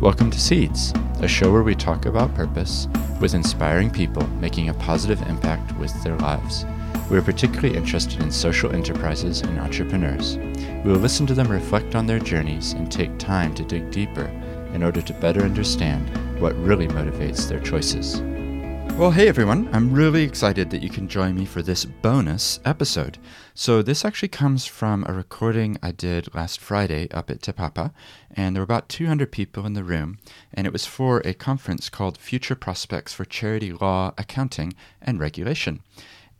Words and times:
Welcome 0.00 0.30
to 0.30 0.38
Seeds, 0.38 0.92
a 1.22 1.26
show 1.26 1.50
where 1.50 1.62
we 1.62 1.74
talk 1.74 2.04
about 2.04 2.34
purpose 2.34 2.86
with 3.18 3.32
inspiring 3.32 3.90
people 3.90 4.26
making 4.40 4.68
a 4.68 4.74
positive 4.74 5.22
impact 5.22 5.74
with 5.78 5.90
their 6.04 6.16
lives. 6.18 6.66
We 7.10 7.16
are 7.16 7.22
particularly 7.22 7.74
interested 7.74 8.20
in 8.20 8.30
social 8.30 8.72
enterprises 8.72 9.40
and 9.40 9.58
entrepreneurs. 9.58 10.36
We 10.36 10.92
will 10.92 10.98
listen 10.98 11.26
to 11.28 11.34
them 11.34 11.48
reflect 11.48 11.94
on 11.94 12.06
their 12.06 12.18
journeys 12.18 12.74
and 12.74 12.92
take 12.92 13.16
time 13.18 13.54
to 13.54 13.64
dig 13.64 13.90
deeper 13.90 14.26
in 14.74 14.82
order 14.82 15.00
to 15.00 15.14
better 15.14 15.40
understand 15.40 16.10
what 16.40 16.54
really 16.56 16.88
motivates 16.88 17.48
their 17.48 17.60
choices. 17.60 18.20
Well, 18.96 19.10
hey 19.10 19.28
everyone, 19.28 19.68
I'm 19.74 19.92
really 19.92 20.22
excited 20.22 20.70
that 20.70 20.82
you 20.82 20.88
can 20.88 21.06
join 21.06 21.36
me 21.36 21.44
for 21.44 21.60
this 21.60 21.84
bonus 21.84 22.60
episode. 22.64 23.18
So, 23.52 23.82
this 23.82 24.06
actually 24.06 24.30
comes 24.30 24.64
from 24.64 25.04
a 25.06 25.12
recording 25.12 25.76
I 25.82 25.92
did 25.92 26.34
last 26.34 26.60
Friday 26.60 27.06
up 27.10 27.28
at 27.30 27.42
Te 27.42 27.52
Papa, 27.52 27.92
and 28.34 28.56
there 28.56 28.62
were 28.62 28.64
about 28.64 28.88
200 28.88 29.30
people 29.30 29.66
in 29.66 29.74
the 29.74 29.84
room, 29.84 30.16
and 30.54 30.66
it 30.66 30.72
was 30.72 30.86
for 30.86 31.20
a 31.26 31.34
conference 31.34 31.90
called 31.90 32.16
Future 32.16 32.54
Prospects 32.54 33.12
for 33.12 33.26
Charity 33.26 33.70
Law, 33.70 34.14
Accounting, 34.16 34.72
and 35.02 35.20
Regulation. 35.20 35.82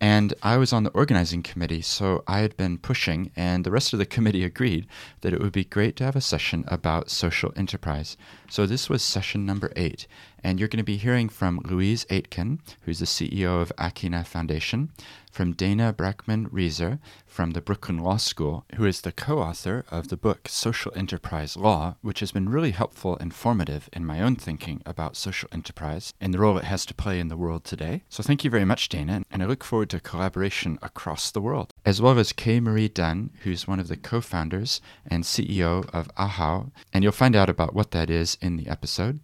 And 0.01 0.35
I 0.43 0.59
was 0.59 0.75
on 0.75 0.83
the 0.83 0.91
organizing 0.91 1.43
committee, 1.43 1.81
so 1.81 2.23
I 2.27 2.41
had 2.41 2.57
been 2.57 2.77
pushing, 2.77 3.31
and 3.35 3.65
the 3.65 3.71
rest 3.71 3.95
of 3.95 3.99
the 3.99 4.05
committee 4.05 4.45
agreed 4.45 4.87
that 5.23 5.33
it 5.33 5.41
would 5.41 5.53
be 5.53 5.65
great 5.65 5.97
to 5.97 6.05
have 6.05 6.17
a 6.17 6.21
session 6.21 6.65
about 6.69 7.11
social 7.11 7.53
enterprise. 7.57 8.19
So 8.51 8.67
this 8.67 8.91
was 8.91 9.03
session 9.03 9.47
number 9.47 9.73
eight, 9.75 10.07
and 10.45 10.59
you're 10.59 10.69
going 10.69 10.79
to 10.79 10.85
be 10.85 10.99
hearing 10.99 11.31
from 11.31 11.61
Louise 11.65 12.05
Aitken, 12.11 12.61
who's 12.83 12.99
the 12.99 13.07
CEO 13.07 13.63
of 13.63 13.73
Akina 13.79 14.27
Foundation, 14.27 14.91
from 15.37 15.53
Dana 15.53 15.93
Brakman 15.93 16.49
Reiser 16.49 16.99
from 17.27 17.51
the 17.51 17.61
Brooklyn 17.61 17.99
Law 17.99 18.17
School, 18.17 18.65
who 18.77 18.87
is 18.87 19.03
the 19.03 19.13
co 19.13 19.39
author 19.39 19.85
of 19.91 20.09
the 20.09 20.17
book 20.17 20.49
Social 20.49 20.91
Enterprise 20.97 21.59
Law, 21.59 21.97
which 22.01 22.21
has 22.21 22.33
been 22.33 22.49
really 22.49 22.71
helpful 22.71 23.19
and 23.19 23.35
formative 23.35 23.91
in 23.93 24.07
my 24.07 24.23
own 24.23 24.37
thinking 24.37 24.81
about 24.87 25.15
social 25.15 25.51
enterprise 25.53 26.15
and 26.23 26.33
the 26.33 26.39
role 26.39 26.57
it 26.57 26.65
has 26.65 26.87
to 26.87 26.95
play 26.95 27.21
in 27.21 27.29
the 27.29 27.37
world 27.37 27.65
today. 27.65 28.03
So 28.09 28.23
thank 28.23 28.45
you 28.45 28.51
very 28.51 28.65
much, 28.65 28.89
Dana, 28.89 29.25
and 29.31 29.43
I 29.43 29.45
look 29.45 29.63
forward 29.63 29.91
to 29.91 30.01
collaboration 30.01 30.79
across 30.81 31.31
the 31.31 31.43
world, 31.43 31.75
as 31.85 32.01
well 32.01 32.19
as 32.19 32.33
Kaye-Maree 32.33 32.95
Dunn, 32.95 33.29
who's 33.43 33.69
one 33.69 33.79
of 33.79 33.89
the 33.89 33.99
co 33.99 34.23
founders 34.23 34.81
and 35.07 35.23
CEO 35.23 35.87
of 35.93 36.09
AHAO, 36.17 36.71
and 36.95 37.05
you'll 37.05 37.13
find 37.13 37.37
out 37.37 37.51
about 37.51 37.75
what 37.75 37.91
that 37.91 38.09
is 38.09 38.39
in 38.41 38.57
the 38.57 38.69
episode, 38.69 39.21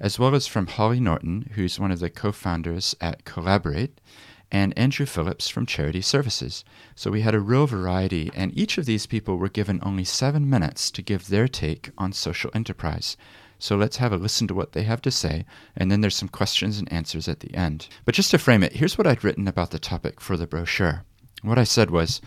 as 0.00 0.18
well 0.18 0.34
as 0.34 0.48
from 0.48 0.66
Holly 0.66 0.98
Norton, 0.98 1.50
who's 1.54 1.78
one 1.78 1.92
of 1.92 2.00
the 2.00 2.10
co 2.10 2.32
founders 2.32 2.96
at 3.00 3.24
Collaborate 3.24 4.00
and 4.52 4.76
Andrew 4.78 5.06
Phillips 5.06 5.48
from 5.48 5.64
Charity 5.64 6.02
Services. 6.02 6.62
So 6.94 7.10
we 7.10 7.22
had 7.22 7.34
a 7.34 7.40
real 7.40 7.66
variety, 7.66 8.30
and 8.34 8.56
each 8.56 8.76
of 8.76 8.84
these 8.84 9.06
people 9.06 9.36
were 9.36 9.48
given 9.48 9.80
only 9.82 10.04
seven 10.04 10.48
minutes 10.48 10.90
to 10.90 11.00
give 11.00 11.28
their 11.28 11.48
take 11.48 11.90
on 11.96 12.12
social 12.12 12.50
enterprise. 12.54 13.16
So 13.58 13.76
let's 13.76 13.96
have 13.96 14.12
a 14.12 14.18
listen 14.18 14.46
to 14.48 14.54
what 14.54 14.72
they 14.72 14.82
have 14.82 15.00
to 15.02 15.10
say, 15.10 15.46
and 15.74 15.90
then 15.90 16.02
there's 16.02 16.16
some 16.16 16.28
questions 16.28 16.78
and 16.78 16.92
answers 16.92 17.28
at 17.28 17.40
the 17.40 17.54
end. 17.54 17.88
But 18.04 18.14
just 18.14 18.30
to 18.32 18.38
frame 18.38 18.62
it, 18.62 18.74
here's 18.74 18.98
what 18.98 19.06
I'd 19.06 19.24
written 19.24 19.48
about 19.48 19.70
the 19.70 19.78
topic 19.78 20.20
for 20.20 20.36
the 20.36 20.46
brochure. 20.46 21.04
What 21.40 21.58
I 21.58 21.64
said 21.64 21.90
was 21.90 22.20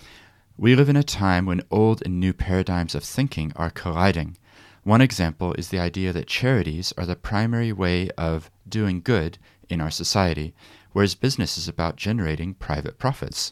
We 0.57 0.75
live 0.75 0.89
in 0.89 0.95
a 0.95 1.03
time 1.03 1.45
when 1.45 1.61
old 1.69 2.01
and 2.03 2.19
new 2.19 2.33
paradigms 2.33 2.95
of 2.95 3.03
thinking 3.03 3.53
are 3.55 3.69
colliding. 3.69 4.35
One 4.81 5.01
example 5.01 5.53
is 5.53 5.69
the 5.69 5.79
idea 5.79 6.11
that 6.13 6.27
charities 6.27 6.91
are 6.97 7.05
the 7.05 7.15
primary 7.15 7.71
way 7.71 8.09
of 8.17 8.49
doing 8.67 9.01
good 9.01 9.37
in 9.69 9.81
our 9.81 9.91
society, 9.91 10.53
whereas 10.95 11.13
business 11.13 11.57
is 11.57 11.67
about 11.67 11.97
generating 11.97 12.53
private 12.53 12.97
profits. 12.97 13.51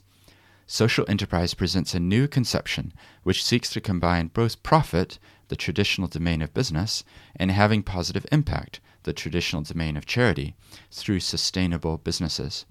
Social 0.66 1.04
enterprise 1.10 1.54
presents 1.54 1.94
a 1.94 2.00
new 2.00 2.26
conception 2.26 2.94
which 3.24 3.44
seeks 3.44 3.70
to 3.70 3.82
combine 3.82 4.28
both 4.28 4.64
profit, 4.64 5.20
the 5.50 5.58
traditional 5.58 6.08
domain 6.08 6.42
of 6.42 6.54
business, 6.54 7.04
and 7.36 7.52
having 7.52 7.84
positive 7.84 8.26
impact, 8.32 8.80
the 9.04 9.12
traditional 9.12 9.62
domain 9.62 9.98
of 9.98 10.06
charity, 10.06 10.56
through 10.90 11.20
sustainable 11.20 11.98
businesses. 11.98 12.66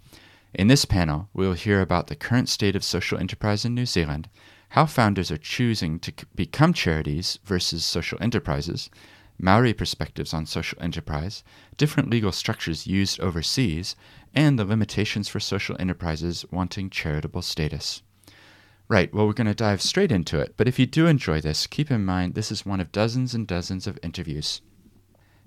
In 0.54 0.68
this 0.68 0.86
panel, 0.86 1.28
we 1.34 1.46
will 1.46 1.52
hear 1.52 1.82
about 1.82 2.06
the 2.06 2.16
current 2.16 2.48
state 2.48 2.74
of 2.74 2.82
social 2.82 3.18
enterprise 3.18 3.66
in 3.66 3.74
New 3.74 3.84
Zealand, 3.84 4.30
how 4.70 4.86
founders 4.86 5.30
are 5.30 5.36
choosing 5.36 5.98
to 5.98 6.14
become 6.34 6.72
charities 6.72 7.38
versus 7.44 7.84
social 7.84 8.16
enterprises, 8.22 8.88
Maori 9.38 9.72
perspectives 9.74 10.32
on 10.32 10.46
social 10.46 10.80
enterprise, 10.80 11.42
different 11.76 12.10
legal 12.10 12.32
structures 12.32 12.86
used 12.86 13.20
overseas, 13.20 13.96
and 14.34 14.58
the 14.58 14.64
limitations 14.64 15.28
for 15.28 15.40
social 15.40 15.76
enterprises 15.80 16.44
wanting 16.50 16.90
charitable 16.90 17.42
status. 17.42 18.02
Right, 18.88 19.12
well, 19.14 19.26
we're 19.26 19.32
going 19.32 19.46
to 19.46 19.54
dive 19.54 19.80
straight 19.80 20.12
into 20.12 20.38
it, 20.38 20.54
but 20.56 20.68
if 20.68 20.78
you 20.78 20.86
do 20.86 21.06
enjoy 21.06 21.40
this, 21.40 21.66
keep 21.66 21.90
in 21.90 22.04
mind 22.04 22.34
this 22.34 22.52
is 22.52 22.66
one 22.66 22.80
of 22.80 22.92
dozens 22.92 23.34
and 23.34 23.46
dozens 23.46 23.86
of 23.86 23.98
interviews. 24.02 24.60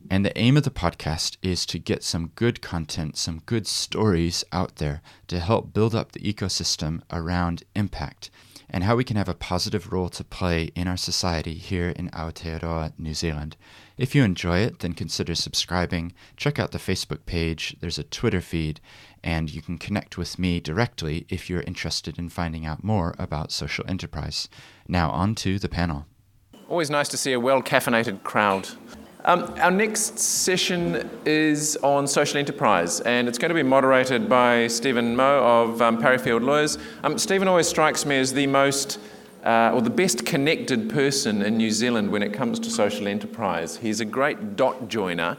And 0.10 0.26
the 0.26 0.38
aim 0.38 0.56
of 0.58 0.64
the 0.64 0.72
podcast 0.72 1.38
is 1.42 1.66
to 1.68 1.80
get 1.80 2.04
some 2.04 2.32
good 2.36 2.62
content, 2.62 3.18
some 3.18 3.42
good 3.46 3.66
stories 3.66 4.44
out 4.52 4.76
there 4.76 5.02
to 5.28 5.40
help 5.40 5.74
build 5.74 5.96
up 5.96 6.12
the 6.12 6.20
ecosystem 6.20 7.02
around 7.12 7.64
impact 7.76 8.30
and 8.76 8.84
how 8.84 8.98
we 8.98 9.06
can 9.06 9.16
have 9.16 9.30
a 9.30 9.34
positive 9.34 9.94
role 9.94 10.10
to 10.10 10.22
play 10.22 10.70
in 10.76 10.86
our 10.86 10.98
society 10.98 11.54
here 11.54 11.92
in 11.92 12.10
Aotearoa, 12.10 12.92
New 12.98 13.14
Zealand. 13.14 13.56
If 13.98 14.14
you 14.14 14.22
enjoy 14.22 14.60
it, 14.60 14.80
then 14.80 14.92
consider 14.92 15.34
subscribing. 15.34 16.12
Check 16.36 16.60
out 16.60 16.74
the 16.74 16.78
Facebook 16.78 17.26
page, 17.26 17.78
there's 17.80 17.98
a 17.98 18.04
Twitter 18.04 18.42
feed, 18.42 18.82
and 19.24 19.50
you 19.50 19.62
can 19.62 19.78
connect 19.78 20.18
with 20.18 20.38
me 20.38 20.60
directly 20.60 21.26
if 21.30 21.50
you're 21.50 21.62
interested 21.62 22.20
in 22.20 22.28
finding 22.28 22.66
out 22.66 22.84
more 22.84 23.16
about 23.18 23.54
social 23.54 23.86
enterprise. 23.88 24.50
Now, 24.90 25.10
on 25.12 25.36
to 25.36 25.58
the 25.58 25.70
panel. 25.70 26.06
Always 26.68 26.90
nice 26.90 27.08
to 27.08 27.18
see 27.18 27.32
a 27.32 27.40
well 27.40 27.62
caffeinated 27.62 28.24
crowd. 28.24 28.68
Um, 29.28 29.52
our 29.58 29.72
next 29.72 30.20
session 30.20 31.10
is 31.26 31.76
on 31.82 32.06
social 32.06 32.38
enterprise, 32.38 33.00
and 33.02 33.28
it's 33.28 33.40
going 33.40 33.50
to 33.50 33.56
be 33.56 33.64
moderated 33.64 34.30
by 34.30 34.68
Stephen 34.68 35.16
Moe 35.16 35.64
of 35.64 35.82
um, 35.82 36.00
Parry 36.00 36.20
Field 36.20 36.44
Lawyers. 36.44 36.78
Um, 37.04 37.18
Stephen 37.18 37.48
always 37.48 37.68
strikes 37.68 38.06
me 38.06 38.20
as 38.20 38.34
the 38.34 38.46
most 38.46 39.00
uh, 39.44 39.72
or 39.74 39.82
the 39.82 39.90
best 39.90 40.28
connected 40.28 40.92
person 40.92 41.42
in 41.42 41.58
New 41.58 41.72
Zealand 41.72 42.12
when 42.12 42.22
it 42.22 42.34
comes 42.34 42.60
to 42.60 42.70
social 42.70 43.08
enterprise. 43.08 43.78
He's 43.78 44.00
a 44.00 44.06
great 44.06 44.56
dot 44.56 44.90
joiner 44.90 45.38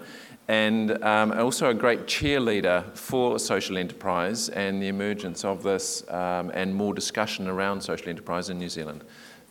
and 0.49 1.01
um, 1.05 1.31
also 1.31 1.71
a 1.71 1.75
great 1.75 2.07
cheerleader 2.07 2.93
for 2.97 3.39
social 3.39 3.79
enterprise 3.79 4.49
and 4.49 4.83
the 4.83 4.89
emergence 4.89 5.45
of 5.45 5.63
this 5.63 6.03
um, 6.11 6.51
and 6.55 6.75
more 6.75 6.93
discussion 6.93 7.47
around 7.47 7.83
social 7.83 8.09
enterprise 8.09 8.51
in 8.51 8.59
New 8.59 8.69
Zealand. 8.69 9.05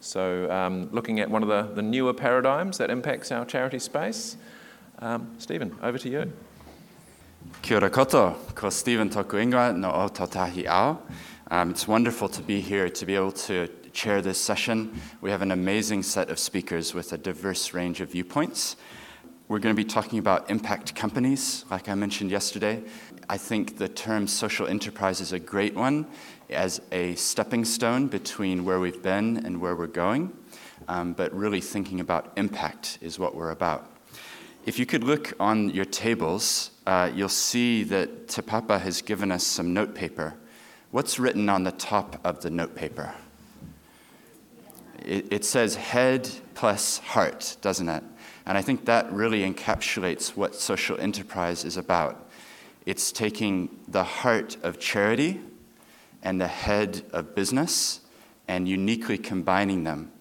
So, 0.06 0.52
um, 0.52 0.88
looking 0.92 1.20
at 1.20 1.32
one 1.32 1.42
of 1.42 1.50
the, 1.50 1.64
the 1.74 1.82
newer 1.82 2.14
paradigms 2.14 2.78
that 2.78 2.92
impacts 2.92 3.32
our 3.32 3.44
charity 3.44 3.80
space. 3.80 4.38
Um, 5.00 5.32
Stephen, 5.40 5.76
over 5.82 5.98
to 5.98 6.08
you. 6.08 6.32
Kia 7.64 7.78
ora 7.78 7.90
koto, 7.90 8.38
ko 8.54 8.70
Stephen 8.70 9.10
toku 9.10 9.44
ingoa 9.44 9.76
no 9.76 9.90
o 9.90 10.68
Ao. 10.68 11.00
Um, 11.50 11.72
it's 11.72 11.88
wonderful 11.88 12.30
to 12.30 12.44
be 12.44 12.62
here 12.62 12.88
to 12.88 13.06
be 13.08 13.16
able 13.16 13.32
to 13.32 13.68
chair 13.94 14.22
this 14.22 14.40
session. 14.40 15.02
We 15.22 15.32
have 15.32 15.42
an 15.42 15.52
amazing 15.52 16.04
set 16.04 16.30
of 16.30 16.38
speakers 16.38 16.94
with 16.94 17.12
a 17.12 17.18
diverse 17.18 17.74
range 17.74 18.00
of 18.00 18.12
viewpoints. 18.12 18.76
We're 19.48 19.60
going 19.60 19.76
to 19.76 19.84
be 19.84 19.90
talking 19.90 20.20
about 20.20 20.52
impact 20.52 20.94
companies, 20.94 21.66
like 21.72 21.90
I 21.90 21.96
mentioned 21.96 22.30
yesterday. 22.30 22.84
I 23.28 23.38
think 23.38 23.80
the 23.80 23.88
term 23.88 24.28
social 24.28 24.68
enterprise 24.68 25.20
is 25.20 25.34
a 25.34 25.40
great 25.40 25.74
one 25.74 26.06
as 26.50 26.82
a 26.92 27.16
stepping 27.16 27.66
stone 27.66 28.08
between 28.08 28.66
where 28.66 28.80
we've 28.80 29.02
been 29.02 29.46
and 29.46 29.60
where 29.60 29.76
we're 29.76 29.88
going, 29.88 30.32
um, 30.88 31.14
but 31.14 31.34
really 31.34 31.62
thinking 31.62 32.00
about 32.00 32.32
impact 32.36 32.98
is 33.02 33.18
what 33.18 33.36
we're 33.36 33.52
about. 33.52 33.92
If 34.66 34.80
you 34.80 34.86
could 34.86 35.04
look 35.04 35.34
on 35.40 35.70
your 35.70 35.86
tables, 35.86 36.72
uh, 36.88 37.12
you'll 37.14 37.30
see 37.30 37.84
that 37.84 38.28
Te 38.28 38.42
Papa 38.42 38.80
has 38.80 39.02
given 39.02 39.32
us 39.32 39.46
some 39.46 39.74
notepaper. 39.74 40.36
What's 40.92 41.20
written 41.20 41.50
on 41.50 41.64
the 41.64 41.72
top 41.72 42.20
of 42.24 42.42
the 42.42 42.50
notepaper? 42.50 43.14
It, 45.04 45.32
it 45.32 45.46
says 45.46 45.76
head 45.76 46.30
plus 46.56 46.98
heart, 47.00 47.58
doesn't 47.62 47.90
it? 47.90 48.04
And 48.46 48.58
I 48.58 48.62
think 48.62 48.86
that 48.86 49.12
really 49.12 49.42
encapsulates 49.42 50.30
what 50.30 50.56
social 50.56 51.00
enterprise 51.00 51.64
is 51.64 51.78
about. 51.78 52.30
It's 52.86 53.12
taking 53.12 53.80
the 53.88 54.04
heart 54.04 54.58
of 54.64 54.80
charity 54.80 55.42
and 56.26 56.42
the 56.42 56.48
head 56.48 57.04
of 57.14 57.36
business 57.36 58.02
and 58.48 58.68
uniquely 58.68 59.18
combining 59.18 59.84
them. 59.84 60.12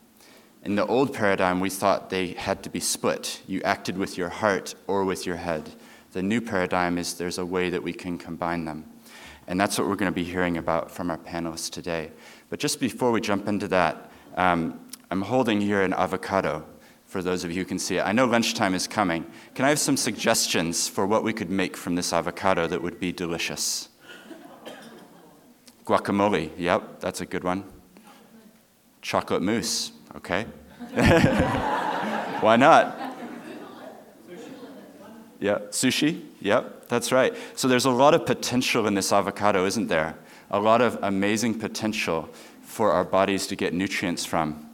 In 0.62 0.76
the 0.76 0.86
old 0.86 1.12
paradigm, 1.12 1.60
we 1.60 1.70
thought 1.70 2.10
they 2.10 2.28
had 2.28 2.62
to 2.62 2.70
be 2.70 2.78
split. 2.78 3.42
You 3.46 3.60
acted 3.62 3.98
with 3.98 4.16
your 4.16 4.28
heart 4.28 4.74
or 4.86 5.04
with 5.04 5.26
your 5.26 5.36
head. 5.36 5.70
The 6.12 6.22
new 6.22 6.40
paradigm 6.40 6.98
is 6.98 7.14
there's 7.14 7.38
a 7.38 7.46
way 7.46 7.70
that 7.70 7.82
we 7.82 7.92
can 7.92 8.18
combine 8.18 8.66
them. 8.66 8.84
And 9.46 9.60
that's 9.60 9.78
what 9.78 9.88
we're 9.88 9.96
going 9.96 10.12
to 10.12 10.14
be 10.14 10.24
hearing 10.24 10.58
about 10.58 10.90
from 10.90 11.10
our 11.10 11.18
panelists 11.18 11.70
today. 11.70 12.12
But 12.50 12.60
just 12.60 12.80
before 12.80 13.10
we 13.10 13.20
jump 13.20 13.48
into 13.48 13.68
that, 13.68 14.10
um, 14.36 14.80
I'm 15.10 15.22
holding 15.22 15.60
here 15.60 15.82
an 15.82 15.92
avocado 15.92 16.64
for 17.06 17.22
those 17.22 17.44
of 17.44 17.50
you 17.50 17.58
who 17.58 17.64
can 17.64 17.78
see 17.78 17.96
it. 17.96 18.02
I 18.02 18.12
know 18.12 18.26
lunchtime 18.26 18.74
is 18.74 18.86
coming. 18.86 19.26
Can 19.54 19.64
I 19.64 19.68
have 19.70 19.78
some 19.78 19.96
suggestions 19.96 20.88
for 20.88 21.06
what 21.06 21.24
we 21.24 21.32
could 21.32 21.50
make 21.50 21.76
from 21.76 21.94
this 21.94 22.12
avocado 22.12 22.66
that 22.66 22.82
would 22.82 22.98
be 22.98 23.12
delicious? 23.12 23.88
Guacamole, 25.84 26.50
yep, 26.56 27.00
that's 27.00 27.20
a 27.20 27.26
good 27.26 27.44
one. 27.44 27.64
Chocolate 29.02 29.42
mousse, 29.42 29.92
okay. 30.16 30.44
Why 32.40 32.56
not? 32.56 33.04
Yeah, 35.40 35.58
sushi. 35.70 36.24
Yep, 36.40 36.88
that's 36.88 37.12
right. 37.12 37.34
So 37.54 37.68
there's 37.68 37.84
a 37.84 37.90
lot 37.90 38.14
of 38.14 38.24
potential 38.24 38.86
in 38.86 38.94
this 38.94 39.12
avocado, 39.12 39.66
isn't 39.66 39.88
there? 39.88 40.16
A 40.50 40.58
lot 40.58 40.80
of 40.80 40.98
amazing 41.02 41.58
potential 41.58 42.30
for 42.62 42.92
our 42.92 43.04
bodies 43.04 43.46
to 43.48 43.56
get 43.56 43.74
nutrients 43.74 44.24
from. 44.24 44.70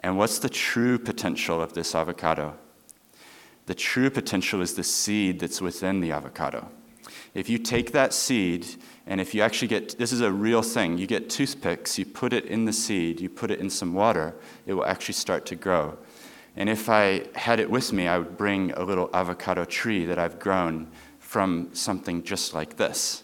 And 0.00 0.16
what's 0.16 0.38
the 0.38 0.48
true 0.48 0.98
potential 0.98 1.60
of 1.60 1.72
this 1.72 1.94
avocado? 1.94 2.54
The 3.66 3.74
true 3.74 4.10
potential 4.10 4.60
is 4.62 4.74
the 4.74 4.84
seed 4.84 5.40
that's 5.40 5.60
within 5.60 6.00
the 6.00 6.12
avocado. 6.12 6.68
If 7.36 7.50
you 7.50 7.58
take 7.58 7.92
that 7.92 8.14
seed, 8.14 8.66
and 9.06 9.20
if 9.20 9.34
you 9.34 9.42
actually 9.42 9.68
get 9.68 9.98
this 9.98 10.10
is 10.10 10.22
a 10.22 10.32
real 10.32 10.62
thing, 10.62 10.96
you 10.96 11.06
get 11.06 11.28
toothpicks, 11.28 11.98
you 11.98 12.06
put 12.06 12.32
it 12.32 12.46
in 12.46 12.64
the 12.64 12.72
seed, 12.72 13.20
you 13.20 13.28
put 13.28 13.50
it 13.50 13.60
in 13.60 13.68
some 13.68 13.92
water, 13.92 14.34
it 14.64 14.72
will 14.72 14.86
actually 14.86 15.16
start 15.16 15.44
to 15.46 15.54
grow. 15.54 15.98
And 16.56 16.70
if 16.70 16.88
I 16.88 17.26
had 17.34 17.60
it 17.60 17.70
with 17.70 17.92
me, 17.92 18.08
I 18.08 18.16
would 18.16 18.38
bring 18.38 18.70
a 18.72 18.82
little 18.82 19.10
avocado 19.12 19.66
tree 19.66 20.06
that 20.06 20.18
I've 20.18 20.38
grown 20.38 20.90
from 21.18 21.68
something 21.74 22.22
just 22.22 22.54
like 22.54 22.78
this. 22.78 23.22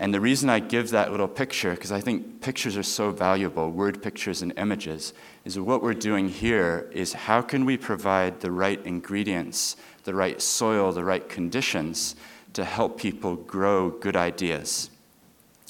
And 0.00 0.12
the 0.12 0.20
reason 0.20 0.50
I 0.50 0.58
give 0.58 0.90
that 0.90 1.12
little 1.12 1.28
picture, 1.28 1.70
because 1.70 1.92
I 1.92 2.00
think 2.00 2.40
pictures 2.40 2.76
are 2.76 2.82
so 2.82 3.12
valuable, 3.12 3.70
word 3.70 4.02
pictures 4.02 4.42
and 4.42 4.52
images, 4.56 5.14
is 5.44 5.56
what 5.60 5.80
we're 5.80 5.94
doing 5.94 6.28
here 6.28 6.90
is 6.90 7.12
how 7.12 7.40
can 7.40 7.66
we 7.66 7.76
provide 7.76 8.40
the 8.40 8.50
right 8.50 8.84
ingredients, 8.84 9.76
the 10.02 10.12
right 10.12 10.42
soil, 10.42 10.90
the 10.90 11.04
right 11.04 11.28
conditions 11.28 12.16
to 12.54 12.64
help 12.64 12.98
people 12.98 13.36
grow 13.36 13.90
good 13.90 14.16
ideas. 14.16 14.90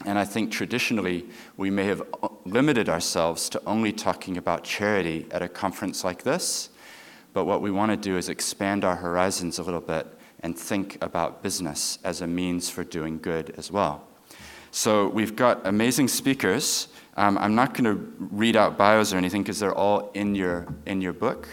And 0.05 0.19
I 0.19 0.25
think 0.25 0.51
traditionally 0.51 1.27
we 1.57 1.71
may 1.71 1.85
have 1.87 2.03
limited 2.45 2.89
ourselves 2.89 3.49
to 3.51 3.63
only 3.67 3.93
talking 3.93 4.37
about 4.37 4.65
charity 4.65 5.27
at 5.31 5.43
a 5.43 5.49
conference 5.49 6.03
like 6.03 6.25
this. 6.25 6.71
But 7.33 7.45
what 7.45 7.63
we 7.63 7.71
want 7.71 7.91
to 7.91 7.97
do 7.97 8.17
is 8.17 8.29
expand 8.29 8.85
our 8.85 8.97
horizons 8.97 9.59
a 9.59 9.63
little 9.63 9.81
bit 9.81 10.07
and 10.41 10.59
think 10.59 10.99
about 11.01 11.43
business 11.43 11.99
as 12.03 12.21
a 12.21 12.27
means 12.27 12.69
for 12.69 12.85
doing 12.85 13.19
good 13.19 13.55
as 13.57 13.71
well. 13.71 14.05
So 14.73 15.09
we've 15.09 15.37
got 15.37 15.67
amazing 15.67 16.09
speakers. 16.09 16.89
Um, 17.17 17.39
I'm 17.39 17.55
not 17.55 17.75
going 17.75 17.85
to 17.85 18.13
read 18.19 18.57
out 18.57 18.77
bios 18.77 19.13
or 19.13 19.19
anything 19.19 19.43
because 19.43 19.61
they're 19.61 19.75
all 19.75 20.11
in 20.15 20.35
your, 20.35 20.67
in 20.87 21.01
your 21.01 21.13
book. 21.13 21.47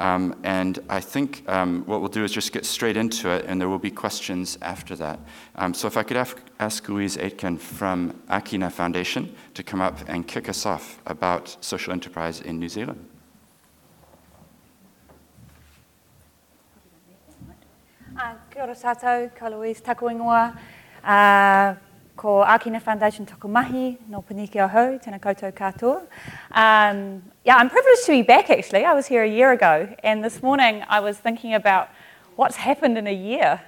Um, 0.00 0.34
and 0.44 0.78
I 0.88 0.98
think 1.00 1.44
um, 1.46 1.82
what 1.84 2.00
we'll 2.00 2.08
do 2.08 2.24
is 2.24 2.32
just 2.32 2.52
get 2.52 2.64
straight 2.64 2.96
into 2.96 3.28
it, 3.28 3.44
and 3.46 3.60
there 3.60 3.68
will 3.68 3.78
be 3.78 3.90
questions 3.90 4.56
after 4.62 4.96
that. 4.96 5.20
Um, 5.56 5.74
so 5.74 5.86
if 5.86 5.98
I 5.98 6.02
could 6.02 6.16
ask, 6.16 6.38
ask 6.58 6.88
Louise 6.88 7.18
Aitken 7.18 7.58
from 7.58 8.12
Akina 8.30 8.72
Foundation 8.72 9.34
to 9.52 9.62
come 9.62 9.82
up 9.82 9.98
and 10.08 10.26
kick 10.26 10.48
us 10.48 10.64
off 10.64 10.98
about 11.04 11.54
social 11.60 11.92
enterprise 11.92 12.40
in 12.40 12.58
New 12.58 12.70
Zealand. 12.70 13.06
Uh, 18.18 18.34
kia 18.50 18.62
ora 18.62 19.50
Louise. 19.50 19.82
Uh, 21.04 21.74
ko 22.16 22.44
Akina 22.44 22.80
Foundation 22.80 23.26
Tokumahi, 23.26 23.98
no 24.08 24.22
Paniki 24.22 24.56
Oho, 24.56 24.98
tēnā 24.98 25.20
koutou 25.20 25.52
katoa. 25.52 26.02
Um, 26.52 27.22
yeah, 27.42 27.56
I'm 27.56 27.70
privileged 27.70 28.04
to 28.04 28.12
be 28.12 28.22
back 28.22 28.50
actually. 28.50 28.84
I 28.84 28.92
was 28.92 29.06
here 29.06 29.22
a 29.22 29.28
year 29.28 29.52
ago, 29.52 29.88
and 30.02 30.22
this 30.22 30.42
morning 30.42 30.84
I 30.88 31.00
was 31.00 31.16
thinking 31.16 31.54
about 31.54 31.88
what's 32.36 32.56
happened 32.56 32.98
in 32.98 33.06
a 33.06 33.14
year. 33.14 33.60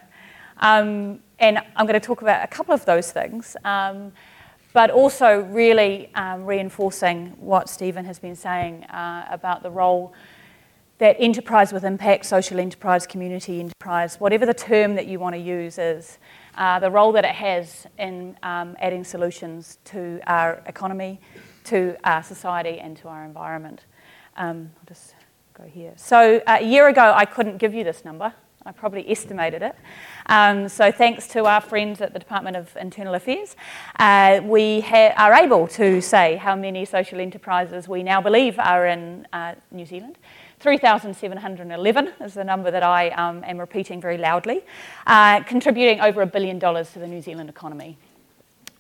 Um, 0.59 1.21
and 1.39 1.59
I'm 1.75 1.87
going 1.87 1.99
to 1.99 2.07
talk 2.07 2.21
about 2.21 2.45
a 2.45 2.47
couple 2.47 2.75
of 2.75 2.85
those 2.85 3.11
things, 3.13 3.57
um, 3.65 4.13
but 4.75 4.91
also 4.91 5.41
really 5.45 6.11
um, 6.15 6.45
reinforcing 6.45 7.29
what 7.41 7.71
Stephen 7.71 8.05
has 8.05 8.19
been 8.19 8.37
saying 8.37 8.85
uh, 8.85 9.27
about 9.31 9.63
the 9.63 9.71
role 9.71 10.13
that 10.99 11.17
enterprise 11.19 11.73
with 11.73 11.85
impact, 11.85 12.27
social 12.27 12.61
enterprise, 12.61 13.07
community 13.07 13.59
enterprise, 13.59 14.21
whatever 14.21 14.45
the 14.45 14.55
term 14.55 14.95
that 14.95 15.07
you 15.07 15.19
want 15.19 15.35
to 15.35 15.41
use 15.41 15.79
is, 15.79 16.19
uh, 16.59 16.79
the 16.79 16.91
role 16.91 17.11
that 17.11 17.25
it 17.25 17.35
has 17.35 17.87
in 17.99 18.37
um, 18.43 18.77
adding 18.81 19.03
solutions 19.03 19.79
to 19.85 20.21
our 20.27 20.63
economy, 20.67 21.19
to 21.65 21.97
our 22.05 22.23
society, 22.23 22.79
and 22.79 22.97
to 22.99 23.09
our 23.09 23.25
environment. 23.25 23.83
Um, 24.37 24.71
I'll 24.79 24.87
just 24.87 25.15
go 25.55 25.65
here. 25.65 25.93
So 25.97 26.41
uh, 26.47 26.59
a 26.61 26.65
year 26.65 26.89
ago, 26.89 27.13
I 27.15 27.25
couldn't 27.25 27.59
give 27.59 27.75
you 27.75 27.85
this 27.85 28.05
number. 28.05 28.33
I 28.65 28.71
probably 28.71 29.11
estimated 29.11 29.63
it. 29.63 29.75
Um, 30.27 30.69
so 30.69 30.93
thanks 30.93 31.27
to 31.29 31.47
our 31.47 31.61
friends 31.61 32.01
at 32.01 32.13
the 32.13 32.19
Department 32.19 32.57
of 32.57 32.77
Internal 32.77 33.15
Affairs, 33.15 33.57
uh, 33.99 34.41
we 34.45 34.81
ha- 34.83 35.15
are 35.17 35.35
able 35.35 35.67
to 35.69 36.01
say 36.01 36.37
how 36.37 36.55
many 36.55 36.85
social 36.85 37.19
enterprises 37.19 37.89
we 37.89 38.05
now 38.05 38.21
believe 38.21 38.59
are 38.61 38.87
in 38.87 39.27
uh, 39.33 39.55
New 39.73 39.85
Zealand. 39.85 40.17
3,711 40.61 42.13
is 42.21 42.35
the 42.35 42.45
number 42.45 42.71
that 42.71 42.85
I 42.85 43.11
um, 43.11 43.43
am 43.45 43.59
repeating 43.59 44.01
very 44.01 44.17
loudly, 44.17 44.63
uh, 45.09 45.43
contributing 45.43 46.01
over 46.01 46.23
a 46.23 46.27
billion 46.27 46.61
dollars 46.61 46.93
to 46.93 47.01
the 47.01 47.09
New 47.09 47.21
Zealand 47.21 47.51
economy. 47.51 47.99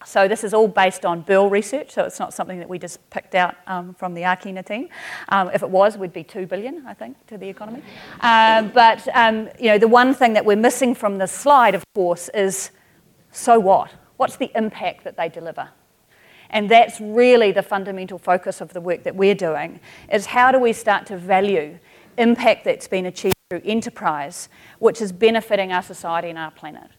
So 0.06 0.28
this 0.28 0.44
is 0.44 0.54
all 0.54 0.68
based 0.68 1.04
on 1.04 1.22
Bill 1.22 1.48
research, 1.50 1.90
so 1.90 2.04
it's 2.04 2.18
not 2.18 2.34
something 2.34 2.58
that 2.58 2.68
we 2.68 2.78
just 2.78 2.98
picked 3.10 3.34
out 3.34 3.54
um, 3.66 3.94
from 3.94 4.14
the 4.14 4.22
Akina 4.22 4.64
team. 4.64 4.88
Um, 5.28 5.50
if 5.54 5.62
it 5.62 5.70
was, 5.70 5.96
we'd 5.96 6.12
be 6.12 6.24
two 6.24 6.46
billion, 6.46 6.84
I 6.86 6.94
think, 6.94 7.26
to 7.26 7.38
the 7.38 7.48
economy. 7.48 7.82
Um, 8.20 8.68
but 8.68 9.06
um, 9.14 9.48
you 9.58 9.68
know, 9.68 9.78
the 9.78 9.88
one 9.88 10.14
thing 10.14 10.32
that 10.34 10.44
we're 10.44 10.56
missing 10.56 10.94
from 10.94 11.18
this 11.18 11.32
slide, 11.32 11.74
of 11.74 11.84
course, 11.94 12.28
is 12.34 12.70
so 13.30 13.58
what? 13.58 13.90
What's 14.16 14.36
the 14.36 14.50
impact 14.54 15.04
that 15.04 15.16
they 15.16 15.28
deliver? 15.28 15.68
And 16.50 16.70
that's 16.70 17.00
really 17.00 17.50
the 17.50 17.62
fundamental 17.62 18.18
focus 18.18 18.60
of 18.60 18.72
the 18.72 18.80
work 18.80 19.04
that 19.04 19.16
we're 19.16 19.34
doing, 19.34 19.80
is 20.12 20.26
how 20.26 20.52
do 20.52 20.58
we 20.58 20.72
start 20.72 21.06
to 21.06 21.16
value 21.16 21.78
impact 22.18 22.64
that's 22.64 22.86
been 22.86 23.06
achieved 23.06 23.34
through 23.50 23.62
enterprise, 23.64 24.48
which 24.78 25.00
is 25.00 25.12
benefiting 25.12 25.72
our 25.72 25.82
society 25.82 26.28
and 26.28 26.38
our 26.38 26.50
planet. 26.50 26.90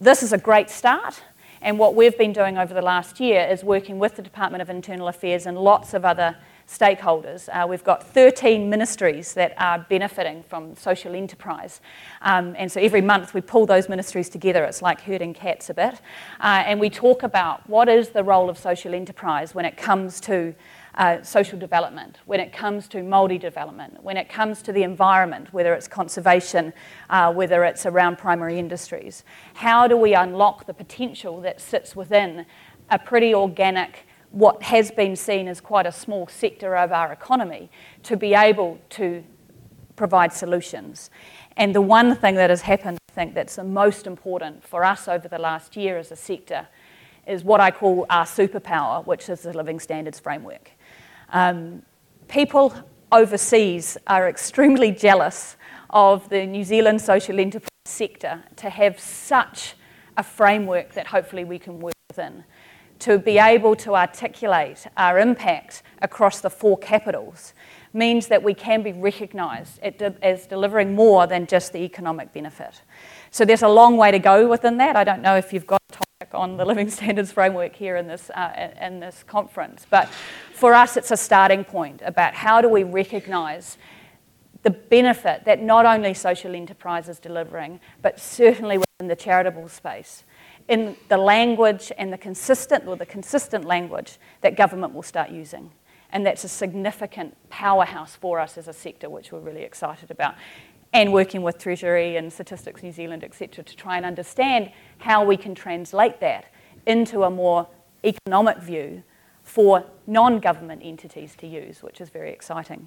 This 0.00 0.22
is 0.22 0.32
a 0.32 0.38
great 0.38 0.70
start, 0.70 1.22
and 1.62 1.78
what 1.78 1.94
we've 1.94 2.16
been 2.16 2.32
doing 2.32 2.56
over 2.56 2.72
the 2.72 2.82
last 2.82 3.20
year 3.20 3.46
is 3.46 3.62
working 3.62 3.98
with 3.98 4.16
the 4.16 4.22
Department 4.22 4.62
of 4.62 4.70
Internal 4.70 5.08
Affairs 5.08 5.44
and 5.46 5.58
lots 5.58 5.92
of 5.92 6.04
other 6.04 6.36
stakeholders. 6.66 7.48
Uh, 7.48 7.66
we've 7.66 7.84
got 7.84 8.02
13 8.02 8.70
ministries 8.70 9.34
that 9.34 9.52
are 9.58 9.84
benefiting 9.90 10.42
from 10.42 10.74
social 10.76 11.14
enterprise. 11.14 11.80
Um, 12.22 12.54
and 12.56 12.70
so 12.70 12.80
every 12.80 13.00
month 13.00 13.34
we 13.34 13.40
pull 13.40 13.66
those 13.66 13.88
ministries 13.88 14.28
together. 14.28 14.64
It's 14.64 14.80
like 14.80 15.00
herding 15.00 15.34
cats 15.34 15.68
a 15.68 15.74
bit. 15.74 15.94
Uh, 16.40 16.62
and 16.64 16.78
we 16.78 16.88
talk 16.88 17.24
about 17.24 17.68
what 17.68 17.88
is 17.88 18.10
the 18.10 18.22
role 18.22 18.48
of 18.48 18.56
social 18.56 18.94
enterprise 18.94 19.54
when 19.54 19.64
it 19.64 19.76
comes 19.76 20.20
to 20.22 20.54
uh, 20.94 21.22
social 21.22 21.58
development, 21.58 22.18
when 22.26 22.40
it 22.40 22.52
comes 22.52 22.88
to 22.88 22.98
Māori 22.98 23.40
development, 23.40 24.02
when 24.02 24.16
it 24.16 24.28
comes 24.28 24.62
to 24.62 24.72
the 24.72 24.82
environment, 24.82 25.52
whether 25.52 25.72
it's 25.74 25.88
conservation, 25.88 26.72
uh, 27.08 27.32
whether 27.32 27.64
it's 27.64 27.86
around 27.86 28.18
primary 28.18 28.58
industries. 28.58 29.24
How 29.54 29.86
do 29.86 29.96
we 29.96 30.14
unlock 30.14 30.66
the 30.66 30.74
potential 30.74 31.40
that 31.42 31.60
sits 31.60 31.94
within 31.94 32.46
a 32.90 32.98
pretty 32.98 33.34
organic 33.34 34.06
what 34.30 34.62
has 34.62 34.90
been 34.90 35.16
seen 35.16 35.48
as 35.48 35.60
quite 35.60 35.86
a 35.86 35.92
small 35.92 36.26
sector 36.28 36.76
of 36.76 36.92
our 36.92 37.12
economy 37.12 37.70
to 38.04 38.16
be 38.16 38.34
able 38.34 38.78
to 38.90 39.24
provide 39.96 40.32
solutions. 40.32 41.10
And 41.56 41.74
the 41.74 41.80
one 41.80 42.14
thing 42.14 42.36
that 42.36 42.48
has 42.48 42.62
happened, 42.62 42.98
I 43.10 43.12
think, 43.12 43.34
that's 43.34 43.56
the 43.56 43.64
most 43.64 44.06
important 44.06 44.64
for 44.64 44.84
us 44.84 45.08
over 45.08 45.28
the 45.28 45.38
last 45.38 45.76
year 45.76 45.98
as 45.98 46.12
a 46.12 46.16
sector 46.16 46.68
is 47.26 47.44
what 47.44 47.60
I 47.60 47.70
call 47.70 48.06
our 48.08 48.24
superpower, 48.24 49.04
which 49.06 49.28
is 49.28 49.42
the 49.42 49.52
Living 49.52 49.78
Standards 49.78 50.18
Framework. 50.18 50.70
Um, 51.30 51.82
people 52.28 52.74
overseas 53.12 53.96
are 54.06 54.28
extremely 54.28 54.90
jealous 55.06 55.56
of 55.90 56.28
the 56.28 56.46
New 56.46 56.64
Zealand 56.64 57.00
social 57.00 57.40
enterprise 57.40 57.68
sector 57.84 58.42
to 58.56 58.70
have 58.70 58.98
such 59.00 59.74
a 60.16 60.22
framework 60.22 60.92
that 60.94 61.08
hopefully 61.08 61.44
we 61.44 61.58
can 61.58 61.80
work 61.80 61.94
within 62.10 62.44
to 63.00 63.18
be 63.18 63.38
able 63.38 63.74
to 63.74 63.96
articulate 63.96 64.86
our 64.96 65.18
impact 65.18 65.82
across 66.02 66.40
the 66.40 66.50
four 66.50 66.76
capitals 66.78 67.54
means 67.92 68.28
that 68.28 68.42
we 68.42 68.54
can 68.54 68.82
be 68.82 68.92
recognised 68.92 69.80
as 70.22 70.46
delivering 70.46 70.94
more 70.94 71.26
than 71.26 71.46
just 71.46 71.72
the 71.72 71.78
economic 71.78 72.32
benefit. 72.32 72.82
So 73.30 73.44
there's 73.44 73.62
a 73.62 73.68
long 73.68 73.96
way 73.96 74.10
to 74.10 74.18
go 74.18 74.46
within 74.46 74.76
that. 74.76 74.96
I 74.96 75.04
don't 75.04 75.22
know 75.22 75.36
if 75.36 75.52
you've 75.52 75.66
got 75.66 75.80
a 75.90 75.92
topic 75.92 76.34
on 76.34 76.56
the 76.56 76.64
Living 76.64 76.90
Standards 76.98 77.32
Framework 77.32 77.74
here 77.74 77.96
in 77.96 78.06
this, 78.06 78.30
uh, 78.30 78.70
in 78.80 79.00
this 79.00 79.24
conference, 79.26 79.86
but 79.88 80.08
for 80.60 80.74
us 80.74 80.98
it's 80.98 81.10
a 81.10 81.16
starting 81.16 81.64
point 81.64 82.02
about 82.04 82.34
how 82.34 82.60
do 82.60 82.68
we 82.68 82.82
recognise 82.82 83.78
the 84.62 84.70
benefit 84.70 85.46
that 85.46 85.62
not 85.62 85.86
only 85.86 86.12
social 86.12 86.54
enterprise 86.54 87.08
is 87.08 87.18
delivering, 87.18 87.80
but 88.02 88.20
certainly 88.20 88.76
within 88.76 89.08
the 89.08 89.16
charitable 89.16 89.68
space 89.70 90.24
in 90.68 90.94
the 91.08 91.16
language 91.16 91.90
and 91.96 92.12
the 92.12 92.18
consistent 92.18 92.86
or 92.86 92.94
the 92.94 93.06
consistent 93.06 93.64
language 93.64 94.18
that 94.42 94.54
government 94.54 94.92
will 94.92 95.02
start 95.02 95.30
using. 95.30 95.70
And 96.12 96.26
that's 96.26 96.44
a 96.44 96.48
significant 96.48 97.34
powerhouse 97.48 98.14
for 98.14 98.38
us 98.38 98.58
as 98.58 98.68
a 98.68 98.72
sector, 98.74 99.08
which 99.08 99.32
we're 99.32 99.40
really 99.40 99.62
excited 99.62 100.10
about. 100.10 100.34
And 100.92 101.10
working 101.10 101.40
with 101.40 101.56
Treasury 101.56 102.16
and 102.16 102.30
Statistics 102.30 102.82
New 102.82 102.92
Zealand, 102.92 103.24
etc., 103.24 103.64
to 103.64 103.76
try 103.76 103.96
and 103.96 104.04
understand 104.04 104.72
how 104.98 105.24
we 105.24 105.38
can 105.38 105.54
translate 105.54 106.20
that 106.20 106.52
into 106.86 107.22
a 107.22 107.30
more 107.30 107.66
economic 108.04 108.58
view 108.58 109.02
for 109.50 109.84
non 110.06 110.38
government 110.38 110.80
entities 110.84 111.34
to 111.36 111.46
use, 111.46 111.82
which 111.82 112.00
is 112.00 112.08
very 112.08 112.30
exciting. 112.30 112.86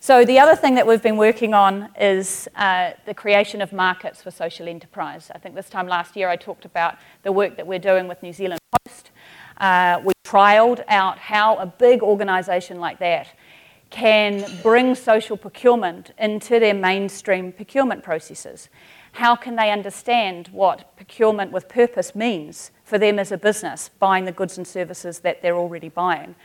So, 0.00 0.24
the 0.24 0.38
other 0.38 0.54
thing 0.54 0.74
that 0.74 0.86
we've 0.86 1.02
been 1.02 1.16
working 1.16 1.54
on 1.54 1.88
is 1.98 2.46
uh, 2.56 2.90
the 3.06 3.14
creation 3.14 3.62
of 3.62 3.72
markets 3.72 4.22
for 4.22 4.30
social 4.30 4.68
enterprise. 4.68 5.30
I 5.34 5.38
think 5.38 5.54
this 5.54 5.70
time 5.70 5.88
last 5.88 6.14
year 6.14 6.28
I 6.28 6.36
talked 6.36 6.66
about 6.66 6.96
the 7.22 7.32
work 7.32 7.56
that 7.56 7.66
we're 7.66 7.78
doing 7.78 8.06
with 8.06 8.22
New 8.22 8.34
Zealand 8.34 8.60
Post. 8.84 9.10
Uh, 9.56 10.02
we 10.04 10.12
trialled 10.26 10.84
out 10.88 11.16
how 11.18 11.56
a 11.56 11.66
big 11.66 12.02
organisation 12.02 12.78
like 12.78 12.98
that 12.98 13.28
can 13.88 14.44
bring 14.62 14.94
social 14.94 15.38
procurement 15.38 16.10
into 16.18 16.60
their 16.60 16.74
mainstream 16.74 17.50
procurement 17.50 18.02
processes. 18.02 18.68
How 19.12 19.34
can 19.34 19.56
they 19.56 19.70
understand 19.70 20.48
what 20.48 20.94
procurement 20.96 21.50
with 21.50 21.66
purpose 21.70 22.14
means 22.14 22.72
for 22.86 22.98
them 22.98 23.18
as 23.18 23.32
a 23.32 23.36
business, 23.36 23.90
buying 23.98 24.24
the 24.24 24.32
goods 24.32 24.56
and 24.56 24.66
services 24.66 25.18
that 25.18 25.42
they're 25.42 25.56
already 25.56 25.88
buying? 25.88 26.36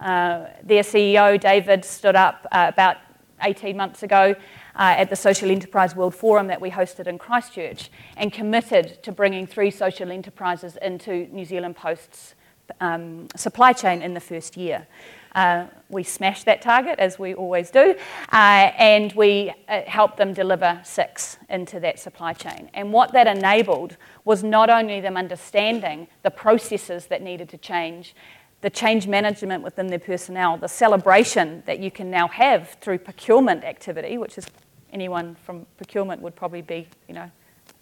Uh, 0.00 0.46
their 0.62 0.82
CEO, 0.82 1.40
David, 1.40 1.84
stood 1.84 2.16
up 2.16 2.46
uh, 2.50 2.66
about 2.68 2.96
18 3.42 3.76
months 3.76 4.02
ago 4.02 4.34
uh, 4.74 4.94
at 4.98 5.08
the 5.08 5.14
Social 5.14 5.50
Enterprise 5.50 5.94
World 5.94 6.14
Forum 6.14 6.48
that 6.48 6.60
we 6.60 6.68
hosted 6.68 7.06
in 7.06 7.16
Christchurch 7.16 7.90
and 8.16 8.32
committed 8.32 9.02
to 9.04 9.12
bringing 9.12 9.46
three 9.46 9.70
social 9.70 10.10
enterprises 10.10 10.76
into 10.82 11.28
New 11.32 11.44
Zealand 11.44 11.76
Post's 11.76 12.34
um, 12.80 13.28
supply 13.36 13.72
chain 13.72 14.02
in 14.02 14.14
the 14.14 14.20
first 14.20 14.56
year. 14.56 14.88
Uh, 15.34 15.66
we 15.88 16.02
smash 16.02 16.44
that 16.44 16.62
target, 16.62 16.98
as 16.98 17.18
we 17.18 17.34
always 17.34 17.70
do, 17.70 17.94
uh, 18.32 18.70
and 18.78 19.12
we 19.14 19.52
uh, 19.68 19.82
helped 19.82 20.16
them 20.16 20.32
deliver 20.32 20.80
six 20.84 21.38
into 21.48 21.80
that 21.80 21.98
supply 21.98 22.32
chain. 22.32 22.70
And 22.74 22.92
what 22.92 23.12
that 23.12 23.26
enabled 23.26 23.96
was 24.24 24.44
not 24.44 24.70
only 24.70 25.00
them 25.00 25.16
understanding 25.16 26.06
the 26.22 26.30
processes 26.30 27.06
that 27.06 27.20
needed 27.20 27.48
to 27.50 27.58
change, 27.58 28.14
the 28.60 28.70
change 28.70 29.06
management 29.06 29.62
within 29.62 29.88
their 29.88 29.98
personnel, 29.98 30.56
the 30.56 30.68
celebration 30.68 31.62
that 31.66 31.80
you 31.80 31.90
can 31.90 32.10
now 32.10 32.28
have 32.28 32.70
through 32.80 32.98
procurement 32.98 33.64
activity, 33.64 34.16
which 34.18 34.38
is 34.38 34.46
anyone 34.92 35.36
from 35.44 35.66
procurement 35.76 36.22
would 36.22 36.34
probably 36.36 36.62
be, 36.62 36.88
you 37.08 37.14
know, 37.14 37.30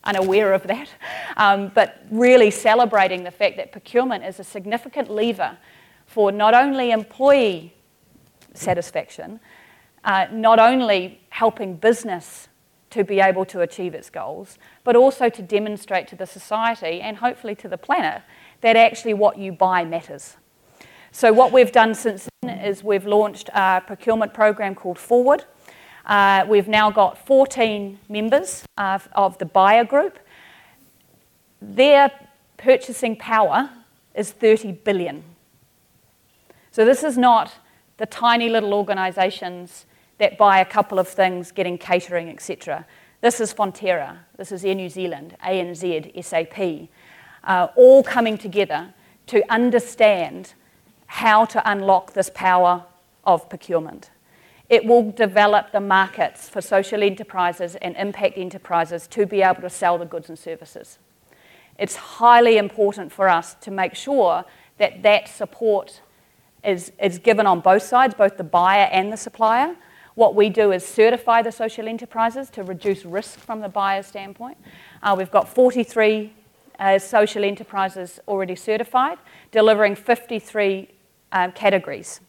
unaware 0.04 0.54
of 0.54 0.62
that, 0.64 0.88
um, 1.37 1.71
but 1.75 2.04
really 2.11 2.50
celebrating 2.50 3.25
the 3.25 3.30
fact 3.30 3.56
that 3.59 3.73
procurement 3.73 4.25
is 4.25 4.40
a 4.40 4.44
significant 4.44 5.11
lever 5.11 5.56
for 6.12 6.31
not 6.31 6.52
only 6.52 6.90
employee 6.90 7.73
satisfaction, 8.52 9.40
uh, 10.04 10.26
not 10.31 10.59
only 10.59 11.19
helping 11.31 11.75
business 11.75 12.49
to 12.90 13.02
be 13.02 13.19
able 13.19 13.47
to 13.47 13.62
achieve 13.62 13.95
its 13.95 14.11
goals, 14.11 14.59
but 14.85 14.95
also 14.95 15.31
to 15.31 15.40
demonstrate 15.40 16.07
to 16.09 16.14
the 16.14 16.26
society 16.26 17.00
and 17.00 17.16
hopefully 17.16 17.54
to 17.54 17.66
the 17.66 17.78
planet 17.78 18.21
that 18.61 18.76
actually 18.76 19.14
what 19.14 19.38
you 19.38 19.52
buy 19.52 19.87
matters. 19.87 20.37
So, 21.12 21.33
what 21.33 21.50
we've 21.50 21.73
done 21.73 21.95
since 21.95 22.28
then 22.42 22.59
is 22.59 22.85
we've 22.85 23.07
launched 23.07 23.49
a 23.54 23.83
procurement 23.87 24.35
program 24.35 24.75
called 24.75 24.99
Forward. 24.99 25.45
Uh, 26.04 26.45
we've 26.47 26.69
now 26.69 26.90
got 26.90 27.26
14 27.26 27.99
members 28.11 28.64
uh, 28.76 28.99
of 29.14 29.38
the 29.38 29.47
buyer 29.47 29.85
group. 29.85 30.19
Their 31.62 32.11
purchasing 32.59 33.16
power 33.16 33.71
is 34.14 34.31
30 34.31 34.73
billion. 34.73 35.25
So, 36.73 36.87
this 36.87 37.05
is 37.05 37.19
not 37.19 37.52
the 37.99 38.07
tiny 38.07 38.49
little 38.49 38.73
organisations 38.73 39.85
that 40.17 40.38
buy 40.38 40.59
a 40.59 40.64
couple 40.64 40.99
of 40.99 41.07
things, 41.07 41.52
getting 41.52 41.76
catering, 41.76 42.31
etc. 42.31 42.87
This 43.21 43.41
is 43.41 43.52
Fonterra, 43.52 44.21
this 44.38 44.50
is 44.50 44.64
Air 44.64 44.75
New 44.75 44.88
Zealand, 44.88 45.37
ANZ, 45.45 46.25
SAP, 46.25 46.88
uh, 47.45 47.69
all 47.76 48.02
coming 48.02 48.38
together 48.38 48.95
to 49.26 49.52
understand 49.52 50.55
how 51.07 51.45
to 51.45 51.71
unlock 51.71 52.14
this 52.14 52.31
power 52.35 52.87
of 53.25 53.50
procurement. 53.50 54.11
It 54.71 54.87
will 54.87 55.12
develop 55.12 55.73
the 55.73 55.81
markets 55.81 56.49
for 56.49 56.62
social 56.62 57.02
enterprises 57.02 57.76
and 57.76 57.95
impact 57.97 58.38
enterprises 58.38 59.07
to 59.09 59.26
be 59.26 59.43
able 59.43 59.61
to 59.61 59.69
sell 59.69 59.99
the 59.99 60.07
goods 60.07 60.31
and 60.31 60.38
services. 60.38 60.99
It's 61.79 61.97
highly 61.97 62.57
important 62.57 63.12
for 63.12 63.29
us 63.29 63.52
to 63.61 63.71
make 63.71 63.95
sure 63.95 64.47
that 64.79 65.02
that 65.02 65.29
support 65.29 66.00
is, 66.64 66.92
is 67.00 67.19
given 67.19 67.47
on 67.47 67.61
both 67.61 67.83
sides, 67.83 68.14
both 68.14 68.37
the 68.37 68.45
buyer 68.45 68.88
and 68.92 69.12
the 69.12 69.16
supplier. 69.16 69.76
What 70.14 70.35
we 70.35 70.49
do 70.49 70.73
is 70.73 70.87
certify 70.87 71.42
the 71.42 71.52
social 71.52 71.88
enterprises 71.88 72.50
to 72.50 72.62
reduce 72.62 73.04
risk 73.04 73.38
from 73.38 73.61
the 73.61 73.69
buyer's 73.69 74.07
standpoint. 74.07 74.59
Uh, 75.02 75.14
we've 75.16 75.31
got 75.31 75.49
43 75.49 76.33
uh, 76.78 76.99
social 76.99 77.45
enterprises 77.45 78.21
already 78.28 78.54
certified, 78.54 79.19
delivering 79.50 79.95
53 79.95 80.88
um, 81.33 81.52
categories. 81.52 82.21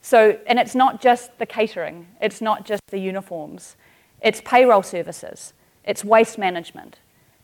So, 0.00 0.38
and 0.46 0.58
it's 0.58 0.74
not 0.74 1.00
just 1.00 1.38
the 1.38 1.46
catering, 1.46 2.08
it's 2.20 2.40
not 2.40 2.64
just 2.64 2.82
the 2.88 2.98
uniforms, 2.98 3.76
it's 4.20 4.40
payroll 4.44 4.82
services, 4.82 5.52
it's 5.84 6.04
waste 6.04 6.38
management, 6.38 6.98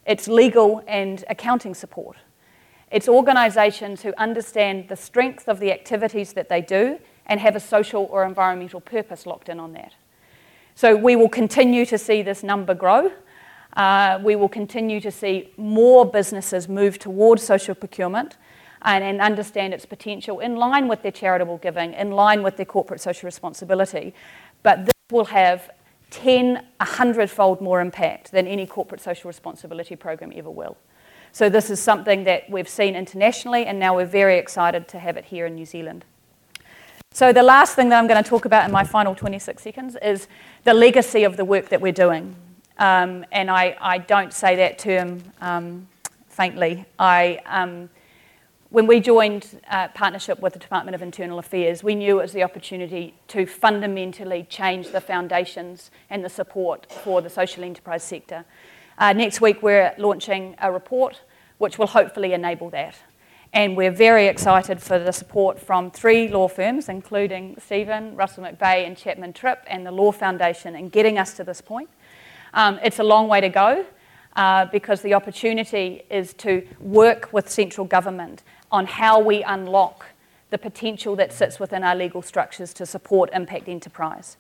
it's 0.07 0.29
legal 0.29 0.83
and 0.87 1.25
accounting 1.29 1.75
support. 1.75 2.17
It's 2.95 3.09
organisations 3.09 4.03
who 4.03 4.15
understand 4.19 4.89
the 4.89 4.95
strength 4.95 5.49
of 5.49 5.59
the 5.59 5.73
activities 5.73 6.33
that 6.35 6.49
they 6.49 6.61
do 6.61 7.01
and 7.27 7.41
have 7.41 7.57
a 7.57 7.61
social 7.61 8.05
or 8.09 8.25
environmental 8.25 8.81
purpose 8.81 9.27
locked 9.27 9.49
in 9.49 9.59
on 9.59 9.73
that. 9.73 9.95
So 10.77 10.95
we 10.95 11.17
will 11.17 11.29
continue 11.29 11.87
to 11.87 11.99
see 11.99 12.23
this 12.23 12.45
number 12.45 12.73
grow. 12.73 13.11
Uh, 13.77 14.21
we 14.23 14.37
will 14.37 14.49
continue 14.49 15.01
to 15.01 15.11
see 15.11 15.53
more 15.57 16.07
businesses 16.07 16.69
move 16.69 17.01
towards 17.01 17.43
social 17.43 17.75
procurement 17.75 18.37
and, 18.83 19.03
and 19.03 19.21
understand 19.21 19.75
its 19.75 19.85
potential 19.85 20.39
in 20.39 20.55
line 20.55 20.87
with 20.87 21.03
their 21.03 21.11
charitable 21.11 21.59
giving, 21.59 21.95
in 21.95 22.13
line 22.13 22.45
with 22.45 22.57
their 22.57 22.65
corporate 22.65 23.01
social 23.01 23.27
responsibility. 23.27 24.15
But 24.63 24.85
this 24.85 24.95
will 25.11 25.25
have 25.25 25.69
10, 26.11 26.65
100 26.77 27.29
fold 27.29 27.61
more 27.61 27.81
impact 27.81 28.31
than 28.31 28.47
any 28.47 28.69
corporate 28.69 29.01
social 29.01 29.27
responsibility 29.27 29.97
program 29.97 30.33
ever 30.37 30.49
will. 30.49 30.77
So, 31.35 31.49
this 31.49 31.69
is 31.69 31.81
something 31.81 32.23
that 32.25 32.49
we've 32.49 32.69
seen 32.69 32.95
internationally, 32.95 33.67
and 33.67 33.77
now 33.77 33.97
we're 33.97 34.07
very 34.07 34.39
excited 34.39 34.87
to 34.87 35.01
have 35.01 35.17
it 35.17 35.25
here 35.25 35.47
in 35.47 35.57
New 35.57 35.67
Zealand. 35.67 36.05
So, 37.11 37.33
the 37.33 37.43
last 37.43 37.75
thing 37.75 37.89
that 37.89 37.99
I'm 37.99 38.07
going 38.07 38.23
to 38.23 38.31
talk 38.31 38.45
about 38.45 38.65
in 38.65 38.71
my 38.71 38.85
final 38.85 39.17
26 39.17 39.61
seconds 39.61 39.97
is 40.01 40.29
the 40.63 40.73
legacy 40.73 41.25
of 41.25 41.37
the 41.37 41.45
work 41.45 41.71
that 41.71 41.81
we're 41.81 41.91
doing. 41.91 42.37
Um, 42.79 43.25
and 43.33 43.51
I, 43.51 43.77
I, 43.81 43.99
don't 43.99 44.33
say 44.33 44.55
that 44.55 44.79
term 44.79 45.25
um, 45.41 45.89
faintly. 46.29 46.85
I, 47.01 47.41
um, 47.47 47.91
when 48.71 48.87
we 48.87 49.01
joined 49.01 49.61
uh, 49.69 49.89
partnership 49.89 50.39
with 50.39 50.53
the 50.53 50.61
Department 50.61 50.95
of 50.95 51.03
Internal 51.03 51.41
Affairs, 51.41 51.83
we 51.83 51.97
knew 51.97 52.21
it 52.21 52.23
was 52.23 52.33
the 52.33 52.45
opportunity 52.45 53.13
to 53.29 53.45
fundamentally 53.45 54.47
change 54.49 54.93
the 54.93 55.01
foundations 55.01 55.91
and 56.11 56.25
the 56.25 56.29
support 56.29 56.93
for 56.93 57.21
the 57.21 57.31
social 57.31 57.65
enterprise 57.65 58.05
sector. 58.05 58.45
Uh, 58.99 59.13
next 59.13 59.41
week, 59.41 59.63
we're 59.63 59.95
launching 59.99 60.55
a 60.61 60.71
report 60.71 61.21
which 61.59 61.79
will 61.79 61.87
hopefully 61.87 62.33
enable 62.33 62.71
that. 62.71 62.97
And 63.53 63.77
we're 63.77 63.93
very 63.93 64.27
excited 64.27 64.83
for 64.83 64.99
the 64.99 65.13
support 65.13 65.61
from 65.61 65.91
three 65.91 66.29
law 66.29 66.49
firms, 66.49 66.89
including 66.89 67.57
Stephen, 67.65 68.17
Russell 68.17 68.45
McVeagh, 68.45 68.87
and 68.87 68.97
Chapman 68.97 69.33
Tripp, 69.33 69.63
and 69.69 69.87
the 69.87 69.93
Law 69.93 70.11
Foundation, 70.11 70.75
in 70.75 70.89
getting 70.89 71.19
us 71.19 71.35
to 71.35 71.45
this 71.45 71.61
point. 71.61 71.89
Um, 72.53 72.81
it's 72.83 72.99
a 72.99 73.05
long 73.05 73.29
way 73.29 73.41
to 73.41 73.49
go. 73.49 73.87
Uh, 74.37 74.67
because 74.67 75.01
the 75.03 75.15
opportunity 75.15 76.03
is 76.11 76.35
to 76.35 76.67
work 76.81 77.33
with 77.33 77.49
central 77.49 77.87
government 77.87 78.43
on 78.73 78.85
how 78.85 79.21
we 79.21 79.45
unlock 79.45 80.07
the 80.51 80.59
potential 80.59 81.15
that 81.15 81.33
sits 81.33 81.61
within 81.61 81.85
our 81.85 81.95
legal 81.95 82.21
structures 82.21 82.75
to 82.75 82.85
support 82.85 83.31
impact 83.33 83.69
enterprise. 83.69 84.37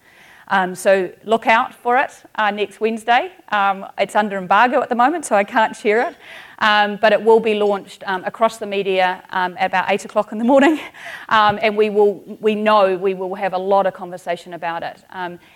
Um, 0.48 0.74
so 0.74 1.12
look 1.24 1.46
out 1.46 1.74
for 1.74 1.96
it 1.96 2.10
uh, 2.34 2.50
next 2.50 2.80
Wednesday. 2.80 3.32
Um, 3.48 3.86
it's 3.98 4.14
under 4.14 4.36
embargo 4.36 4.80
at 4.82 4.88
the 4.88 4.94
moment, 4.94 5.24
so 5.24 5.36
I 5.36 5.44
can't 5.44 5.74
share 5.74 6.08
it. 6.08 6.16
Um, 6.60 6.96
but 7.00 7.12
it 7.12 7.22
will 7.22 7.40
be 7.40 7.54
launched 7.54 8.04
um, 8.06 8.24
across 8.24 8.58
the 8.58 8.66
media 8.66 9.24
um, 9.30 9.56
at 9.58 9.66
about 9.66 9.90
8 9.90 10.04
o'clock 10.04 10.32
in 10.32 10.38
the 10.38 10.44
morning. 10.44 10.80
Um, 11.30 11.58
and 11.62 11.76
we, 11.76 11.88
will, 11.88 12.16
we 12.40 12.54
know 12.54 12.96
we 12.96 13.14
will 13.14 13.34
have 13.34 13.54
a 13.54 13.58
lot 13.58 13.86
of 13.86 13.94
conversation 13.94 14.52
about 14.52 14.82
it. 14.82 15.02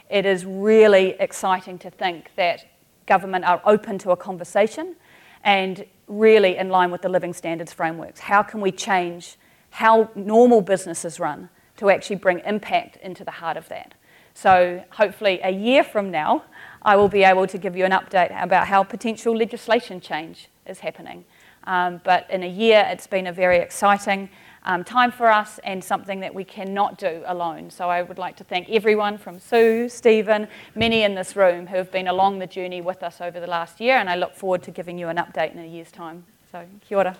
it 0.08 0.24
is 0.24 0.46
really 0.46 1.10
exciting 1.20 1.78
to 1.80 1.90
think 1.90 2.30
that 2.36 2.66
government 3.06 3.44
are 3.44 3.60
open 3.64 3.98
to 3.98 4.10
a 4.12 4.16
conversation 4.16 4.96
and 5.44 5.84
really 6.06 6.56
in 6.56 6.68
line 6.68 6.90
with 6.90 7.02
the 7.02 7.08
living 7.08 7.32
standards 7.32 7.72
frameworks. 7.72 8.20
How 8.20 8.42
can 8.42 8.60
we 8.60 8.72
change 8.72 9.36
how 9.70 10.10
normal 10.14 10.62
businesses 10.62 11.20
run 11.20 11.48
to 11.76 11.90
actually 11.90 12.16
bring 12.16 12.40
impact 12.40 12.96
into 12.96 13.24
the 13.24 13.30
heart 13.30 13.56
of 13.56 13.68
that? 13.68 13.94
So, 14.38 14.84
hopefully, 14.90 15.40
a 15.42 15.50
year 15.50 15.82
from 15.82 16.12
now, 16.12 16.44
I 16.82 16.94
will 16.94 17.08
be 17.08 17.24
able 17.24 17.48
to 17.48 17.58
give 17.58 17.76
you 17.76 17.84
an 17.84 17.90
update 17.90 18.30
about 18.40 18.68
how 18.68 18.84
potential 18.84 19.36
legislation 19.36 20.00
change 20.00 20.48
is 20.64 20.78
happening. 20.78 21.24
Um, 21.64 22.00
but 22.04 22.30
in 22.30 22.44
a 22.44 22.48
year, 22.48 22.86
it's 22.88 23.08
been 23.08 23.26
a 23.26 23.32
very 23.32 23.58
exciting 23.58 24.28
um, 24.64 24.84
time 24.84 25.10
for 25.10 25.26
us 25.26 25.58
and 25.64 25.82
something 25.82 26.20
that 26.20 26.32
we 26.32 26.44
cannot 26.44 26.98
do 26.98 27.22
alone. 27.26 27.70
So 27.70 27.90
I 27.90 28.02
would 28.02 28.18
like 28.18 28.36
to 28.36 28.44
thank 28.44 28.70
everyone 28.70 29.18
from 29.18 29.40
Sue, 29.40 29.88
Stephen, 29.88 30.46
many 30.74 31.02
in 31.02 31.16
this 31.16 31.34
room 31.34 31.66
who 31.66 31.76
have 31.76 31.90
been 31.90 32.06
along 32.06 32.38
the 32.38 32.46
journey 32.46 32.80
with 32.80 33.02
us 33.02 33.20
over 33.20 33.40
the 33.40 33.46
last 33.48 33.80
year, 33.80 33.96
and 33.96 34.08
I 34.08 34.14
look 34.14 34.36
forward 34.36 34.62
to 34.62 34.70
giving 34.70 34.98
you 34.98 35.08
an 35.08 35.16
update 35.16 35.52
in 35.52 35.58
a 35.58 35.66
year's 35.66 35.90
time. 35.90 36.24
So, 36.52 36.64
kia 36.86 36.98
ora. 36.98 37.16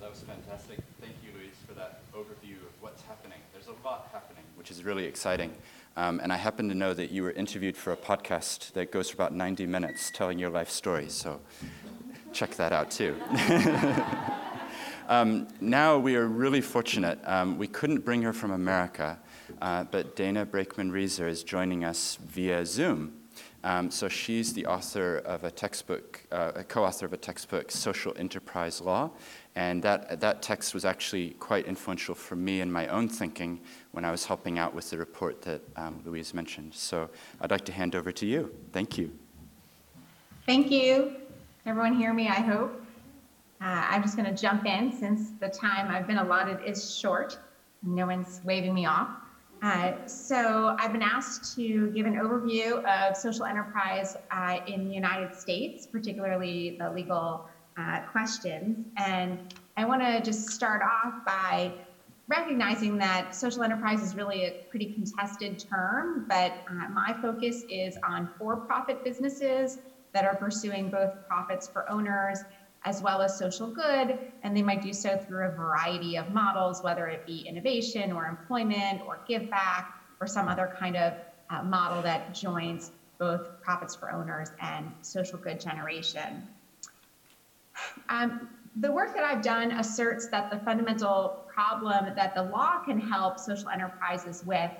that 0.00 0.10
was 0.10 0.20
fantastic. 0.20 0.78
a 3.68 3.86
lot 3.86 4.08
happening, 4.12 4.44
which 4.56 4.70
really 4.84 5.04
exciting. 5.04 5.54
Um, 5.96 6.20
and 6.20 6.32
I 6.32 6.36
happen 6.36 6.68
to 6.68 6.74
know 6.74 6.94
that 6.94 7.10
you 7.10 7.22
were 7.22 7.32
interviewed 7.32 7.76
for 7.76 7.92
a 7.92 7.96
podcast 7.96 8.72
that 8.72 8.90
goes 8.90 9.10
for 9.10 9.16
about 9.16 9.34
90 9.34 9.66
minutes 9.66 10.10
telling 10.10 10.38
your 10.38 10.50
life 10.50 10.70
story. 10.70 11.08
So 11.08 11.40
check 12.32 12.52
that 12.56 12.72
out 12.72 12.90
too. 12.90 13.14
um, 15.08 15.48
now 15.60 15.98
we 15.98 16.16
are 16.16 16.26
really 16.26 16.62
fortunate. 16.62 17.18
Um, 17.24 17.58
we 17.58 17.66
couldn't 17.66 18.04
bring 18.04 18.22
her 18.22 18.32
from 18.32 18.52
America, 18.52 19.18
uh, 19.60 19.84
but 19.84 20.16
Dana 20.16 20.46
Brakman 20.46 20.90
Reiser 20.90 21.28
is 21.28 21.42
joining 21.42 21.84
us 21.84 22.16
via 22.26 22.64
Zoom. 22.64 23.12
Um, 23.64 23.90
so 23.90 24.08
she's 24.08 24.52
the 24.52 24.66
author 24.66 25.18
of 25.18 25.44
a 25.44 25.50
textbook, 25.50 26.26
uh, 26.32 26.52
a 26.56 26.64
co-author 26.64 27.06
of 27.06 27.12
a 27.12 27.16
textbook, 27.16 27.70
Social 27.70 28.12
Enterprise 28.16 28.80
Law, 28.80 29.10
and 29.54 29.82
that, 29.82 30.20
that 30.20 30.40
text 30.40 30.72
was 30.72 30.84
actually 30.84 31.30
quite 31.30 31.66
influential 31.66 32.14
for 32.14 32.36
me 32.36 32.60
in 32.60 32.72
my 32.72 32.86
own 32.88 33.08
thinking 33.08 33.60
when 33.90 34.04
I 34.04 34.10
was 34.10 34.24
helping 34.24 34.58
out 34.58 34.74
with 34.74 34.88
the 34.88 34.96
report 34.96 35.42
that 35.42 35.60
um, 35.76 36.00
Louise 36.04 36.32
mentioned. 36.32 36.72
So 36.74 37.10
I'd 37.40 37.50
like 37.50 37.64
to 37.66 37.72
hand 37.72 37.94
over 37.94 38.12
to 38.12 38.26
you. 38.26 38.50
Thank 38.72 38.96
you. 38.96 39.12
Thank 40.46 40.70
you. 40.70 41.16
Everyone 41.66 41.94
hear 41.94 42.14
me, 42.14 42.28
I 42.28 42.40
hope. 42.40 42.82
Uh, 43.60 43.86
I'm 43.90 44.02
just 44.02 44.16
going 44.16 44.34
to 44.34 44.40
jump 44.40 44.66
in 44.66 44.90
since 44.90 45.30
the 45.38 45.48
time 45.48 45.94
I've 45.94 46.06
been 46.06 46.18
allotted 46.18 46.58
is 46.66 46.96
short. 46.96 47.38
No 47.82 48.06
one's 48.06 48.40
waving 48.44 48.74
me 48.74 48.86
off. 48.86 49.10
Uh, 49.62 49.92
so 50.06 50.74
I've 50.80 50.90
been 50.90 51.02
asked 51.02 51.54
to 51.54 51.92
give 51.92 52.04
an 52.04 52.14
overview 52.14 52.82
of 52.84 53.16
social 53.16 53.44
enterprise 53.44 54.16
uh, 54.32 54.58
in 54.66 54.88
the 54.88 54.94
United 54.94 55.36
States, 55.36 55.86
particularly 55.86 56.76
the 56.80 56.90
legal 56.90 57.48
uh, 57.78 58.00
questions. 58.10 58.76
And 58.96 59.40
I 59.76 59.84
want 59.84 60.02
to 60.02 60.20
just 60.20 60.50
start 60.50 60.82
off 60.82 61.14
by 61.24 61.72
recognizing 62.28 62.98
that 62.98 63.34
social 63.34 63.62
enterprise 63.62 64.02
is 64.02 64.14
really 64.14 64.44
a 64.44 64.52
pretty 64.70 64.86
contested 64.86 65.62
term, 65.70 66.24
but 66.28 66.52
uh, 66.70 66.88
my 66.90 67.16
focus 67.20 67.64
is 67.68 67.96
on 68.08 68.28
for-profit 68.38 69.02
businesses 69.02 69.78
that 70.14 70.24
are 70.24 70.34
pursuing 70.34 70.88
both 70.88 71.10
profits 71.28 71.68
for 71.72 71.90
owners 71.90 72.44
as 72.84 73.00
well 73.00 73.22
as 73.22 73.38
social 73.38 73.68
good, 73.68 74.18
and 74.42 74.56
they 74.56 74.62
might 74.62 74.82
do 74.82 74.92
so 74.92 75.16
through 75.16 75.46
a 75.46 75.50
variety 75.50 76.16
of 76.16 76.28
models, 76.28 76.82
whether 76.82 77.06
it 77.06 77.24
be 77.24 77.46
innovation 77.48 78.10
or 78.12 78.26
employment 78.26 79.00
or 79.06 79.20
give 79.26 79.48
back 79.50 79.86
or 80.20 80.26
some 80.26 80.48
other 80.48 80.68
kind 80.76 80.96
of 80.96 81.14
uh, 81.50 81.62
model 81.62 82.02
that 82.02 82.30
joins 82.32 82.90
both 83.18 83.42
profits 83.60 83.94
for 83.94 84.10
owners 84.10 84.50
and 84.60 84.92
social 85.00 85.38
good 85.38 85.60
generation. 85.60 86.42
Um, 88.08 88.48
the 88.76 88.90
work 88.90 89.14
that 89.14 89.24
I've 89.24 89.42
done 89.42 89.72
asserts 89.72 90.28
that 90.28 90.50
the 90.50 90.58
fundamental 90.60 91.44
problem 91.46 92.14
that 92.14 92.34
the 92.34 92.44
law 92.44 92.78
can 92.84 92.98
help 92.98 93.38
social 93.38 93.68
enterprises 93.68 94.42
with 94.46 94.70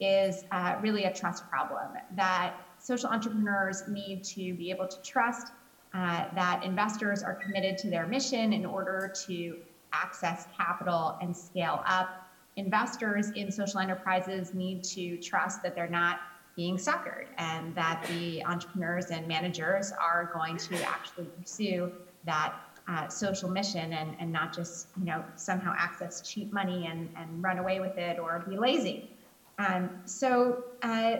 is 0.00 0.44
uh, 0.50 0.76
really 0.80 1.04
a 1.04 1.12
trust 1.12 1.48
problem, 1.48 1.88
that 2.16 2.54
social 2.78 3.08
entrepreneurs 3.08 3.84
need 3.88 4.24
to 4.24 4.54
be 4.54 4.70
able 4.70 4.88
to 4.88 5.00
trust 5.02 5.52
uh, 5.94 6.24
that 6.34 6.62
investors 6.64 7.22
are 7.22 7.34
committed 7.34 7.76
to 7.78 7.90
their 7.90 8.06
mission 8.06 8.52
in 8.52 8.64
order 8.64 9.12
to 9.26 9.58
access 9.92 10.46
capital 10.56 11.18
and 11.20 11.36
scale 11.36 11.82
up. 11.86 12.26
Investors 12.56 13.30
in 13.36 13.52
social 13.52 13.78
enterprises 13.78 14.54
need 14.54 14.82
to 14.84 15.18
trust 15.18 15.62
that 15.62 15.74
they're 15.74 15.88
not 15.88 16.20
being 16.56 16.76
suckered 16.76 17.26
and 17.38 17.74
that 17.74 18.04
the 18.08 18.44
entrepreneurs 18.44 19.06
and 19.06 19.26
managers 19.28 19.92
are 19.92 20.30
going 20.34 20.56
to 20.56 20.82
actually 20.84 21.26
pursue 21.38 21.92
that 22.24 22.54
uh, 22.88 23.08
social 23.08 23.48
mission 23.48 23.92
and, 23.92 24.16
and 24.18 24.32
not 24.32 24.54
just 24.54 24.88
you 24.98 25.04
know 25.04 25.24
somehow 25.36 25.74
access 25.78 26.20
cheap 26.20 26.52
money 26.52 26.86
and, 26.90 27.08
and 27.16 27.42
run 27.42 27.58
away 27.58 27.80
with 27.80 27.96
it 27.96 28.18
or 28.18 28.44
be 28.48 28.56
lazy. 28.56 29.10
Um, 29.58 29.90
so 30.04 30.64
uh, 30.82 31.16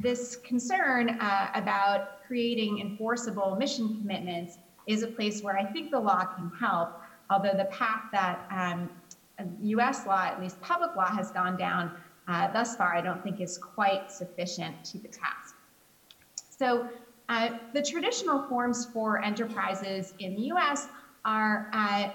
this 0.00 0.36
concern 0.36 1.10
uh, 1.20 1.50
about 1.54 2.22
creating 2.26 2.80
enforceable 2.80 3.56
mission 3.56 4.00
commitments 4.00 4.58
is 4.86 5.02
a 5.02 5.06
place 5.06 5.42
where 5.42 5.56
I 5.56 5.64
think 5.64 5.90
the 5.90 6.00
law 6.00 6.24
can 6.24 6.50
help, 6.58 7.00
although 7.30 7.54
the 7.56 7.66
path 7.66 8.02
that 8.12 8.46
um, 8.50 8.90
US 9.60 10.06
law, 10.06 10.24
at 10.24 10.40
least 10.40 10.60
public 10.60 10.96
law, 10.96 11.06
has 11.06 11.30
gone 11.30 11.56
down 11.56 11.92
uh, 12.28 12.52
thus 12.52 12.76
far, 12.76 12.94
I 12.94 13.00
don't 13.00 13.22
think 13.22 13.40
is 13.40 13.56
quite 13.56 14.10
sufficient 14.10 14.84
to 14.86 14.98
the 14.98 15.08
task. 15.08 15.54
So 16.50 16.88
uh, 17.28 17.50
the 17.72 17.82
traditional 17.82 18.46
forms 18.48 18.86
for 18.92 19.22
enterprises 19.22 20.14
in 20.18 20.34
the 20.34 20.42
US 20.52 20.88
are 21.24 21.68
uh, 21.72 22.08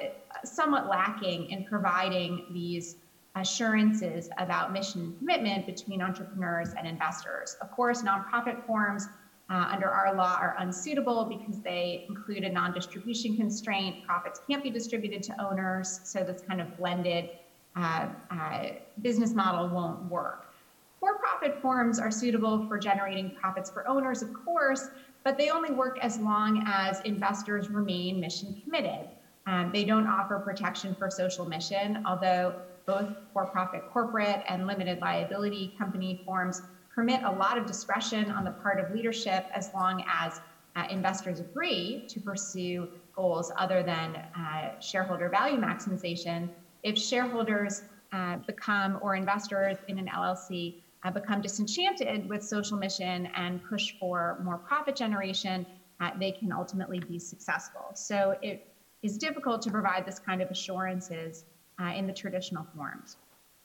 somewhat 0.46 0.88
lacking 0.88 1.50
in 1.50 1.66
providing 1.66 2.46
these 2.52 2.96
assurances 3.36 4.30
about 4.38 4.74
mission 4.74 5.02
and 5.02 5.18
commitment 5.20 5.66
between 5.66 6.02
entrepreneurs 6.02 6.70
and 6.78 6.88
investors. 6.88 7.58
Of 7.62 7.72
course, 7.72 8.04
nonprofit 8.04 8.66
forms 8.66 9.08
uh, 9.50 9.68
under 9.70 9.90
our 9.90 10.16
law 10.16 10.38
are 10.40 10.56
unsuitable 10.60 11.26
because 11.26 11.60
they 11.62 12.06
include 12.08 12.44
a 12.44 12.50
non-distribution 12.50 13.36
constraint. 13.36 14.06
Profits 14.06 14.40
can't 14.48 14.64
be 14.64 14.70
distributed 14.70 15.24
to 15.24 15.46
owners, 15.46 16.00
so 16.04 16.24
this 16.24 16.42
kind 16.48 16.62
of 16.62 16.78
blended 16.78 17.30
uh, 17.76 18.08
uh, 18.30 18.64
business 19.02 19.34
model 19.34 19.68
won't 19.70 20.04
work. 20.10 20.54
For-profit 21.00 21.62
forms 21.62 22.00
are 22.00 22.12
suitable 22.12 22.66
for 22.68 22.78
generating 22.78 23.32
profits 23.32 23.70
for 23.70 23.88
owners, 23.88 24.22
of 24.22 24.34
course, 24.34 24.90
but 25.24 25.38
they 25.38 25.50
only 25.50 25.72
work 25.72 26.00
as 26.02 26.18
long 26.20 26.64
as 26.68 27.02
investors 27.02 27.70
remain 27.70 28.20
mission 28.20 28.60
committed. 28.64 29.08
Um, 29.48 29.72
they 29.74 29.86
don't 29.86 30.08
offer 30.08 30.40
protection 30.40 30.96
for 30.96 31.10
social 31.10 31.46
mission, 31.46 32.04
although 32.06 32.56
both 32.86 33.10
for-profit 33.34 33.84
corporate 33.92 34.44
and 34.48 34.68
limited 34.68 35.00
liability 35.00 35.74
company 35.78 36.22
forms 36.26 36.62
permit 36.94 37.22
a 37.24 37.32
lot 37.32 37.58
of 37.58 37.66
discretion 37.66 38.32
on 38.32 38.44
the 38.44 38.52
part 38.52 38.80
of 38.80 38.94
leadership 38.94 39.46
as 39.54 39.70
long 39.74 40.04
as 40.08 40.42
uh, 40.76 40.86
investors 40.90 41.40
agree 41.40 42.06
to 42.08 42.20
pursue 42.20 42.88
goals 43.16 43.52
other 43.58 43.84
than 43.84 44.16
uh, 44.16 44.80
shareholder 44.80 45.30
value 45.30 45.60
maximization. 45.60 46.50
If 46.84 46.98
shareholders 46.98 47.84
uh, 48.12 48.38
become 48.48 49.00
or 49.02 49.16
investors 49.16 49.78
in 49.88 49.98
an 49.98 50.08
LLC 50.08 50.82
uh, 51.04 51.12
become 51.12 51.42
disenchanted 51.42 52.28
with 52.30 52.44
social 52.44 52.78
mission 52.78 53.28
and 53.36 53.64
push 53.64 53.94
for 54.00 54.40
more 54.44 54.58
profit 54.58 54.96
generation, 54.96 55.66
uh, 56.00 56.12
they 56.20 56.32
can 56.32 56.52
ultimately 56.52 57.00
be 57.00 57.20
successful. 57.20 57.92
So 57.94 58.36
it 58.42 58.68
is 59.02 59.18
difficult 59.18 59.62
to 59.64 59.72
provide 59.72 60.06
this 60.06 60.20
kind 60.20 60.42
of 60.42 60.50
assurances 60.52 61.46
uh, 61.80 61.94
in 61.96 62.08
the 62.08 62.14
traditional 62.14 62.66
forms. 62.76 63.18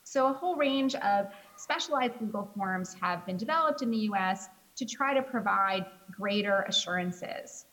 So 0.04 0.28
a 0.28 0.32
whole 0.32 0.56
range 0.56 0.94
of 0.96 1.26
specialized 1.56 2.14
legal 2.20 2.48
forms 2.56 2.94
have 3.00 3.26
been 3.26 3.36
developed 3.36 3.82
in 3.82 3.90
the 3.90 3.98
US 4.10 4.48
to 4.76 4.84
try 4.84 5.14
to 5.14 5.22
provide 5.22 5.84
greater 6.10 6.64
assurances. 6.68 7.66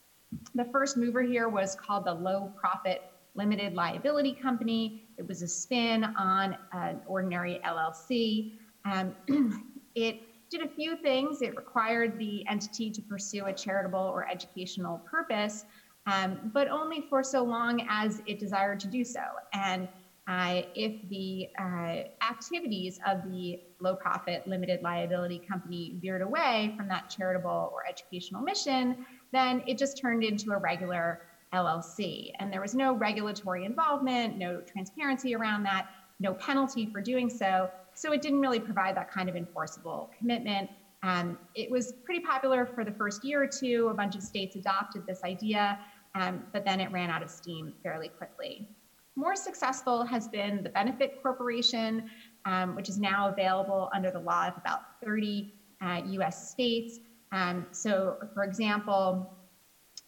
The 0.56 0.66
first 0.66 0.98
mover 0.98 1.22
here 1.22 1.48
was 1.48 1.76
called 1.76 2.06
the 2.06 2.14
Low 2.14 2.52
Profit 2.60 3.04
Limited 3.36 3.76
Liability 3.76 4.34
Company. 4.34 5.04
It 5.18 5.28
was 5.28 5.42
a 5.42 5.48
spin 5.48 6.04
on 6.04 6.58
an 6.72 7.02
ordinary 7.06 7.60
LLC. 7.66 8.54
Um, 8.86 9.14
it 9.96 10.18
did 10.50 10.62
a 10.62 10.68
few 10.68 10.96
things. 10.98 11.42
It 11.42 11.56
required 11.56 12.18
the 12.18 12.46
entity 12.48 12.92
to 12.92 13.02
pursue 13.02 13.46
a 13.46 13.54
charitable 13.54 14.00
or 14.00 14.28
educational 14.30 15.04
purpose, 15.10 15.66
um, 16.06 16.40
but 16.44 16.68
only 16.68 17.06
for 17.10 17.24
so 17.24 17.44
long 17.44 17.86
as 17.90 18.22
it 18.26 18.40
desired 18.40 18.80
to 18.82 18.88
do 18.88 19.04
so. 19.04 19.22
And 19.54 19.88
uh, 20.28 20.62
if 20.74 20.94
the 21.10 21.48
uh, 21.60 22.04
activities 22.30 22.98
of 23.06 23.24
the 23.24 23.58
low 23.82 23.96
profit 23.96 24.42
limited 24.46 24.80
liability 24.82 25.42
company 25.50 25.96
veered 26.02 26.22
away 26.22 26.74
from 26.78 26.88
that 26.88 27.10
charitable 27.10 27.70
or 27.74 27.82
educational 27.90 28.42
mission, 28.42 28.96
then 29.34 29.62
it 29.68 29.78
just 29.78 30.00
turned 30.00 30.24
into 30.24 30.52
a 30.52 30.58
regular 30.58 31.20
LLC. 31.54 32.32
And 32.40 32.52
there 32.52 32.62
was 32.62 32.74
no 32.74 32.94
regulatory 32.94 33.66
involvement, 33.66 34.38
no 34.38 34.62
transparency 34.62 35.36
around 35.36 35.64
that, 35.64 35.88
no 36.20 36.34
penalty 36.34 36.90
for 36.92 37.02
doing 37.02 37.30
so. 37.30 37.68
So 37.96 38.12
it 38.12 38.22
didn't 38.22 38.40
really 38.40 38.60
provide 38.60 38.96
that 38.98 39.12
kind 39.12 39.30
of 39.30 39.36
enforceable 39.36 40.10
commitment. 40.18 40.70
Um, 41.04 41.38
it 41.54 41.70
was 41.70 41.94
pretty 42.06 42.22
popular 42.22 42.66
for 42.66 42.86
the 42.86 42.92
first 42.92 43.24
year 43.24 43.44
or 43.44 43.48
two. 43.48 43.90
A 43.92 43.94
bunch 43.94 44.16
of 44.16 44.22
states 44.22 44.56
adopted 44.56 45.04
this 45.06 45.22
idea, 45.24 45.78
um, 46.16 46.44
but 46.54 46.64
then 46.66 46.80
it 46.80 46.92
ran 46.92 47.10
out 47.10 47.22
of 47.22 47.30
steam 47.30 47.74
fairly 47.84 48.10
quickly. 48.10 48.70
More 49.16 49.36
successful 49.36 50.06
has 50.06 50.28
been 50.28 50.64
the 50.64 50.70
Benefit 50.70 51.22
Corporation, 51.22 52.04
um, 52.46 52.76
which 52.76 52.90
is 52.90 52.98
now 52.98 53.30
available 53.30 53.90
under 53.94 54.10
the 54.10 54.20
law 54.20 54.48
of 54.48 54.54
about 54.58 54.80
30 55.04 55.54
uh, 55.84 56.02
US 56.06 56.50
states. 56.50 57.00
Um, 57.32 57.68
so, 57.72 58.18
for 58.34 58.44
example, 58.44 59.30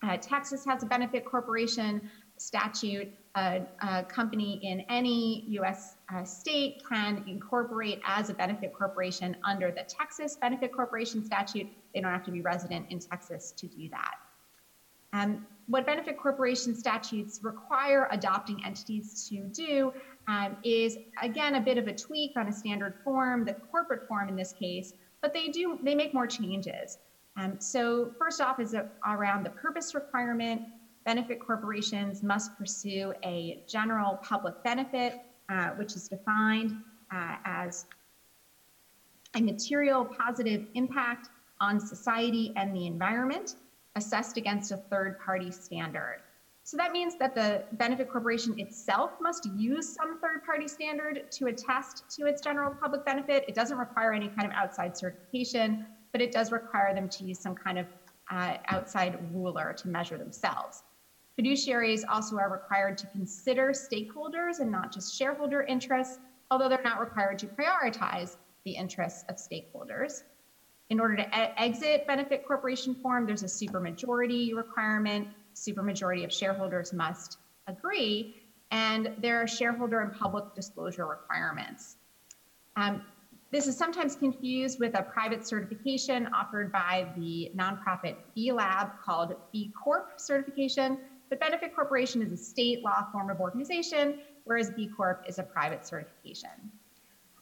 uh, 0.03 0.17
Texas 0.17 0.65
has 0.65 0.81
a 0.81 0.85
Benefit 0.85 1.25
Corporation 1.25 2.01
statute. 2.37 3.11
A, 3.35 3.61
a 3.81 4.03
company 4.03 4.59
in 4.63 4.81
any 4.89 5.43
US 5.49 5.95
uh, 6.13 6.23
state 6.23 6.81
can 6.87 7.23
incorporate 7.27 7.99
as 8.05 8.29
a 8.29 8.33
benefit 8.33 8.73
corporation 8.73 9.35
under 9.43 9.71
the 9.71 9.83
Texas 9.83 10.37
Benefit 10.39 10.71
Corporation 10.71 11.23
statute. 11.23 11.67
They 11.93 12.01
don't 12.01 12.11
have 12.11 12.23
to 12.25 12.31
be 12.31 12.41
resident 12.41 12.85
in 12.89 12.99
Texas 12.99 13.51
to 13.57 13.67
do 13.67 13.89
that. 13.89 14.15
Um, 15.13 15.45
what 15.67 15.85
benefit 15.85 16.17
corporation 16.17 16.75
statutes 16.75 17.39
require 17.41 18.07
adopting 18.11 18.63
entities 18.65 19.27
to 19.29 19.43
do 19.49 19.93
um, 20.27 20.57
is 20.63 20.97
again 21.21 21.55
a 21.55 21.61
bit 21.61 21.77
of 21.77 21.87
a 21.87 21.93
tweak 21.93 22.31
on 22.35 22.47
a 22.47 22.53
standard 22.53 22.95
form, 23.03 23.45
the 23.45 23.53
corporate 23.53 24.07
form 24.07 24.29
in 24.29 24.35
this 24.35 24.53
case, 24.53 24.93
but 25.21 25.33
they 25.33 25.47
do 25.47 25.79
they 25.83 25.95
make 25.95 26.13
more 26.13 26.27
changes. 26.27 26.99
Um, 27.37 27.59
so 27.59 28.11
first 28.17 28.41
off 28.41 28.59
is 28.59 28.73
a, 28.73 28.89
around 29.07 29.43
the 29.43 29.49
purpose 29.49 29.95
requirement. 29.95 30.61
Benefit 31.05 31.39
corporations 31.39 32.23
must 32.23 32.57
pursue 32.57 33.13
a 33.23 33.61
general 33.67 34.19
public 34.23 34.55
benefit, 34.63 35.13
uh, 35.49 35.67
which 35.69 35.95
is 35.95 36.07
defined 36.07 36.71
uh, 37.13 37.35
as 37.45 37.85
a 39.35 39.41
material 39.41 40.09
positive 40.17 40.63
impact 40.73 41.29
on 41.61 41.79
society 41.79 42.51
and 42.55 42.75
the 42.75 42.87
environment 42.87 43.55
assessed 43.95 44.37
against 44.37 44.71
a 44.71 44.77
third 44.89 45.15
party 45.23 45.51
standard. 45.51 46.17
So 46.63 46.75
that 46.77 46.91
means 46.91 47.15
that 47.19 47.35
the 47.35 47.63
benefit 47.73 48.09
corporation 48.09 48.55
itself 48.57 49.11
must 49.21 49.45
use 49.45 49.93
some 49.93 50.19
third 50.19 50.43
party 50.43 50.67
standard 50.67 51.21
to 51.33 51.45
attest 51.45 52.03
to 52.17 52.25
its 52.25 52.41
general 52.41 52.75
public 52.81 53.05
benefit. 53.05 53.45
It 53.47 53.53
doesn't 53.53 53.77
require 53.77 54.11
any 54.13 54.29
kind 54.29 54.47
of 54.47 54.51
outside 54.57 54.97
certification, 54.97 55.77
but 56.11 56.21
it 56.21 56.31
does 56.31 56.51
require 56.51 56.95
them 56.95 57.07
to 57.09 57.23
use 57.23 57.39
some 57.39 57.53
kind 57.53 57.77
of 57.77 57.87
uh, 58.31 58.55
outside 58.69 59.15
ruler 59.31 59.75
to 59.77 59.87
measure 59.87 60.17
themselves. 60.17 60.81
Fiduciaries 61.39 62.01
also 62.09 62.37
are 62.37 62.49
required 62.49 62.97
to 62.99 63.07
consider 63.07 63.73
stakeholders 63.73 64.59
and 64.59 64.71
not 64.71 64.91
just 64.91 65.13
shareholder 65.13 65.63
interests, 65.63 66.19
although 66.49 66.69
they're 66.69 66.79
not 66.83 66.99
required 66.99 67.39
to 67.39 67.47
prioritize 67.47 68.37
the 68.65 68.71
interests 68.75 69.25
of 69.29 69.35
stakeholders. 69.35 70.23
In 70.89 70.99
order 70.99 71.17
to 71.17 71.23
e- 71.23 71.53
exit 71.57 72.05
benefit 72.07 72.45
corporation 72.45 72.95
form, 73.01 73.25
there's 73.25 73.43
a 73.43 73.47
supermajority 73.47 74.55
requirement 74.55 75.27
supermajority 75.55 76.23
of 76.23 76.31
shareholders 76.31 76.93
must 76.93 77.37
agree, 77.67 78.29
and 78.71 79.09
there 79.17 79.41
are 79.41 79.47
shareholder 79.47 80.01
and 80.01 80.11
public 80.11 80.43
disclosure 80.53 81.07
requirements. 81.07 81.97
Um, 82.75 83.01
this 83.51 83.67
is 83.67 83.77
sometimes 83.77 84.15
confused 84.15 84.79
with 84.79 84.97
a 84.97 85.03
private 85.03 85.47
certification 85.47 86.27
offered 86.33 86.71
by 86.71 87.07
the 87.15 87.49
nonprofit 87.57 88.17
B 88.35 88.51
Lab 88.51 88.89
called 89.03 89.33
B 89.51 89.71
Corp 89.81 90.07
certification. 90.17 90.97
But 91.29 91.39
Benefit 91.39 91.75
Corporation 91.75 92.21
is 92.21 92.31
a 92.31 92.37
state 92.37 92.83
law 92.83 93.05
form 93.11 93.29
of 93.29 93.39
organization, 93.39 94.19
whereas 94.43 94.71
B 94.71 94.89
Corp 94.95 95.23
is 95.27 95.39
a 95.39 95.43
private 95.43 95.85
certification. 95.85 96.71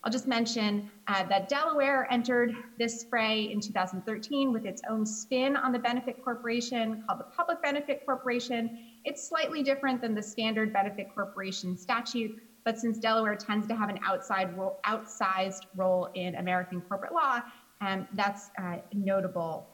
I'll 0.03 0.11
just 0.11 0.27
mention 0.27 0.91
uh, 1.07 1.23
that 1.29 1.47
Delaware 1.47 2.11
entered 2.11 2.53
this 2.77 3.05
fray 3.09 3.43
in 3.51 3.61
2013 3.61 4.51
with 4.51 4.65
its 4.65 4.81
own 4.89 5.05
spin 5.05 5.55
on 5.55 5.71
the 5.71 5.79
benefit 5.79 6.21
corporation 6.21 7.03
called 7.07 7.19
the 7.19 7.25
Public 7.35 7.61
Benefit 7.61 8.05
Corporation. 8.05 8.77
It's 9.05 9.25
slightly 9.25 9.63
different 9.63 10.01
than 10.01 10.13
the 10.13 10.21
standard 10.21 10.73
benefit 10.73 11.07
corporation 11.15 11.77
statute, 11.77 12.37
but 12.65 12.77
since 12.77 12.99
Delaware 12.99 13.35
tends 13.35 13.65
to 13.67 13.75
have 13.75 13.87
an 13.87 13.99
outside 14.05 14.57
role, 14.57 14.79
outsized 14.85 15.61
role 15.75 16.09
in 16.15 16.35
American 16.35 16.81
corporate 16.81 17.13
law, 17.13 17.39
um, 17.79 18.05
that's 18.13 18.49
a 18.59 18.81
notable 18.93 19.67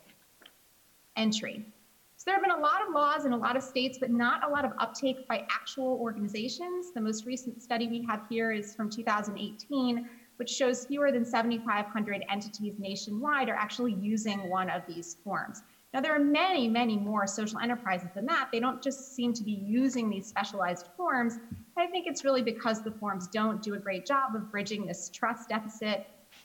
entry. 1.15 1.65
So 2.19 2.23
there 2.25 2.35
have 2.35 2.43
been 2.43 2.51
a 2.51 2.59
lot 2.59 2.85
of 2.85 2.93
laws 2.93 3.23
in 3.23 3.31
a 3.31 3.37
lot 3.37 3.55
of 3.55 3.63
states, 3.63 3.97
but 3.97 4.11
not 4.11 4.45
a 4.45 4.49
lot 4.49 4.65
of 4.65 4.73
uptake 4.77 5.25
by 5.29 5.47
actual 5.49 5.97
organizations. 6.01 6.91
The 6.93 6.99
most 6.99 7.25
recent 7.25 7.63
study 7.63 7.87
we 7.87 8.05
have 8.09 8.23
here 8.29 8.51
is 8.51 8.75
from 8.75 8.89
2018, 8.89 10.05
which 10.35 10.49
shows 10.49 10.85
fewer 10.85 11.13
than 11.13 11.23
7,500 11.23 12.25
entities 12.29 12.73
nationwide 12.77 13.47
are 13.47 13.55
actually 13.55 13.93
using 13.93 14.49
one 14.49 14.69
of 14.69 14.81
these 14.85 15.15
forms. 15.23 15.63
Now, 15.93 16.01
there 16.01 16.13
are 16.13 16.19
many, 16.19 16.67
many 16.67 16.97
more 16.97 17.25
social 17.25 17.57
enterprises 17.59 18.09
than 18.13 18.25
that. 18.25 18.49
They 18.51 18.59
don't 18.59 18.83
just 18.83 19.15
seem 19.15 19.31
to 19.35 19.43
be 19.45 19.53
using 19.53 20.09
these 20.09 20.27
specialized 20.27 20.89
forms. 20.97 21.39
I 21.77 21.87
think 21.87 22.05
it's 22.05 22.25
really 22.25 22.41
because 22.41 22.81
the 22.81 22.91
forms 22.91 23.29
don't 23.29 23.61
do 23.61 23.75
a 23.75 23.79
great 23.79 24.05
job 24.05 24.35
of 24.35 24.51
bridging 24.51 24.85
this 24.85 25.09
trust 25.09 25.47
deficit. 25.47 26.01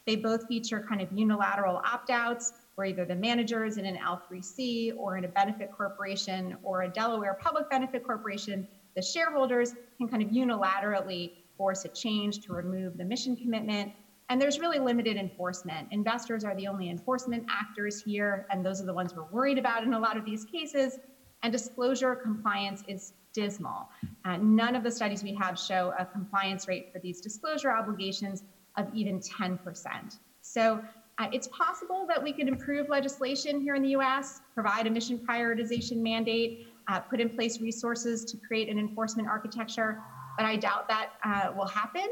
They 0.07 0.15
both 0.15 0.47
feature 0.47 0.85
kind 0.89 1.01
of 1.01 1.09
unilateral 1.11 1.81
opt 1.85 2.11
outs, 2.11 2.53
where 2.75 2.87
either 2.87 3.05
the 3.05 3.15
managers 3.15 3.77
in 3.77 3.87
an 3.87 3.97
L3C 3.97 4.97
or 4.97 5.17
in 5.17 5.25
a 5.25 5.29
benefit 5.29 5.71
corporation 5.73 6.57
or 6.63 6.83
a 6.83 6.89
Delaware 6.89 7.39
public 7.41 7.71
benefit 7.71 8.05
corporation, 8.05 8.67
the 8.97 9.03
shareholders 9.03 9.75
can 9.99 10.09
kind 10.09 10.23
of 10.23 10.31
unilaterally 10.31 11.33
force 11.57 11.85
a 11.85 11.89
change 11.89 12.41
to 12.41 12.53
remove 12.53 12.97
the 12.97 13.05
mission 13.05 13.37
commitment. 13.37 13.93
And 14.29 14.41
there's 14.41 14.59
really 14.59 14.79
limited 14.79 15.17
enforcement. 15.17 15.89
Investors 15.91 16.45
are 16.45 16.55
the 16.57 16.67
only 16.67 16.89
enforcement 16.89 17.45
actors 17.51 18.03
here, 18.03 18.47
and 18.51 18.65
those 18.65 18.81
are 18.81 18.87
the 18.87 18.95
ones 18.95 19.15
we're 19.15 19.31
worried 19.31 19.59
about 19.59 19.85
in 19.85 19.95
a 19.95 19.99
lot 19.99 20.17
of 20.17 20.25
these 20.25 20.45
cases. 20.45 20.99
And 21.43 21.53
disclosure 21.53 22.15
compliance 22.17 22.83
is 22.89 23.13
dismal. 23.35 23.89
Uh, 24.25 24.39
none 24.39 24.75
of 24.75 24.83
the 24.83 24.91
studies 24.91 25.23
we 25.23 25.35
have 25.35 25.59
show 25.59 25.93
a 25.99 26.07
compliance 26.07 26.67
rate 26.67 26.91
for 26.93 27.01
these 27.01 27.21
disclosure 27.21 27.71
obligations 27.71 28.45
of 28.77 28.87
even 28.95 29.21
10%. 29.21 30.19
So 30.41 30.83
uh, 31.19 31.29
it's 31.33 31.49
possible 31.49 32.07
that 32.09 32.23
we 32.23 32.33
could 32.33 32.49
improve 32.49 32.89
legislation 32.89 33.61
here 33.61 33.75
in 33.75 33.83
the 33.83 33.91
US, 33.91 34.41
provide 34.55 34.87
a 34.87 34.91
mission 34.91 35.19
prioritization 35.19 35.99
mandate, 35.99 36.69
uh, 36.89 37.01
put 37.01 37.21
in 37.21 37.31
place 37.31 37.61
resources 37.61 38.25
to 38.25 38.37
create 38.37 38.69
an 38.69 38.79
enforcement 38.79 39.29
architecture 39.29 40.03
but 40.37 40.47
I 40.47 40.57
doubt 40.57 40.89
that 40.89 41.11
uh, 41.25 41.53
will 41.57 41.67
happen. 41.67 42.07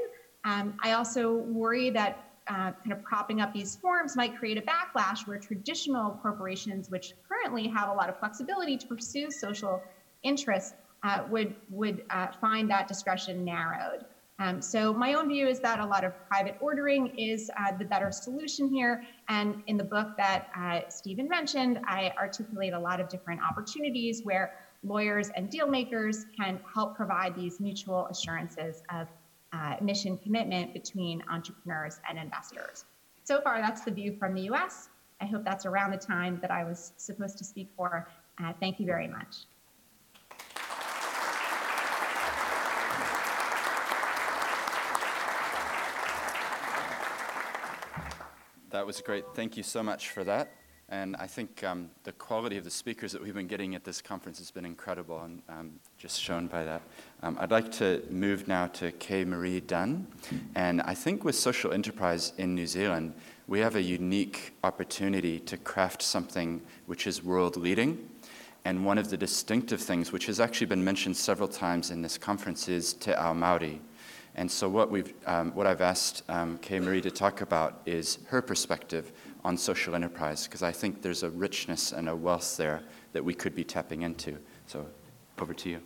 Um, 0.45 0.75
I 0.83 0.93
also 0.93 1.35
worry 1.35 1.91
that 1.91 2.29
uh, 2.49 2.73
kind 2.73 2.93
of 2.93 3.03
propping 3.03 3.41
up 3.41 3.53
these 3.53 3.77
forms 3.77 4.17
might 4.17 4.37
create 4.37 4.59
a 4.59 4.63
backlash 4.63 5.27
where 5.27 5.39
traditional 5.39 6.19
corporations, 6.23 6.91
which 6.91 7.15
currently 7.29 7.69
have 7.69 7.89
a 7.89 7.93
lot 7.93 8.09
of 8.09 8.19
flexibility 8.19 8.77
to 8.77 8.87
pursue 8.87 9.31
social 9.31 9.81
interests, 10.23 10.75
uh, 11.05 11.23
would 11.29 11.55
would 11.71 12.03
find 12.41 12.71
that 12.71 12.89
discretion 12.89 13.45
narrowed. 13.45 14.05
Um, 14.39 14.61
so 14.61 14.93
my 14.93 15.15
own 15.15 15.29
view 15.29 15.47
is 15.47 15.61
that 15.61 15.79
a 15.79 15.87
lot 15.87 16.05
of 16.05 16.13
private 16.27 16.57
ordering 16.61 17.09
is 17.19 17.51
uh, 17.59 17.77
the 17.77 17.85
better 17.85 18.11
solution 18.11 18.69
here. 18.69 19.05
And 19.29 19.63
in 19.67 19.77
the 19.77 19.85
book 19.85 20.17
that 20.17 20.49
uh, 20.57 20.81
Stephen 20.89 21.29
mentioned, 21.29 21.81
I 21.87 22.13
articulate 22.19 22.73
a 22.73 22.79
lot 22.79 23.01
of 23.01 23.09
different 23.09 23.41
opportunities 23.43 24.23
where 24.25 24.55
lawyers 24.83 25.31
and 25.37 25.49
deal 25.49 25.69
makers 25.69 26.27
can 26.37 26.59
help 26.75 26.97
provide 26.97 27.37
these 27.37 27.61
mutual 27.61 28.07
assurances 28.07 28.83
of 28.93 29.07
uh, 29.53 29.77
mission 29.81 30.17
commitment 30.17 30.73
between 30.73 31.23
entrepreneurs 31.31 32.01
and 32.09 32.19
investors. 32.19 32.85
So 33.25 33.41
far, 33.43 33.61
that's 33.61 33.83
the 33.83 33.91
view 33.91 34.17
from 34.19 34.35
the 34.35 34.43
US. 34.51 34.89
I 35.21 35.27
hope 35.27 35.45
that's 35.45 35.67
around 35.67 35.93
the 35.93 35.99
time 35.99 36.39
that 36.41 36.51
I 36.51 36.65
was 36.65 36.93
supposed 36.97 37.39
to 37.39 37.45
speak 37.45 37.69
for. 37.77 38.09
Uh, 38.43 38.53
thank 38.59 38.81
you 38.81 38.87
very 38.87 39.07
much. 39.07 39.47
That 48.73 48.87
was 48.87 49.03
great. 49.03 49.27
Thank 49.35 49.59
you 49.59 49.63
so 49.63 49.83
much 49.83 50.09
for 50.09 50.25
that. 50.25 50.51
And 50.89 51.15
I 51.17 51.27
think 51.27 51.63
um, 51.63 51.91
the 52.05 52.13
quality 52.13 52.57
of 52.57 52.65
the 52.65 52.71
speakers 52.71 53.13
that 53.13 53.23
we've 53.23 53.35
been 53.35 53.47
getting 53.47 53.75
at 53.75 53.85
this 53.85 54.01
conference 54.01 54.39
has 54.39 54.51
been 54.51 54.65
incredible 54.65 55.21
and 55.21 55.43
um, 55.51 55.73
just 55.99 56.19
shown 56.19 56.47
by 56.47 56.65
that. 56.65 56.81
Um, 57.23 57.37
I'd 57.39 57.51
like 57.51 57.71
to 57.73 58.03
move 58.09 58.49
now 58.49 58.69
to 58.69 58.91
Kaye-Maree 58.93 59.67
Dunn. 59.67 60.07
And 60.55 60.81
I 60.81 60.95
think 60.95 61.23
with 61.23 61.35
social 61.35 61.75
enterprise 61.75 62.33
in 62.39 62.55
New 62.55 62.67
Zealand, 62.67 63.13
we 63.47 63.61
have 63.61 63.77
a 63.77 63.83
unique 63.83 64.55
opportunity 64.65 65.39
to 65.41 65.59
craft 65.59 66.01
something 66.01 66.63
which 66.87 67.07
is 67.07 67.23
world 67.23 67.59
leading. 67.59 68.09
And 68.65 68.87
one 68.87 68.97
of 68.97 69.11
the 69.11 69.19
distinctive 69.19 69.83
things, 69.83 70.13
which 70.13 70.25
has 70.27 70.41
actually 70.41 70.69
been 70.69 70.83
mentioned 70.83 71.19
several 71.19 71.49
times 71.49 71.91
in 71.91 72.01
this 72.01 72.17
conference, 72.17 72.71
is 72.71 72.95
Te 72.95 73.13
Ao 73.13 73.35
Māori. 73.35 73.81
And 74.35 74.51
so 74.51 74.69
what, 74.69 74.91
we've, 74.91 75.13
um, 75.27 75.53
what 75.55 75.67
I've 75.67 75.83
asked 75.83 76.23
um, 76.29 76.59
Kaye-Maree 76.59 77.03
to 77.03 77.11
talk 77.11 77.43
about 77.43 77.83
is 77.85 78.19
her 78.29 78.41
perspective 78.41 79.13
on 79.45 79.57
social 79.57 79.95
enterprise, 79.95 80.47
because 80.47 80.63
I 80.63 80.73
think 80.73 81.03
there's 81.03 81.23
a 81.23 81.31
richness 81.31 81.93
and 81.93 82.09
a 82.09 82.17
wealth 82.17 82.57
there 82.57 82.83
that 83.13 83.23
we 83.25 83.35
could 83.35 83.55
be 83.55 83.65
tapping 83.65 84.03
into. 84.03 84.39
So, 84.67 84.87
over 85.39 85.53
to 85.53 85.69
you. 85.69 85.81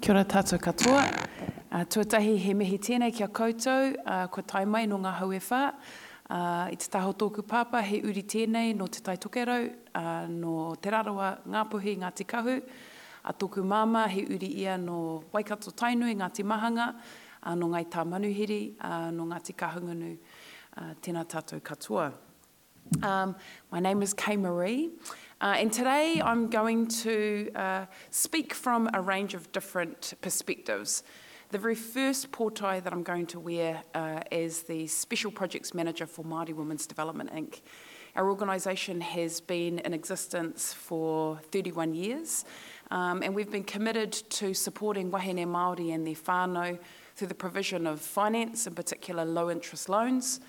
Kia 0.00 0.14
ora 0.14 0.24
tātou 0.24 0.58
katoa. 0.58 1.28
Uh, 1.72 1.84
tuatahi 1.84 2.38
he 2.38 2.54
mihi 2.54 2.78
tēnei 2.78 3.14
kia 3.14 3.26
koutou, 3.26 3.96
uh, 4.06 4.26
ko 4.28 4.42
tai 4.42 4.64
mai 4.64 4.86
no 4.86 4.98
ngā 4.98 5.18
hauewha. 5.18 5.74
Uh, 6.30 6.68
I 6.68 6.74
te 6.76 6.90
taho 6.92 7.14
tōku 7.16 7.40
pāpā, 7.40 7.80
he 7.80 8.02
uri 8.04 8.20
tēnei 8.20 8.74
no 8.76 8.86
te 8.86 9.00
tai 9.00 9.14
tokerau, 9.16 9.70
uh, 9.96 10.26
no 10.28 10.74
te 10.76 10.90
rarawa 10.92 11.38
ngāpuhi 11.48 11.94
Ngāti 12.02 12.26
Kahu, 12.28 12.60
a 13.24 13.32
tōku 13.32 13.64
māma 13.64 14.06
he 14.12 14.26
uri 14.28 14.50
ia 14.60 14.76
no 14.76 15.24
Waikato 15.32 15.72
Tainui, 15.72 16.14
Ngāti 16.14 16.44
Mahanga, 16.44 16.94
uh, 17.42 17.54
no 17.54 17.68
Ngai 17.68 17.86
Tā 17.88 18.04
Manuhiri, 18.04 18.74
uh, 18.78 19.10
no 19.10 19.24
Ngāti 19.24 19.54
Kahungunu, 19.56 20.18
uh, 20.76 20.92
tēnā 21.00 21.24
tātou 21.24 21.62
katoa. 21.62 22.12
Um, 23.02 23.34
my 23.70 23.80
name 23.80 24.02
is 24.02 24.12
Kay 24.12 24.36
Marie, 24.36 24.90
uh, 25.40 25.54
and 25.56 25.72
today 25.72 26.20
I'm 26.22 26.50
going 26.50 26.88
to 26.88 27.50
uh, 27.54 27.86
speak 28.10 28.52
from 28.52 28.90
a 28.92 29.00
range 29.00 29.32
of 29.32 29.50
different 29.52 30.12
perspectives. 30.20 31.04
The 31.50 31.58
very 31.58 31.76
first 31.76 32.30
portai 32.30 32.84
that 32.84 32.92
I'm 32.92 33.02
going 33.02 33.24
to 33.28 33.40
wear 33.40 33.82
uh, 33.94 34.20
is 34.30 34.64
the 34.64 34.86
Special 34.86 35.30
Projects 35.30 35.72
Manager 35.72 36.04
for 36.04 36.22
Māori 36.22 36.52
Women's 36.52 36.86
Development 36.86 37.32
Inc. 37.32 37.62
Our 38.16 38.28
organisation 38.28 39.00
has 39.00 39.40
been 39.40 39.78
in 39.78 39.94
existence 39.94 40.74
for 40.74 41.40
31 41.50 41.94
years, 41.94 42.44
um, 42.90 43.22
and 43.22 43.34
we've 43.34 43.50
been 43.50 43.64
committed 43.64 44.12
to 44.12 44.52
supporting 44.52 45.10
wahine 45.10 45.46
Māori 45.46 45.94
and 45.94 46.06
their 46.06 46.16
whānau 46.16 46.78
through 47.16 47.28
the 47.28 47.34
provision 47.34 47.86
of 47.86 47.98
finance, 47.98 48.66
in 48.66 48.74
particular 48.74 49.24
low 49.24 49.50
interest 49.50 49.88
loans. 49.88 50.40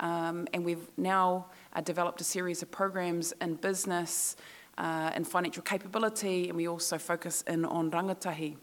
Um, 0.00 0.48
and 0.54 0.64
we've 0.64 0.88
now 0.96 1.50
uh, 1.74 1.82
developed 1.82 2.22
a 2.22 2.24
series 2.24 2.62
of 2.62 2.70
programs 2.70 3.34
in 3.42 3.56
business 3.56 4.36
uh, 4.78 5.10
and 5.14 5.28
financial 5.28 5.62
capability, 5.62 6.48
and 6.48 6.56
we 6.56 6.66
also 6.66 6.96
focus 6.96 7.42
in 7.46 7.66
on 7.66 7.90
rangatahi. 7.90 8.56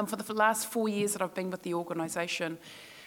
And 0.00 0.08
for 0.08 0.16
the 0.16 0.32
last 0.32 0.66
four 0.66 0.88
years 0.88 1.12
that 1.12 1.20
I've 1.20 1.34
been 1.34 1.50
with 1.50 1.60
the 1.60 1.74
organisation, 1.74 2.56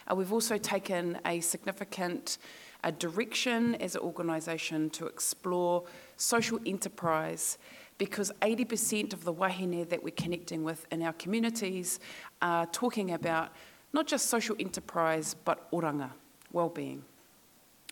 uh, 0.07 0.13
we've 0.13 0.31
also 0.31 0.59
taken 0.59 1.17
a 1.25 1.39
significant 1.39 2.37
uh, 2.83 2.91
direction 2.91 3.73
as 3.81 3.95
an 3.95 4.01
organisation 4.01 4.91
to 4.91 5.07
explore 5.07 5.85
social 6.17 6.59
enterprise 6.67 7.57
because 7.97 8.31
80% 8.43 9.11
of 9.11 9.23
the 9.23 9.31
wahine 9.31 9.87
that 9.89 10.03
we're 10.03 10.11
connecting 10.11 10.63
with 10.63 10.85
in 10.91 11.01
our 11.01 11.13
communities 11.13 11.99
are 12.43 12.67
talking 12.67 13.13
about 13.13 13.49
not 13.91 14.05
just 14.05 14.27
social 14.27 14.55
enterprise 14.59 15.35
but 15.45 15.71
oranga, 15.71 16.11
well-being. 16.51 17.03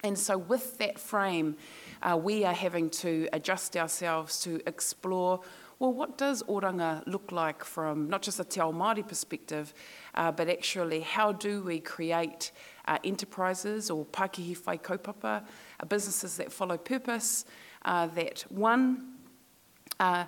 And 0.04 0.16
so, 0.16 0.38
with 0.38 0.78
that 0.78 1.00
frame, 1.00 1.58
uh, 2.04 2.18
we 2.18 2.46
are 2.46 2.54
having 2.54 2.92
to 3.02 3.28
adjust 3.34 3.76
ourselves 3.76 4.42
to 4.42 4.62
explore 4.68 5.42
well, 5.82 5.92
what 5.92 6.16
does 6.16 6.44
oranga 6.44 7.02
look 7.08 7.32
like 7.32 7.64
from 7.64 8.08
not 8.08 8.22
just 8.22 8.40
a 8.40 8.44
Te 8.44 8.62
Ao 8.62 8.72
Māori 8.72 9.06
perspective, 9.08 9.74
uh, 10.14 10.32
but 10.32 10.48
actually 10.48 11.00
how 11.00 11.32
do 11.32 11.64
we 11.64 11.80
create 11.80 12.52
uh, 12.88 13.00
enterprises 13.04 13.90
or 13.90 14.06
Pākihi 14.06 14.56
whai 14.64 14.78
kaupapa, 14.78 15.44
uh, 15.80 15.86
businesses 15.88 16.38
that 16.38 16.52
follow 16.52 16.78
purpose, 16.78 17.46
uh, 17.84 18.06
that 18.06 18.46
one, 18.50 19.14
uh, 20.00 20.26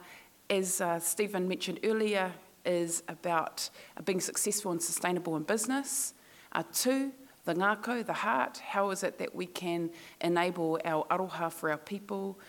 as 0.49 0.81
uh, 0.81 0.99
Stephen 0.99 1.47
mentioned 1.47 1.79
earlier, 1.83 2.31
is 2.65 3.03
about 3.07 3.69
being 4.05 4.21
successful 4.21 4.71
and 4.71 4.81
sustainable 4.81 5.35
in 5.37 5.43
business. 5.43 6.15
two, 6.73 7.11
the 7.45 7.53
ngākau, 7.53 8.03
the 8.03 8.13
heart, 8.13 8.57
how 8.57 8.89
is 8.89 9.03
it 9.03 9.19
that 9.19 9.35
we 9.35 9.45
can 9.45 9.91
enable 10.19 10.79
our 10.83 11.05
aroha 11.11 11.51
for 11.51 11.69
our 11.69 11.77
people 11.77 12.39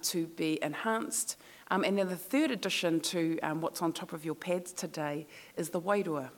to 0.00 0.26
be 0.28 0.58
enhanced? 0.62 1.36
Um, 1.70 1.84
and 1.84 1.98
then 1.98 2.08
the 2.08 2.16
third 2.16 2.50
addition 2.50 3.00
to 3.00 3.38
um, 3.40 3.60
what's 3.60 3.82
on 3.82 3.92
top 3.92 4.12
of 4.12 4.24
your 4.24 4.34
pads 4.34 4.72
today 4.72 5.26
is 5.56 5.70
the 5.70 5.80
wairua. 5.80 6.30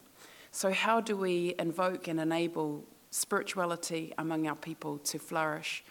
So, 0.50 0.72
how 0.72 1.00
do 1.00 1.16
we 1.16 1.54
invoke 1.58 2.08
and 2.08 2.18
enable 2.18 2.84
spirituality 3.10 4.14
among 4.16 4.46
our 4.48 4.56
people 4.56 4.98
to 4.98 5.18
flourish? 5.18 5.84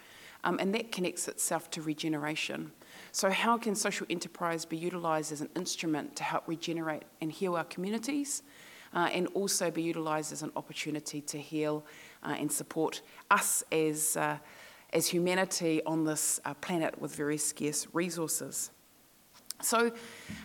Um, 0.44 0.58
and 0.60 0.74
that 0.74 0.92
connects 0.92 1.28
itself 1.28 1.70
to 1.72 1.82
regeneration. 1.82 2.72
So, 3.12 3.30
how 3.30 3.56
can 3.58 3.74
social 3.76 4.06
enterprise 4.10 4.64
be 4.64 4.76
utilised 4.76 5.30
as 5.30 5.40
an 5.40 5.50
instrument 5.54 6.16
to 6.16 6.24
help 6.24 6.48
regenerate 6.48 7.04
and 7.20 7.30
heal 7.30 7.56
our 7.56 7.64
communities, 7.64 8.42
uh, 8.94 9.08
and 9.12 9.28
also 9.28 9.70
be 9.70 9.82
utilised 9.82 10.32
as 10.32 10.42
an 10.42 10.50
opportunity 10.56 11.20
to 11.20 11.38
heal 11.38 11.84
uh, 12.24 12.34
and 12.38 12.50
support 12.50 13.02
us 13.30 13.62
as, 13.70 14.16
uh, 14.16 14.38
as 14.92 15.06
humanity 15.06 15.82
on 15.84 16.04
this 16.04 16.40
uh, 16.44 16.54
planet 16.54 17.00
with 17.00 17.14
very 17.14 17.38
scarce 17.38 17.86
resources? 17.92 18.70
So, 19.60 19.90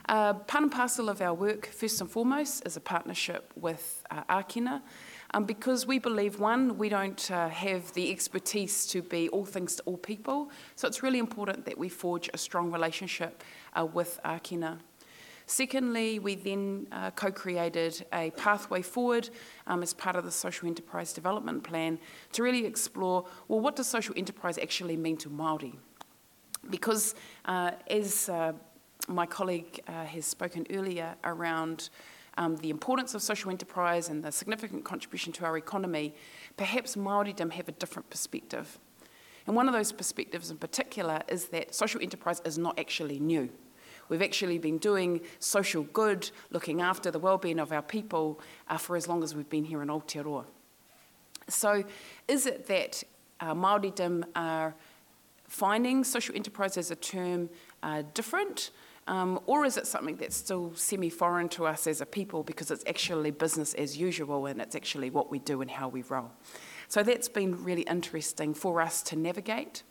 uh, 0.09 0.33
part 0.33 0.63
and 0.63 0.71
parcel 0.71 1.07
of 1.07 1.21
our 1.21 1.35
work, 1.35 1.67
first 1.67 2.01
and 2.01 2.09
foremost, 2.09 2.65
is 2.65 2.77
a 2.77 2.79
partnership 2.81 3.53
with 3.55 4.03
uh, 4.09 4.23
Ākina, 4.23 4.81
um, 5.35 5.43
because 5.43 5.85
we 5.85 5.99
believe, 5.99 6.39
one, 6.39 6.79
we 6.79 6.89
don't 6.89 7.29
uh, 7.29 7.47
have 7.49 7.93
the 7.93 8.09
expertise 8.11 8.87
to 8.87 9.03
be 9.03 9.29
all 9.29 9.45
things 9.45 9.75
to 9.75 9.83
all 9.83 9.97
people, 9.97 10.49
so 10.75 10.87
it's 10.87 11.03
really 11.03 11.19
important 11.19 11.63
that 11.65 11.77
we 11.77 11.89
forge 11.89 12.27
a 12.33 12.39
strong 12.39 12.71
relationship 12.71 13.43
uh, 13.79 13.85
with 13.85 14.19
Ākina. 14.25 14.79
Secondly, 15.45 16.17
we 16.17 16.33
then 16.33 16.87
uh, 16.91 17.11
co 17.11 17.31
created 17.31 18.03
a 18.13 18.31
pathway 18.31 18.81
forward 18.81 19.29
um, 19.67 19.83
as 19.83 19.93
part 19.93 20.15
of 20.15 20.23
the 20.23 20.31
Social 20.31 20.67
Enterprise 20.67 21.13
Development 21.13 21.63
Plan 21.63 21.99
to 22.31 22.41
really 22.41 22.65
explore 22.65 23.25
well, 23.47 23.59
what 23.59 23.75
does 23.75 23.87
social 23.87 24.15
enterprise 24.17 24.57
actually 24.57 24.97
mean 24.97 25.17
to 25.17 25.29
Māori? 25.29 25.75
Because 26.69 27.13
uh, 27.45 27.71
as 27.87 28.29
uh, 28.29 28.53
my 29.07 29.25
colleague 29.25 29.81
uh, 29.87 30.05
has 30.05 30.25
spoken 30.25 30.65
earlier 30.71 31.15
around 31.23 31.89
um, 32.37 32.55
the 32.57 32.69
importance 32.69 33.13
of 33.13 33.21
social 33.21 33.51
enterprise 33.51 34.09
and 34.09 34.23
the 34.23 34.31
significant 34.31 34.83
contribution 34.83 35.33
to 35.33 35.45
our 35.45 35.57
economy, 35.57 36.15
perhaps 36.57 36.95
Māoridom 36.95 37.51
have 37.51 37.67
a 37.67 37.73
different 37.73 38.09
perspective. 38.09 38.79
And 39.45 39.55
one 39.55 39.67
of 39.67 39.73
those 39.73 39.91
perspectives 39.91 40.49
in 40.49 40.57
particular 40.57 41.21
is 41.27 41.45
that 41.49 41.75
social 41.75 42.01
enterprise 42.01 42.41
is 42.45 42.57
not 42.57 42.79
actually 42.79 43.19
new. 43.19 43.49
We've 44.09 44.21
actually 44.21 44.57
been 44.57 44.77
doing 44.77 45.21
social 45.39 45.83
good, 45.83 46.29
looking 46.51 46.81
after 46.81 47.11
the 47.11 47.19
well-being 47.19 47.59
of 47.59 47.71
our 47.71 47.81
people 47.81 48.39
uh, 48.69 48.77
for 48.77 48.95
as 48.95 49.07
long 49.07 49.23
as 49.23 49.35
we've 49.35 49.49
been 49.49 49.65
here 49.65 49.81
in 49.81 49.89
Aotearoa. 49.89 50.45
So 51.49 51.83
is 52.27 52.45
it 52.45 52.67
that 52.67 53.03
uh, 53.39 53.53
Māoridom 53.53 54.23
are 54.35 54.75
finding 55.47 56.03
social 56.03 56.35
enterprise 56.35 56.77
as 56.77 56.89
a 56.89 56.95
term 56.95 57.49
uh, 57.81 58.03
different? 58.13 58.71
Um, 59.07 59.39
or 59.47 59.65
is 59.65 59.75
it 59.77 59.85
something 59.85 60.15
that's 60.15 60.35
still 60.35 60.73
semi 60.75 61.09
foreign 61.09 61.49
to 61.49 61.65
us 61.65 61.87
as 61.87 61.99
a 61.99 62.05
people 62.05 62.43
because 62.43 62.71
it's 62.71 62.85
actually 62.87 63.31
business 63.31 63.73
as 63.73 63.97
usual 63.97 64.45
and 64.45 64.61
it's 64.61 64.75
actually 64.75 65.09
what 65.09 65.29
we 65.29 65.39
do 65.39 65.61
and 65.61 65.69
how 65.69 65.89
we 65.89 66.03
roll? 66.03 66.31
So 66.87 67.03
that's 67.03 67.27
been 67.27 67.63
really 67.63 67.81
interesting 67.83 68.53
for 68.53 68.81
us 68.81 69.01
to 69.03 69.15
navigate. 69.15 69.83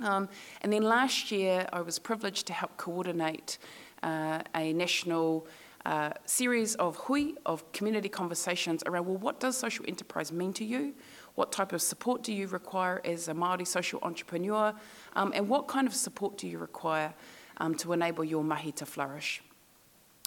Um, 0.00 0.28
and 0.62 0.72
then 0.72 0.82
last 0.82 1.30
year, 1.30 1.68
I 1.72 1.80
was 1.82 1.98
privileged 1.98 2.46
to 2.48 2.52
help 2.52 2.76
coordinate 2.76 3.58
uh, 4.02 4.40
a 4.54 4.72
national 4.72 5.46
uh, 5.86 6.10
series 6.24 6.74
of 6.76 6.96
hui, 6.96 7.34
of 7.46 7.70
community 7.72 8.08
conversations 8.08 8.82
around 8.86 9.06
well, 9.06 9.18
what 9.18 9.38
does 9.38 9.56
social 9.56 9.84
enterprise 9.86 10.32
mean 10.32 10.52
to 10.54 10.64
you? 10.64 10.94
What 11.34 11.52
type 11.52 11.72
of 11.72 11.82
support 11.82 12.22
do 12.22 12.32
you 12.32 12.48
require 12.48 13.00
as 13.04 13.28
a 13.28 13.34
Māori 13.34 13.66
social 13.66 14.00
entrepreneur? 14.02 14.72
Um, 15.14 15.32
and 15.34 15.48
what 15.48 15.68
kind 15.68 15.86
of 15.86 15.94
support 15.94 16.38
do 16.38 16.48
you 16.48 16.58
require 16.58 17.12
um, 17.58 17.74
to 17.76 17.92
enable 17.92 18.24
your 18.24 18.44
mahi 18.44 18.72
to 18.72 18.86
flourish. 18.86 19.42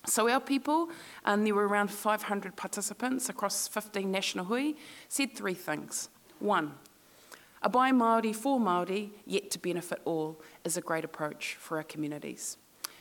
So 0.05 0.29
our 0.29 0.39
people, 0.39 0.89
and 1.25 1.45
there 1.45 1.53
were 1.53 1.67
around 1.67 1.91
500 1.91 2.55
participants 2.55 3.29
across 3.29 3.67
15 3.67 4.09
national 4.09 4.45
hui, 4.45 4.73
said 5.09 5.35
three 5.35 5.53
things. 5.53 6.09
One, 6.39 6.73
a 7.61 7.69
by 7.69 7.91
Māori 7.91 8.35
for 8.35 8.59
Māori, 8.59 9.09
yet 9.25 9.51
to 9.51 9.59
benefit 9.59 9.99
all, 10.05 10.39
is 10.63 10.77
a 10.77 10.81
great 10.81 11.03
approach 11.03 11.55
for 11.59 11.77
our 11.77 11.83
communities. 11.83 12.57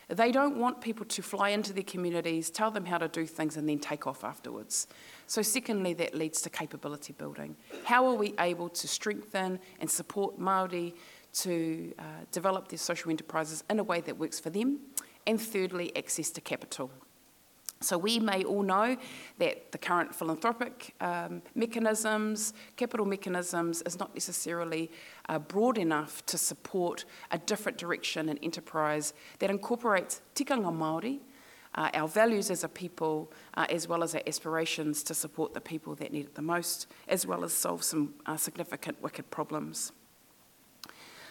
They 0.09 0.31
don't 0.31 0.57
want 0.57 0.81
people 0.81 1.05
to 1.07 1.23
fly 1.23 1.49
into 1.49 1.73
their 1.73 1.83
communities, 1.83 2.49
tell 2.49 2.71
them 2.71 2.85
how 2.85 2.99
to 2.99 3.09
do 3.09 3.27
things, 3.27 3.57
and 3.57 3.69
then 3.69 3.81
take 3.81 4.07
off 4.07 4.23
afterwards. 4.23 4.87
So, 5.27 5.43
secondly, 5.43 5.95
that 5.95 6.15
leads 6.15 6.41
to 6.43 6.51
capability 6.51 7.13
building. 7.13 7.57
How 7.85 8.07
are 8.07 8.15
we 8.15 8.33
able 8.39 8.69
to 8.69 8.87
strengthen 8.87 9.59
and 9.81 9.91
support 9.91 10.39
Māori 10.39 10.95
to 11.37 11.93
uh, 11.99 12.03
develop 12.33 12.69
their 12.69 12.79
social 12.79 13.11
enterprises 13.11 13.65
in 13.71 13.79
a 13.79 13.85
way 13.85 14.01
that 14.01 14.19
works 14.19 14.41
for 14.41 14.51
them. 14.51 14.81
And 15.27 15.41
thirdly, 15.41 15.97
access 15.97 16.31
to 16.33 16.41
capital. 16.41 16.91
So 17.81 17.99
we 17.99 18.19
may 18.19 18.43
all 18.45 18.63
know 18.63 18.97
that 19.39 19.71
the 19.71 19.77
current 19.77 20.15
philanthropic 20.15 20.95
um, 21.01 21.43
mechanisms, 21.55 22.55
capital 22.77 23.05
mechanisms, 23.05 23.83
is 23.83 23.99
not 23.99 24.15
necessarily 24.15 24.91
uh, 25.29 25.39
broad 25.39 25.77
enough 25.77 26.25
to 26.27 26.39
support 26.39 27.05
a 27.31 27.39
different 27.39 27.77
direction 27.77 28.31
and 28.31 28.39
enterprise 28.43 29.13
that 29.41 29.51
incorporates 29.51 30.23
tikanga 30.35 30.73
Māori, 30.73 31.21
uh, 31.75 31.91
our 31.93 32.09
values 32.09 32.51
as 32.51 32.65
a 32.65 32.69
people, 32.69 33.31
uh, 33.55 33.67
as 33.69 33.87
well 33.87 34.03
as 34.03 34.15
our 34.15 34.23
aspirations 34.27 35.03
to 35.03 35.13
support 35.13 35.53
the 35.53 35.61
people 35.61 35.95
that 35.97 36.13
need 36.13 36.25
it 36.25 36.35
the 36.35 36.41
most, 36.41 36.87
as 37.09 37.27
well 37.27 37.45
as 37.45 37.53
solve 37.53 37.85
some 37.85 38.15
uh, 38.25 38.39
significant 38.39 39.03
wicked 39.03 39.31
problems. 39.31 39.93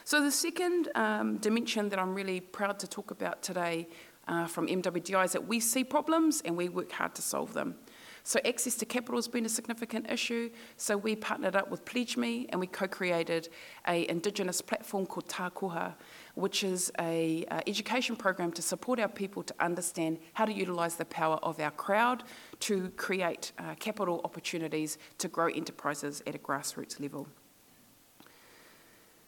So, 0.07 0.21
the 0.21 0.29
second 0.29 0.89
um, 0.93 1.37
dimension 1.37 1.89
that 1.89 1.97
I'm 1.97 2.13
really 2.13 2.39
proud 2.39 2.77
to 2.77 2.87
talk 2.87 3.09
about 3.09 3.41
today 3.41 3.87
uh, 4.27 4.45
from 4.45 4.67
MWDI 4.67 5.25
is 5.25 5.31
that 5.31 5.47
we 5.47 5.59
see 5.59 5.83
problems 5.83 6.43
and 6.45 6.55
we 6.55 6.69
work 6.69 6.91
hard 6.91 7.15
to 7.15 7.23
solve 7.23 7.53
them. 7.53 7.73
So, 8.21 8.39
access 8.45 8.75
to 8.75 8.85
capital 8.85 9.15
has 9.15 9.27
been 9.27 9.47
a 9.47 9.49
significant 9.49 10.11
issue. 10.11 10.51
So, 10.77 10.95
we 10.95 11.15
partnered 11.15 11.55
up 11.55 11.71
with 11.71 11.85
Pledge 11.85 12.17
Me 12.17 12.45
and 12.49 12.61
we 12.61 12.67
co 12.67 12.87
created 12.87 13.49
an 13.85 14.03
Indigenous 14.03 14.61
platform 14.61 15.07
called 15.07 15.27
Tākoha, 15.27 15.95
which 16.35 16.63
is 16.63 16.91
an 16.99 17.45
uh, 17.49 17.61
education 17.65 18.15
program 18.15 18.51
to 18.51 18.61
support 18.61 18.99
our 18.99 19.09
people 19.09 19.41
to 19.41 19.55
understand 19.59 20.19
how 20.33 20.45
to 20.45 20.53
utilise 20.53 20.93
the 20.93 21.05
power 21.05 21.37
of 21.41 21.59
our 21.59 21.71
crowd 21.71 22.21
to 22.59 22.91
create 22.91 23.53
uh, 23.57 23.73
capital 23.79 24.21
opportunities 24.23 24.99
to 25.17 25.27
grow 25.27 25.47
enterprises 25.47 26.21
at 26.27 26.35
a 26.35 26.37
grassroots 26.37 26.99
level. 26.99 27.27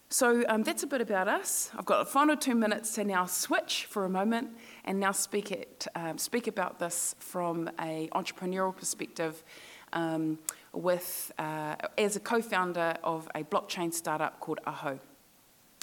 So 0.10 0.46
um, 0.48 0.64
that's 0.64 0.84
a 0.84 0.88
bit 0.88 1.02
about 1.02 1.28
us. 1.28 1.70
I've 1.78 1.86
got 1.86 2.02
a 2.02 2.06
final 2.06 2.38
two 2.38 2.56
minutes 2.56 2.96
to 2.96 3.04
now 3.04 3.26
switch 3.26 3.88
for 3.90 4.06
a 4.06 4.10
moment 4.10 4.52
and 4.86 5.02
now 5.02 5.12
speak, 5.12 5.52
it, 5.52 5.86
um, 5.96 6.18
speak 6.18 6.48
about 6.48 6.80
this 6.80 7.14
from 7.20 7.70
an 7.78 8.08
entrepreneurial 8.16 8.74
perspective 8.74 9.44
um, 9.92 10.40
with, 10.72 11.34
uh, 11.38 11.76
as 11.98 12.16
a 12.16 12.22
co-founder 12.22 12.96
of 13.04 13.28
a 13.36 13.44
blockchain 13.44 13.94
startup 13.94 14.40
called 14.40 14.62
Aho. 14.66 14.98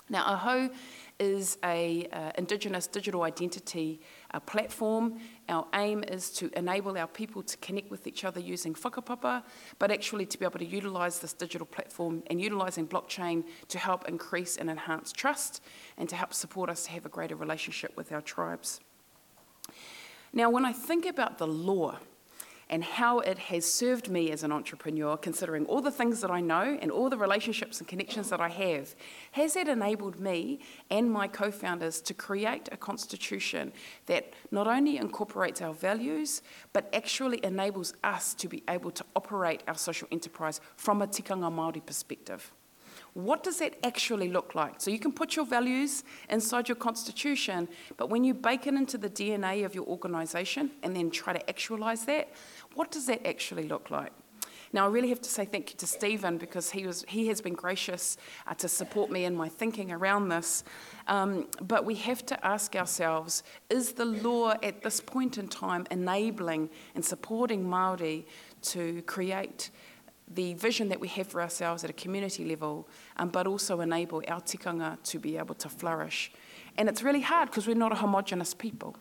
Now, 0.09 0.25
Aho 0.25 0.71
is 1.19 1.59
a 1.63 2.07
uh, 2.11 2.33
Indigenous 2.39 2.87
digital 2.87 3.25
identity 3.25 4.01
uh, 4.35 4.41
platform. 4.41 5.19
Our 5.49 5.67
aim 5.75 6.05
is 6.05 6.31
to 6.33 6.51
enable 6.57 6.99
our 6.99 7.07
people 7.07 7.43
to 7.43 7.57
connect 7.59 7.91
with 7.91 8.07
each 8.07 8.25
other 8.25 8.41
using 8.41 8.75
whakapapa, 8.75 9.45
but 9.79 9.91
actually 9.91 10.27
to 10.27 10.39
be 10.39 10.45
able 10.45 10.59
to 10.59 10.65
utilise 10.65 11.21
this 11.21 11.33
digital 11.33 11.67
platform 11.67 12.23
and 12.27 12.41
utilising 12.41 12.87
blockchain 12.87 13.45
to 13.69 13.79
help 13.79 14.09
increase 14.09 14.57
and 14.57 14.69
enhance 14.69 15.13
trust 15.13 15.63
and 15.97 16.09
to 16.09 16.17
help 16.17 16.35
support 16.35 16.69
us 16.69 16.85
to 16.85 16.91
have 16.91 17.07
a 17.07 17.09
greater 17.09 17.37
relationship 17.37 17.97
with 17.97 18.11
our 18.13 18.21
tribes. 18.21 18.81
Now, 20.33 20.51
when 20.51 20.65
I 20.65 20.73
think 20.73 21.07
about 21.07 21.39
the 21.39 21.47
law, 21.47 21.99
and 22.69 22.83
how 22.83 23.21
it 23.21 23.39
has 23.39 23.71
served 23.71 24.09
me 24.09 24.31
as 24.31 24.43
an 24.43 24.53
entrepreneur, 24.53 25.17
considering 25.17 25.67
all 25.67 25.81
the 25.81 25.91
things 25.91 26.21
that 26.21 26.31
I 26.31 26.41
know 26.41 26.79
and 26.81 26.91
all 26.91 27.11
the 27.11 27.19
relationships 27.19 27.79
and 27.79 27.89
connections 27.89 28.31
that 28.31 28.41
I 28.41 28.49
have, 28.49 28.95
has 29.33 29.57
it 29.57 29.69
enabled 29.69 30.19
me 30.21 30.61
and 30.91 31.11
my 31.11 31.29
co 31.29 31.51
founders 31.51 32.01
to 32.03 32.15
create 32.15 32.69
a 32.73 32.77
constitution 32.77 33.73
that 34.07 34.33
not 34.51 34.67
only 34.67 34.97
incorporates 34.97 35.61
our 35.61 35.75
values, 35.75 36.43
but 36.73 36.89
actually 36.95 37.45
enables 37.45 37.95
us 38.03 38.35
to 38.35 38.49
be 38.49 38.63
able 38.69 38.91
to 38.93 39.05
operate 39.15 39.63
our 39.69 39.77
social 39.77 40.09
enterprise 40.11 40.61
from 40.77 41.03
a 41.03 41.07
tikanga 41.07 41.53
Māori 41.53 41.85
perspective? 41.85 42.53
What 43.15 43.45
does 43.45 43.59
that 43.59 43.79
actually 43.85 44.29
look 44.29 44.57
like? 44.57 44.81
So 44.81 44.91
you 44.91 44.99
can 44.99 45.13
put 45.13 45.37
your 45.37 45.47
values 45.47 46.03
inside 46.29 46.69
your 46.69 46.77
constitution, 46.77 47.69
but 47.97 48.11
when 48.11 48.25
you 48.25 48.35
bake 48.35 48.67
it 48.67 48.75
into 48.75 48.99
the 48.99 49.09
DNA 49.09 49.65
of 49.65 49.75
your 49.75 49.87
organisation 49.87 50.73
and 50.83 50.97
then 50.97 51.11
try 51.11 51.33
to 51.33 51.49
actualise 51.49 52.05
that, 52.07 52.31
what 52.75 52.91
does 52.91 53.07
that 53.07 53.25
actually 53.27 53.69
look 53.69 53.91
like? 53.91 54.13
Now, 54.75 54.87
I 54.87 54.89
really 54.89 55.11
have 55.11 55.21
to 55.21 55.31
say 55.31 55.45
thank 55.45 55.71
you 55.71 55.77
to 55.77 55.87
Stephen 55.87 56.37
because 56.37 56.73
he, 56.73 56.85
was, 56.85 57.05
he 57.07 57.29
has 57.29 57.41
been 57.41 57.55
gracious 57.55 58.17
uh, 58.49 58.55
to 58.55 58.67
support 58.67 59.09
me 59.09 59.25
in 59.25 59.37
my 59.37 59.49
thinking 59.49 59.93
around 59.93 60.31
this. 60.31 60.65
Um, 61.07 61.47
but 61.63 61.85
we 61.85 61.95
have 61.95 62.27
to 62.27 62.45
ask 62.45 62.75
ourselves 62.75 63.45
is 63.71 63.93
the 63.93 64.05
law 64.05 64.55
at 64.65 64.83
this 64.83 65.01
point 65.01 65.39
in 65.39 65.47
time 65.47 65.87
enabling 65.93 66.71
and 66.97 67.05
supporting 67.05 67.65
Māori 67.65 68.25
to 68.63 69.03
create 69.03 69.71
the 70.29 70.55
vision 70.55 70.89
that 70.89 71.01
we 71.01 71.09
have 71.09 71.27
for 71.27 71.41
ourselves 71.41 71.85
at 71.85 71.91
a 71.91 71.95
community 71.95 72.45
level, 72.45 72.89
um, 73.17 73.29
but 73.29 73.47
also 73.47 73.81
enable 73.81 74.23
our 74.29 74.41
tikanga 74.41 75.03
to 75.05 75.19
be 75.19 75.37
able 75.37 75.55
to 75.57 75.69
flourish? 75.69 76.33
And 76.77 76.89
it's 76.89 77.03
really 77.03 77.21
hard 77.21 77.51
because 77.51 77.67
we're 77.67 77.77
not 77.77 77.93
a 77.93 77.97
homogenous 77.97 78.55
people. 78.55 78.97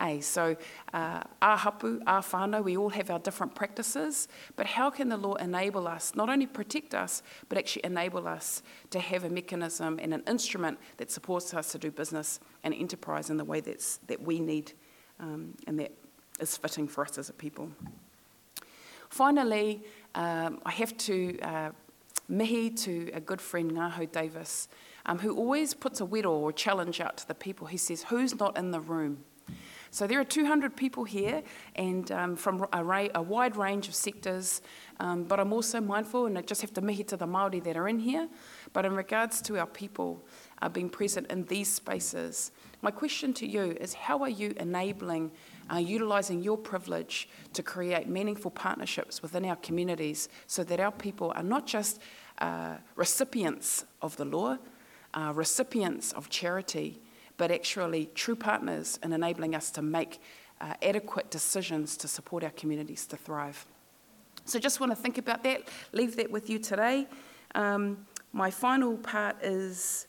A. 0.00 0.20
So, 0.20 0.56
uh, 0.92 1.22
our 1.42 1.56
hapu, 1.56 2.00
our 2.06 2.22
whānau, 2.22 2.62
we 2.62 2.76
all 2.76 2.90
have 2.90 3.10
our 3.10 3.18
different 3.18 3.54
practices, 3.54 4.28
but 4.56 4.66
how 4.66 4.90
can 4.90 5.08
the 5.08 5.16
law 5.16 5.34
enable 5.34 5.88
us, 5.88 6.14
not 6.14 6.28
only 6.28 6.46
protect 6.46 6.94
us, 6.94 7.22
but 7.48 7.58
actually 7.58 7.84
enable 7.84 8.28
us 8.28 8.62
to 8.90 9.00
have 9.00 9.24
a 9.24 9.30
mechanism 9.30 9.98
and 10.00 10.14
an 10.14 10.22
instrument 10.28 10.78
that 10.98 11.10
supports 11.10 11.52
us 11.54 11.72
to 11.72 11.78
do 11.78 11.90
business 11.90 12.40
and 12.62 12.74
enterprise 12.74 13.30
in 13.30 13.36
the 13.36 13.44
way 13.44 13.60
that's, 13.60 13.98
that 14.06 14.20
we 14.22 14.38
need 14.40 14.72
um, 15.20 15.54
and 15.66 15.80
that 15.80 15.92
is 16.40 16.56
fitting 16.56 16.86
for 16.86 17.04
us 17.04 17.18
as 17.18 17.28
a 17.28 17.32
people? 17.32 17.68
Finally, 19.10 19.82
um, 20.14 20.60
I 20.64 20.70
have 20.72 20.96
to 20.98 21.38
uh, 21.40 21.70
mihi 22.28 22.70
to 22.70 23.10
a 23.14 23.20
good 23.20 23.40
friend, 23.40 23.72
Ngaho 23.72 24.10
Davis, 24.12 24.68
um, 25.06 25.18
who 25.18 25.34
always 25.36 25.74
puts 25.74 26.00
a 26.00 26.06
wero 26.06 26.30
or 26.30 26.52
challenge 26.52 27.00
out 27.00 27.16
to 27.18 27.28
the 27.28 27.34
people. 27.34 27.66
He 27.66 27.78
says, 27.78 28.04
Who's 28.04 28.38
not 28.38 28.58
in 28.58 28.70
the 28.70 28.80
room? 28.80 29.24
So 29.90 30.06
there 30.06 30.20
are 30.20 30.24
200 30.24 30.76
people 30.76 31.04
here 31.04 31.42
and 31.74 32.10
um, 32.12 32.36
from 32.36 32.66
a, 32.72 32.84
ra- 32.84 33.08
a, 33.14 33.22
wide 33.22 33.56
range 33.56 33.88
of 33.88 33.94
sectors, 33.94 34.60
um, 35.00 35.24
but 35.24 35.40
I'm 35.40 35.52
also 35.52 35.80
mindful, 35.80 36.26
and 36.26 36.36
I 36.36 36.42
just 36.42 36.60
have 36.60 36.74
to 36.74 36.82
mihi 36.82 37.04
to 37.04 37.16
the 37.16 37.26
Māori 37.26 37.62
that 37.64 37.76
are 37.76 37.88
in 37.88 37.98
here, 37.98 38.28
but 38.74 38.84
in 38.84 38.94
regards 38.94 39.40
to 39.42 39.58
our 39.58 39.66
people 39.66 40.22
uh, 40.60 40.68
being 40.68 40.90
present 40.90 41.30
in 41.30 41.44
these 41.44 41.72
spaces, 41.72 42.52
my 42.82 42.90
question 42.90 43.32
to 43.34 43.46
you 43.46 43.76
is 43.80 43.94
how 43.94 44.22
are 44.22 44.28
you 44.28 44.52
enabling, 44.58 45.30
uh, 45.72 45.76
utilising 45.76 46.42
your 46.42 46.56
privilege 46.56 47.28
to 47.52 47.62
create 47.62 48.08
meaningful 48.08 48.50
partnerships 48.50 49.22
within 49.22 49.44
our 49.44 49.56
communities 49.56 50.28
so 50.46 50.64
that 50.64 50.80
our 50.80 50.92
people 50.92 51.32
are 51.36 51.42
not 51.42 51.66
just 51.66 52.00
uh, 52.38 52.76
recipients 52.96 53.84
of 54.02 54.16
the 54.16 54.24
law, 54.24 54.56
uh, 55.14 55.32
recipients 55.34 56.12
of 56.12 56.28
charity, 56.28 57.00
but 57.36 57.50
actually 57.50 58.10
true 58.14 58.36
partners 58.36 58.98
in 59.02 59.12
enabling 59.12 59.54
us 59.54 59.70
to 59.70 59.82
make 59.82 60.20
uh, 60.60 60.74
adequate 60.82 61.30
decisions 61.30 61.96
to 61.96 62.08
support 62.08 62.42
our 62.42 62.50
communities 62.50 63.06
to 63.06 63.16
thrive. 63.16 63.66
So, 64.44 64.58
just 64.58 64.80
want 64.80 64.92
to 64.92 64.96
think 64.96 65.18
about 65.18 65.44
that, 65.44 65.68
leave 65.92 66.16
that 66.16 66.30
with 66.30 66.48
you 66.48 66.58
today. 66.58 67.06
Um, 67.54 68.06
my 68.32 68.50
final 68.50 68.96
part 68.96 69.36
is 69.42 70.06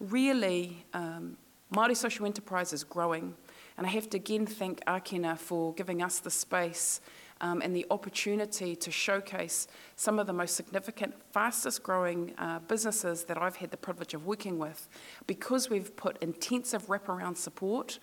really 0.00 0.84
um, 0.92 1.36
Māori 1.72 1.96
social 1.96 2.26
enterprise 2.26 2.72
is 2.72 2.84
growing, 2.84 3.34
and 3.76 3.86
I 3.86 3.90
have 3.90 4.08
to 4.10 4.16
again 4.16 4.46
thank 4.46 4.84
Akina 4.84 5.38
for 5.38 5.74
giving 5.74 6.02
us 6.02 6.18
the 6.18 6.30
space 6.30 7.00
um, 7.42 7.60
and 7.60 7.74
the 7.74 7.84
opportunity 7.90 8.76
to 8.76 8.90
showcase 8.90 9.66
some 9.96 10.18
of 10.18 10.26
the 10.26 10.32
most 10.32 10.54
significant, 10.54 11.14
fastest 11.32 11.82
growing 11.82 12.32
uh, 12.38 12.60
businesses 12.60 13.24
that 13.24 13.36
I've 13.36 13.56
had 13.56 13.70
the 13.70 13.76
privilege 13.76 14.14
of 14.14 14.24
working 14.24 14.58
with 14.58 14.88
because 15.26 15.68
we've 15.68 15.94
put 15.96 16.22
intensive 16.22 16.86
wraparound 16.86 17.36
support. 17.36 17.98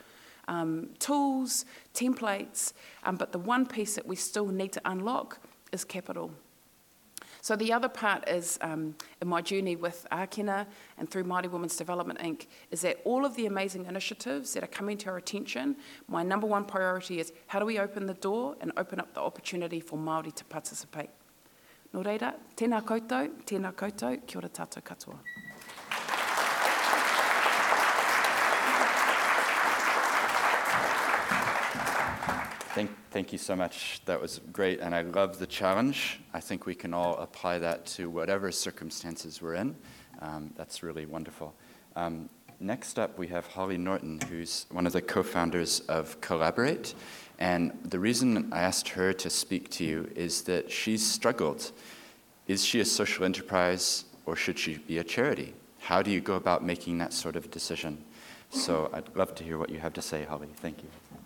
Um, 0.47 0.89
tools, 0.97 1.63
templates, 1.93 2.73
um, 3.03 3.17
but 3.17 3.31
the 3.31 3.37
one 3.37 3.67
piece 3.67 3.93
that 3.93 4.07
we 4.07 4.15
still 4.15 4.47
need 4.47 4.71
to 4.73 4.81
unlock 4.83 5.39
is 5.71 5.85
capital. 5.85 6.31
So 7.41 7.55
the 7.55 7.71
other 7.71 7.89
part 7.89 8.27
is 8.27 8.57
um, 8.61 8.95
in 9.21 9.27
my 9.27 9.41
journey 9.41 9.75
with 9.75 10.05
Akina 10.11 10.65
and 10.97 11.09
through 11.09 11.23
Māori 11.23 11.49
Women's 11.49 11.77
Development 11.77 12.19
Inc. 12.19 12.47
is 12.71 12.81
that 12.81 12.97
all 13.05 13.25
of 13.25 13.35
the 13.35 13.45
amazing 13.45 13.85
initiatives 13.85 14.53
that 14.53 14.63
are 14.63 14.67
coming 14.67 14.97
to 14.99 15.09
our 15.09 15.17
attention, 15.17 15.77
my 16.07 16.23
number 16.23 16.47
one 16.47 16.65
priority 16.65 17.19
is 17.19 17.31
how 17.47 17.59
do 17.59 17.65
we 17.65 17.79
open 17.79 18.05
the 18.05 18.13
door 18.15 18.55
and 18.61 18.71
open 18.77 18.99
up 18.99 19.13
the 19.13 19.21
opportunity 19.21 19.79
for 19.79 19.97
Māori 19.97 20.33
to 20.35 20.45
participate. 20.45 21.09
Nō 21.93 22.03
reira, 22.05 22.35
tēnā 22.55 22.83
koutou, 22.85 23.31
tēnā 23.49 23.73
koutou, 23.73 24.19
kia 24.27 24.37
ora 24.37 24.49
tātou 24.49 24.83
katoa. 24.83 25.17
Thank, 32.75 32.91
thank 33.09 33.31
you 33.31 33.39
so 33.39 33.55
much. 33.55 34.01
That 34.05 34.21
was 34.21 34.41
great, 34.53 34.79
and 34.79 34.93
I 34.93 35.01
love 35.01 35.39
the 35.39 35.47
challenge. 35.47 36.19
I 36.35 36.39
think 36.39 36.67
we 36.67 36.75
can 36.75 36.93
all 36.93 37.17
apply 37.17 37.57
that 37.59 37.87
to 37.97 38.11
whatever 38.11 38.51
circumstances 38.51 39.41
we're 39.41 39.55
in. 39.55 39.75
Um, 40.21 40.53
that's 40.55 40.83
really 40.83 41.07
wonderful. 41.07 41.55
Um, 41.95 42.29
next 42.59 42.99
up, 42.99 43.17
we 43.17 43.27
have 43.27 43.47
Holly 43.47 43.77
Norton, 43.77 44.21
who's 44.29 44.67
one 44.69 44.85
of 44.85 44.93
the 44.93 45.01
co 45.01 45.23
founders 45.23 45.79
of 45.89 46.21
Collaborate. 46.21 46.93
And 47.39 47.71
the 47.85 47.97
reason 47.97 48.53
I 48.53 48.59
asked 48.59 48.89
her 48.89 49.13
to 49.13 49.29
speak 49.31 49.69
to 49.71 49.83
you 49.83 50.11
is 50.15 50.43
that 50.43 50.69
she's 50.69 51.05
struggled. 51.05 51.71
Is 52.47 52.63
she 52.63 52.81
a 52.81 52.85
social 52.85 53.25
enterprise 53.25 54.05
or 54.27 54.35
should 54.35 54.59
she 54.59 54.77
be 54.77 54.99
a 54.99 55.03
charity? 55.03 55.55
How 55.79 56.03
do 56.03 56.11
you 56.11 56.21
go 56.21 56.35
about 56.35 56.63
making 56.63 56.99
that 56.99 57.13
sort 57.13 57.35
of 57.35 57.49
decision? 57.49 58.03
So 58.51 58.91
I'd 58.93 59.15
love 59.15 59.33
to 59.35 59.43
hear 59.43 59.57
what 59.57 59.69
you 59.69 59.79
have 59.79 59.93
to 59.93 60.01
say, 60.03 60.23
Holly. 60.23 60.49
Thank 60.57 60.83
you. 60.83 61.18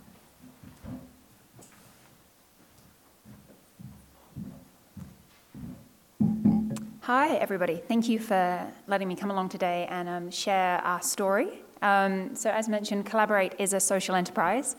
Hi, 7.07 7.35
everybody. 7.35 7.83
Thank 7.85 8.07
you 8.07 8.17
for 8.17 8.65
letting 8.87 9.09
me 9.09 9.17
come 9.17 9.29
along 9.29 9.49
today 9.49 9.87
and 9.89 10.07
um, 10.07 10.31
share 10.31 10.77
our 10.85 11.01
story. 11.01 11.61
Um, 11.81 12.33
so, 12.33 12.49
as 12.49 12.69
mentioned, 12.69 13.05
Collaborate 13.05 13.55
is 13.59 13.73
a 13.73 13.79
social 13.81 14.15
enterprise. 14.15 14.77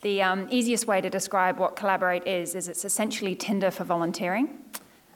The 0.00 0.22
um, 0.22 0.48
easiest 0.50 0.86
way 0.86 1.02
to 1.02 1.10
describe 1.10 1.58
what 1.58 1.76
Collaborate 1.76 2.26
is 2.26 2.54
is 2.54 2.68
it's 2.68 2.86
essentially 2.86 3.34
Tinder 3.34 3.70
for 3.70 3.84
volunteering. 3.84 4.48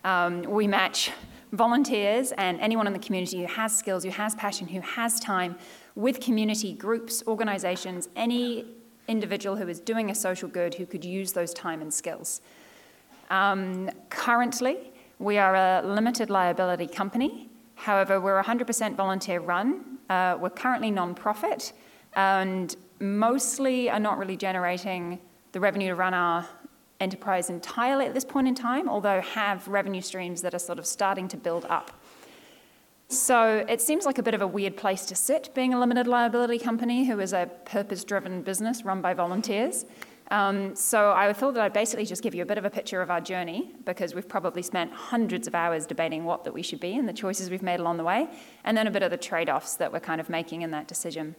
Um, 0.05 0.43
we 0.43 0.67
match 0.67 1.11
volunteers 1.53 2.33
and 2.33 2.61
anyone 2.61 2.87
in 2.87 2.93
the 2.93 2.99
community 2.99 3.39
who 3.39 3.47
has 3.47 3.75
skills, 3.75 4.05
who 4.05 4.11
has 4.11 4.35
passion, 4.35 4.69
who 4.69 4.83
has 4.83 5.21
time 5.21 5.57
with 5.95 6.21
community 6.21 6.75
groups, 6.75 7.23
organizations, 7.27 8.11
any 8.15 8.67
individual 9.09 9.57
who 9.57 9.69
is 9.69 9.81
doing 9.81 10.11
a 10.11 10.15
social 10.15 10.51
good 10.51 10.75
who 10.75 10.85
could 10.85 11.03
use 11.03 11.33
those 11.33 11.55
time 11.55 11.81
and 11.81 11.95
skills. 11.95 12.43
Um, 13.31 13.89
currently, 14.11 14.92
we 15.23 15.39
are 15.39 15.55
a 15.55 15.83
limited 15.87 16.31
liability 16.31 16.89
company. 16.89 17.49
However, 17.77 18.21
we're 18.21 18.43
100% 18.43 18.97
volunteer 18.97 19.39
run. 19.39 19.99
Uh, 20.11 20.37
we're 20.39 20.51
currently 20.51 20.91
non-profit 20.91 21.73
and 22.15 22.75
mostly 22.99 23.89
are 23.89 24.01
not 24.01 24.19
really 24.19 24.37
generating 24.37 25.21
the 25.53 25.61
revenue 25.61 25.89
to 25.89 25.95
run 25.95 26.13
our 26.13 26.47
enterprise 26.99 27.51
entirely 27.51 28.07
at 28.07 28.15
this 28.15 28.25
point 28.25 28.49
in 28.49 28.55
time, 28.55 28.89
although 28.89 29.21
have 29.21 29.67
revenue 29.69 30.01
streams 30.01 30.43
that 30.43 30.55
are 30.55 30.59
sort 30.59 30.79
of 30.79 30.87
starting 30.87 31.29
to 31.29 31.37
build 31.37 31.67
up. 31.67 31.93
So 33.09 33.65
it 33.69 33.81
seems 33.81 34.07
like 34.07 34.19
a 34.19 34.23
bit 34.23 34.35
of 34.35 34.43
a 34.43 34.47
weird 34.47 34.77
place 34.77 35.07
to 35.07 35.15
sit, 35.15 35.55
being 35.55 35.73
a 35.73 35.79
limited 35.79 36.07
liability 36.07 36.59
company 36.59 37.05
who 37.05 37.21
is 37.21 37.33
a 37.33 37.49
purpose 37.65 38.05
driven 38.05 38.43
business 38.43 38.85
run 38.85 39.01
by 39.01 39.15
volunteers. 39.15 39.85
Um, 40.33 40.75
so 40.75 41.13
I 41.13 41.31
thought 41.35 41.53
that 41.55 41.63
I'd 41.63 41.75
basically 41.75 42.07
just 42.07 42.23
give 42.23 42.35
you 42.35 42.43
a 42.43 42.47
bit 42.47 42.57
of 42.57 42.65
a 42.65 42.71
picture 42.71 43.03
of 43.03 43.11
our 43.11 43.21
journey 43.21 43.71
because 43.85 44.15
we've 44.15 44.27
probably 44.27 44.63
spent 44.63 44.91
hundreds 44.91 45.47
of 45.47 45.55
hours 45.55 45.85
debating 45.85 46.25
what 46.25 46.45
that 46.45 46.55
we 46.55 46.63
should 46.63 46.81
be 46.81 46.97
and 46.97 47.07
the 47.07 47.13
choices 47.13 47.51
we've 47.51 47.63
made 47.63 47.81
along 47.81 47.99
the 47.99 48.05
way, 48.05 48.31
and 48.65 48.75
then 48.75 48.87
a 48.87 48.91
bit 48.91 49.03
of 49.03 49.11
the 49.11 49.19
trade-offs 49.19 49.75
that 49.75 49.93
we're 49.93 50.01
kind 50.01 50.23
of 50.23 50.31
making 50.31 50.63
in 50.63 50.71
that 50.71 50.89
decision. 50.89 51.37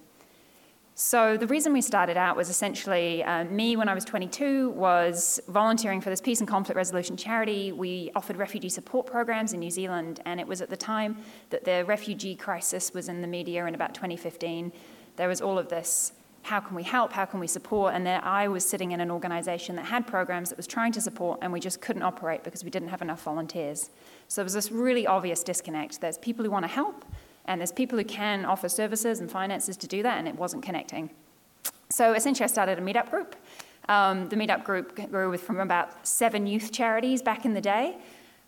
So 0.93 1.37
the 1.37 1.47
reason 1.47 1.73
we 1.73 1.81
started 1.81 2.17
out 2.17 2.37
was 2.37 2.49
essentially 2.49 3.23
uh, 3.23 3.45
me 3.45 3.75
when 3.75 3.89
I 3.89 3.95
was 3.95 4.05
22 4.05 4.69
was 4.69 5.39
volunteering 5.47 5.99
for 5.99 6.11
this 6.11 6.21
peace 6.21 6.39
and 6.39 6.47
conflict 6.47 6.77
resolution 6.77 7.17
charity. 7.17 7.71
We 7.71 8.11
offered 8.15 8.37
refugee 8.37 8.69
support 8.69 9.07
programs 9.07 9.53
in 9.53 9.59
New 9.59 9.71
Zealand, 9.71 10.19
and 10.25 10.39
it 10.39 10.45
was 10.45 10.61
at 10.61 10.69
the 10.69 10.77
time 10.77 11.17
that 11.49 11.65
the 11.65 11.83
refugee 11.85 12.35
crisis 12.35 12.93
was 12.93 13.09
in 13.09 13.23
the 13.23 13.27
media 13.27 13.65
in 13.65 13.73
about 13.73 13.95
2015. 13.95 14.71
There 15.15 15.27
was 15.27 15.41
all 15.41 15.57
of 15.57 15.69
this 15.69 16.11
how 16.43 16.59
can 16.59 16.75
we 16.75 16.83
help, 16.83 17.13
how 17.13 17.25
can 17.25 17.39
we 17.39 17.47
support, 17.47 17.93
and 17.93 18.05
there 18.05 18.23
I 18.23 18.47
was 18.49 18.65
sitting 18.65 18.91
in 18.91 18.99
an 18.99 19.09
organization 19.09 19.75
that 19.77 19.85
had 19.85 20.05
programs 20.05 20.49
that 20.49 20.57
was 20.57 20.67
trying 20.67 20.91
to 20.91 21.01
support, 21.01 21.39
and 21.41 21.51
we 21.51 21.59
just 21.59 21.81
couldn't 21.81 22.03
operate 22.03 22.43
because 22.43 22.63
we 22.63 22.69
didn't 22.69 22.89
have 22.89 23.01
enough 23.01 23.23
volunteers. 23.23 23.89
So 24.27 24.41
there 24.41 24.45
was 24.45 24.53
this 24.53 24.69
really 24.71 25.07
obvious 25.07 25.41
disconnect. 25.41 26.01
There's 26.01 26.17
people 26.17 26.43
who 26.43 26.51
want 26.51 26.63
to 26.65 26.71
help, 26.71 27.05
and 27.45 27.61
there's 27.61 27.71
people 27.71 27.97
who 27.97 28.03
can 28.03 28.43
offer 28.43 28.67
services 28.67 29.21
and 29.21 29.31
finances 29.31 29.77
to 29.77 29.87
do 29.87 30.03
that, 30.03 30.17
and 30.17 30.27
it 30.27 30.35
wasn't 30.35 30.63
connecting. 30.63 31.09
So 31.89 32.13
essentially, 32.13 32.43
I 32.43 32.47
started 32.47 32.77
a 32.77 32.81
meetup 32.81 33.09
group. 33.09 33.35
Um, 33.87 34.27
the 34.29 34.35
meetup 34.35 34.63
group 34.63 34.95
grew 35.11 35.37
from 35.37 35.59
about 35.59 36.05
seven 36.05 36.45
youth 36.45 36.71
charities 36.71 37.21
back 37.21 37.45
in 37.45 37.53
the 37.53 37.61
day. 37.61 37.97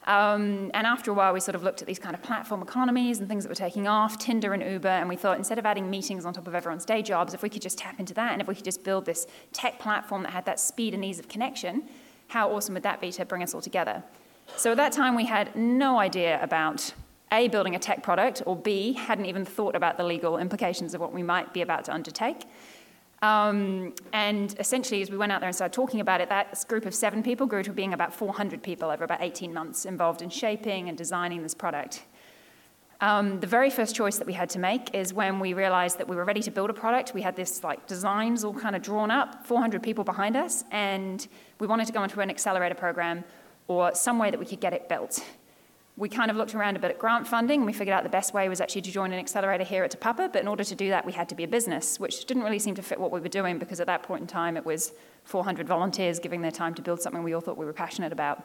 Um, 0.06 0.70
and 0.76 0.86
after 0.86 1.10
a 1.10 1.14
while, 1.14 1.34
we 1.34 1.39
sort 1.39 1.56
of 1.56 1.64
looked 1.64 1.82
at 1.82 1.88
these 1.88 1.97
kind 1.97 2.14
of 2.14 2.22
platform 2.22 2.62
economies 2.62 3.20
and 3.20 3.28
things 3.28 3.43
that 3.43 3.49
were 3.49 3.56
taking 3.56 3.88
off, 3.88 4.20
Tinder 4.20 4.53
and 4.53 4.62
Uber, 4.62 4.88
and 4.88 5.10
we 5.10 5.16
thought 5.16 5.38
instead 5.38 5.58
of 5.58 5.66
adding 5.66 5.89
meetings 5.89 6.26
on 6.26 6.34
top 6.34 6.47
of 6.47 6.53
everyone's 6.53 6.86
day 6.86 7.01
jobs, 7.01 7.34
if 7.34 7.41
we 7.41 7.49
could 7.49 7.62
just 7.62 7.78
tap 7.78 7.99
into 7.99 8.14
that 8.14 8.32
and 8.32 8.41
if 8.41 8.47
we 8.47 8.53
could 8.53 8.66
just 8.66 8.84
build 8.84 9.06
this 9.06 9.26
tech 9.51 9.80
platform 9.80 10.22
that 10.24 10.32
had 10.32 10.45
that 10.45 10.60
speed 10.60 10.93
and 10.93 11.03
ease 11.03 11.18
of 11.18 11.28
connection, 11.28 11.84
how 12.28 12.51
awesome 12.51 12.76
would 12.76 12.84
that 12.84 13.01
be 13.01 13.12
to 13.12 13.26
bring 13.26 13.41
us 13.41 13.56
all 13.56 13.62
together? 13.62 14.03
So 14.58 14.72
at 14.72 14.78
that 14.78 14.91
time, 14.91 15.16
we 15.16 15.26
had 15.26 15.56
no 15.56 15.97
idea 15.97 16.41
about 16.43 16.93
A, 17.32 17.47
building 17.47 17.76
a 17.76 17.80
tech 17.80 18.03
product, 18.03 18.43
or 18.45 18.56
B, 18.56 18.93
hadn't 18.93 19.26
even 19.26 19.43
thought 19.43 19.76
about 19.76 19.97
the 19.97 20.03
legal 20.03 20.38
implications 20.38 20.93
of 20.93 21.01
what 21.01 21.14
we 21.14 21.24
might 21.24 21.51
be 21.51 21.62
about 21.62 21.84
to 21.86 21.93
undertake. 21.93 22.45
Um, 23.22 23.93
and 24.13 24.55
essentially, 24.59 25.01
as 25.01 25.09
we 25.09 25.18
went 25.18 25.32
out 25.32 25.39
there 25.41 25.47
and 25.47 25.55
started 25.55 25.74
talking 25.74 25.99
about 25.99 26.22
it, 26.22 26.30
that 26.30 26.63
group 26.68 26.86
of 26.86 26.93
seven 26.93 27.24
people 27.24 27.47
grew 27.47 27.63
to 27.63 27.72
being 27.72 27.93
about 27.93 28.13
400 28.13 28.61
people 28.61 28.89
over 28.89 29.03
about 29.03 29.22
18 29.22 29.53
months 29.53 29.86
involved 29.86 30.22
in 30.22 30.30
shaping 30.30 30.89
and 30.89 30.97
designing 30.97 31.41
this 31.41 31.55
product. 31.55 32.03
Um, 33.01 33.39
the 33.39 33.47
very 33.47 33.70
first 33.70 33.95
choice 33.95 34.18
that 34.18 34.28
we 34.28 34.34
had 34.34 34.49
to 34.51 34.59
make 34.59 34.93
is 34.95 35.13
when 35.13 35.39
we 35.39 35.53
realized 35.53 35.97
that 35.97 36.07
we 36.07 36.16
were 36.16 36.24
ready 36.24 36.41
to 36.41 36.51
build 36.51 36.70
a 36.70 36.74
product. 36.74 37.13
We 37.13 37.22
had 37.22 37.36
this 37.36 37.63
like 37.63 37.88
designs 37.88 38.43
all 38.43 38.53
kind 38.53 38.76
of 38.76 38.82
drawn 38.82 39.11
up, 39.11 39.45
400 39.45 39.84
people 39.84 40.03
behind 40.03 40.36
us, 40.38 40.63
and 40.72 41.28
we 41.59 41.68
wanted 41.68 41.88
to 41.88 41.93
go 41.93 42.03
into 42.03 42.20
an 42.22 42.30
accelerator 42.30 42.76
program 42.76 43.24
or 43.68 43.93
some 43.93 44.18
way 44.18 44.32
that 44.32 44.39
we 44.39 44.45
could 44.45 44.61
get 44.61 44.74
it 44.74 44.88
built. 44.88 45.24
We 45.97 46.09
kind 46.09 46.29
of 46.29 46.35
looked 46.35 46.53
around 46.53 46.75
a 46.75 46.79
bit 46.79 46.91
at 46.91 46.99
grant 46.99 47.25
funding 47.25 47.61
and 47.61 47.65
we 47.65 47.71
figured 47.71 47.93
out 47.93 48.03
the 48.03 48.09
best 48.09 48.33
way 48.33 48.49
was 48.49 48.59
actually 48.59 48.81
to 48.81 48.91
join 48.91 49.13
an 49.13 49.19
accelerator 49.19 49.63
here 49.63 49.85
at 49.85 49.91
Te 49.91 49.97
Papa, 49.97 50.29
but 50.31 50.41
in 50.41 50.47
order 50.47 50.63
to 50.65 50.75
do 50.75 50.89
that, 50.89 51.05
we 51.05 51.13
had 51.13 51.29
to 51.29 51.35
be 51.35 51.45
a 51.45 51.47
business, 51.47 52.01
which 52.01 52.25
didn't 52.25 52.43
really 52.43 52.59
seem 52.59 52.75
to 52.75 52.81
fit 52.81 52.99
what 52.99 53.11
we 53.11 53.21
were 53.21 53.29
doing 53.29 53.57
because 53.57 53.79
at 53.79 53.87
that 53.87 54.03
point 54.03 54.19
in 54.19 54.27
time, 54.27 54.57
it 54.57 54.65
was 54.65 54.91
400 55.23 55.65
volunteers 55.65 56.19
giving 56.19 56.41
their 56.41 56.51
time 56.51 56.73
to 56.73 56.81
build 56.81 57.01
something 57.01 57.23
we 57.23 57.33
all 57.33 57.39
thought 57.39 57.57
we 57.57 57.65
were 57.65 57.71
passionate 57.71 58.11
about. 58.11 58.43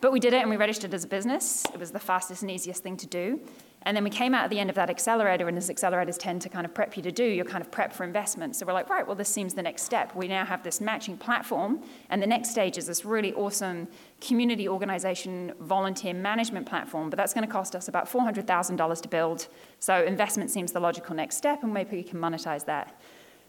But 0.00 0.12
we 0.12 0.20
did 0.20 0.32
it 0.32 0.40
and 0.40 0.48
we 0.48 0.56
registered 0.56 0.94
as 0.94 1.04
a 1.04 1.08
business. 1.08 1.66
It 1.74 1.78
was 1.78 1.90
the 1.90 1.98
fastest 1.98 2.40
and 2.40 2.50
easiest 2.50 2.82
thing 2.82 2.96
to 2.96 3.06
do. 3.06 3.40
And 3.82 3.96
then 3.96 4.04
we 4.04 4.10
came 4.10 4.34
out 4.34 4.44
at 4.44 4.50
the 4.50 4.58
end 4.58 4.70
of 4.70 4.76
that 4.76 4.90
accelerator, 4.90 5.48
and 5.48 5.56
as 5.56 5.70
accelerators 5.70 6.18
tend 6.18 6.42
to 6.42 6.48
kind 6.48 6.66
of 6.66 6.74
prep 6.74 6.96
you 6.96 7.02
to 7.04 7.12
do, 7.12 7.24
you're 7.24 7.44
kind 7.44 7.62
of 7.62 7.70
prep 7.70 7.92
for 7.92 8.04
investment. 8.04 8.56
So 8.56 8.66
we're 8.66 8.72
like, 8.72 8.90
right, 8.90 9.06
well, 9.06 9.14
this 9.14 9.28
seems 9.28 9.54
the 9.54 9.62
next 9.62 9.82
step. 9.82 10.14
We 10.16 10.26
now 10.26 10.44
have 10.44 10.62
this 10.62 10.80
matching 10.80 11.16
platform, 11.16 11.82
and 12.10 12.20
the 12.20 12.26
next 12.26 12.50
stage 12.50 12.76
is 12.76 12.86
this 12.86 13.04
really 13.04 13.32
awesome 13.34 13.88
community 14.20 14.68
organization 14.68 15.52
volunteer 15.60 16.12
management 16.12 16.66
platform, 16.66 17.08
but 17.08 17.16
that's 17.16 17.32
going 17.32 17.46
to 17.46 17.52
cost 17.52 17.76
us 17.76 17.88
about 17.88 18.10
$400,000 18.10 19.02
to 19.02 19.08
build. 19.08 19.46
So 19.78 20.04
investment 20.04 20.50
seems 20.50 20.72
the 20.72 20.80
logical 20.80 21.14
next 21.14 21.36
step, 21.36 21.62
and 21.62 21.72
maybe 21.72 21.96
we 21.96 22.02
can 22.02 22.18
monetize 22.18 22.64
that. 22.66 23.00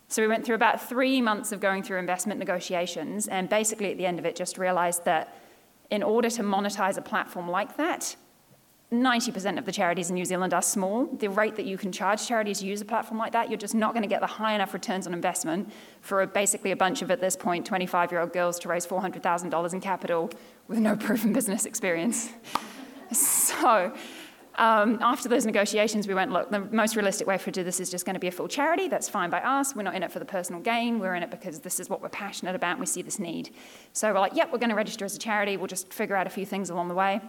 So 0.09 0.21
we 0.21 0.27
went 0.27 0.45
through 0.45 0.55
about 0.55 0.81
three 0.81 1.21
months 1.21 1.51
of 1.51 1.59
going 1.59 1.83
through 1.83 1.97
investment 1.97 2.39
negotiations, 2.39 3.27
and 3.27 3.49
basically 3.49 3.91
at 3.91 3.97
the 3.97 4.05
end 4.05 4.19
of 4.19 4.25
it, 4.25 4.35
just 4.35 4.57
realized 4.57 5.05
that 5.05 5.35
in 5.89 6.03
order 6.03 6.29
to 6.29 6.43
monetize 6.43 6.97
a 6.97 7.01
platform 7.01 7.49
like 7.49 7.77
that, 7.77 8.15
90% 8.91 9.59
of 9.59 9.65
the 9.65 9.71
charities 9.71 10.09
in 10.09 10.15
New 10.15 10.25
Zealand 10.25 10.51
are 10.51 10.63
small. 10.63 11.05
The 11.05 11.29
rate 11.29 11.55
that 11.57 11.65
you 11.65 11.77
can 11.77 11.91
charge 11.91 12.27
charities 12.27 12.59
to 12.59 12.65
use 12.65 12.81
a 12.81 12.85
platform 12.85 13.19
like 13.19 13.33
that, 13.33 13.49
you're 13.49 13.57
just 13.57 13.75
not 13.75 13.93
going 13.93 14.01
to 14.01 14.09
get 14.09 14.19
the 14.19 14.27
high 14.27 14.55
enough 14.55 14.73
returns 14.73 15.05
on 15.05 15.13
investment 15.13 15.71
for 16.01 16.23
a, 16.23 16.27
basically 16.27 16.71
a 16.71 16.75
bunch 16.75 17.03
of, 17.03 17.11
at 17.11 17.21
this 17.21 17.35
point, 17.35 17.67
25 17.67 18.11
year 18.11 18.21
old 18.21 18.33
girls 18.33 18.57
to 18.59 18.67
raise 18.67 18.87
$400,000 18.87 19.73
in 19.73 19.81
capital 19.81 20.31
with 20.67 20.79
no 20.79 20.95
proven 20.99 21.33
business 21.33 21.65
experience. 21.67 22.29
so, 23.11 23.93
um, 24.55 24.97
after 25.01 25.29
those 25.29 25.45
negotiations, 25.45 26.07
we 26.07 26.13
went, 26.13 26.31
look, 26.31 26.49
the 26.49 26.59
most 26.59 26.95
realistic 26.95 27.27
way 27.27 27.37
for 27.37 27.45
to 27.45 27.51
do 27.51 27.63
this 27.63 27.79
is 27.79 27.89
just 27.89 28.05
going 28.05 28.15
to 28.15 28.19
be 28.19 28.27
a 28.27 28.31
full 28.31 28.47
charity. 28.47 28.89
That's 28.89 29.07
fine 29.07 29.29
by 29.29 29.39
us. 29.39 29.73
We're 29.73 29.83
not 29.83 29.95
in 29.95 30.03
it 30.03 30.11
for 30.11 30.19
the 30.19 30.25
personal 30.25 30.61
gain. 30.61 30.99
We're 30.99 31.15
in 31.15 31.23
it 31.23 31.31
because 31.31 31.59
this 31.59 31.79
is 31.79 31.89
what 31.89 32.01
we're 32.01 32.09
passionate 32.09 32.55
about 32.55 32.77
we 32.77 32.85
see 32.85 33.01
this 33.01 33.19
need. 33.19 33.51
So 33.93 34.11
we're 34.11 34.19
like, 34.19 34.35
yep, 34.35 34.51
we're 34.51 34.57
going 34.57 34.71
to 34.71 34.75
register 34.75 35.05
as 35.05 35.15
a 35.15 35.19
charity. 35.19 35.55
We'll 35.55 35.67
just 35.67 35.93
figure 35.93 36.15
out 36.15 36.27
a 36.27 36.29
few 36.29 36.45
things 36.45 36.71
along 36.71 36.89
the 36.89 36.95
way. 36.95 37.21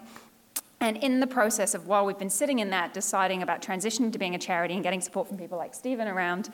And 0.80 0.96
in 0.96 1.20
the 1.20 1.26
process 1.26 1.74
of 1.74 1.86
while 1.86 2.06
we've 2.06 2.18
been 2.18 2.30
sitting 2.30 2.60
in 2.60 2.70
that, 2.70 2.94
deciding 2.94 3.42
about 3.42 3.60
transitioning 3.60 4.12
to 4.12 4.18
being 4.18 4.34
a 4.34 4.38
charity 4.38 4.74
and 4.74 4.82
getting 4.82 5.00
support 5.00 5.28
from 5.28 5.36
people 5.36 5.58
like 5.58 5.74
Stephen 5.74 6.08
around 6.08 6.50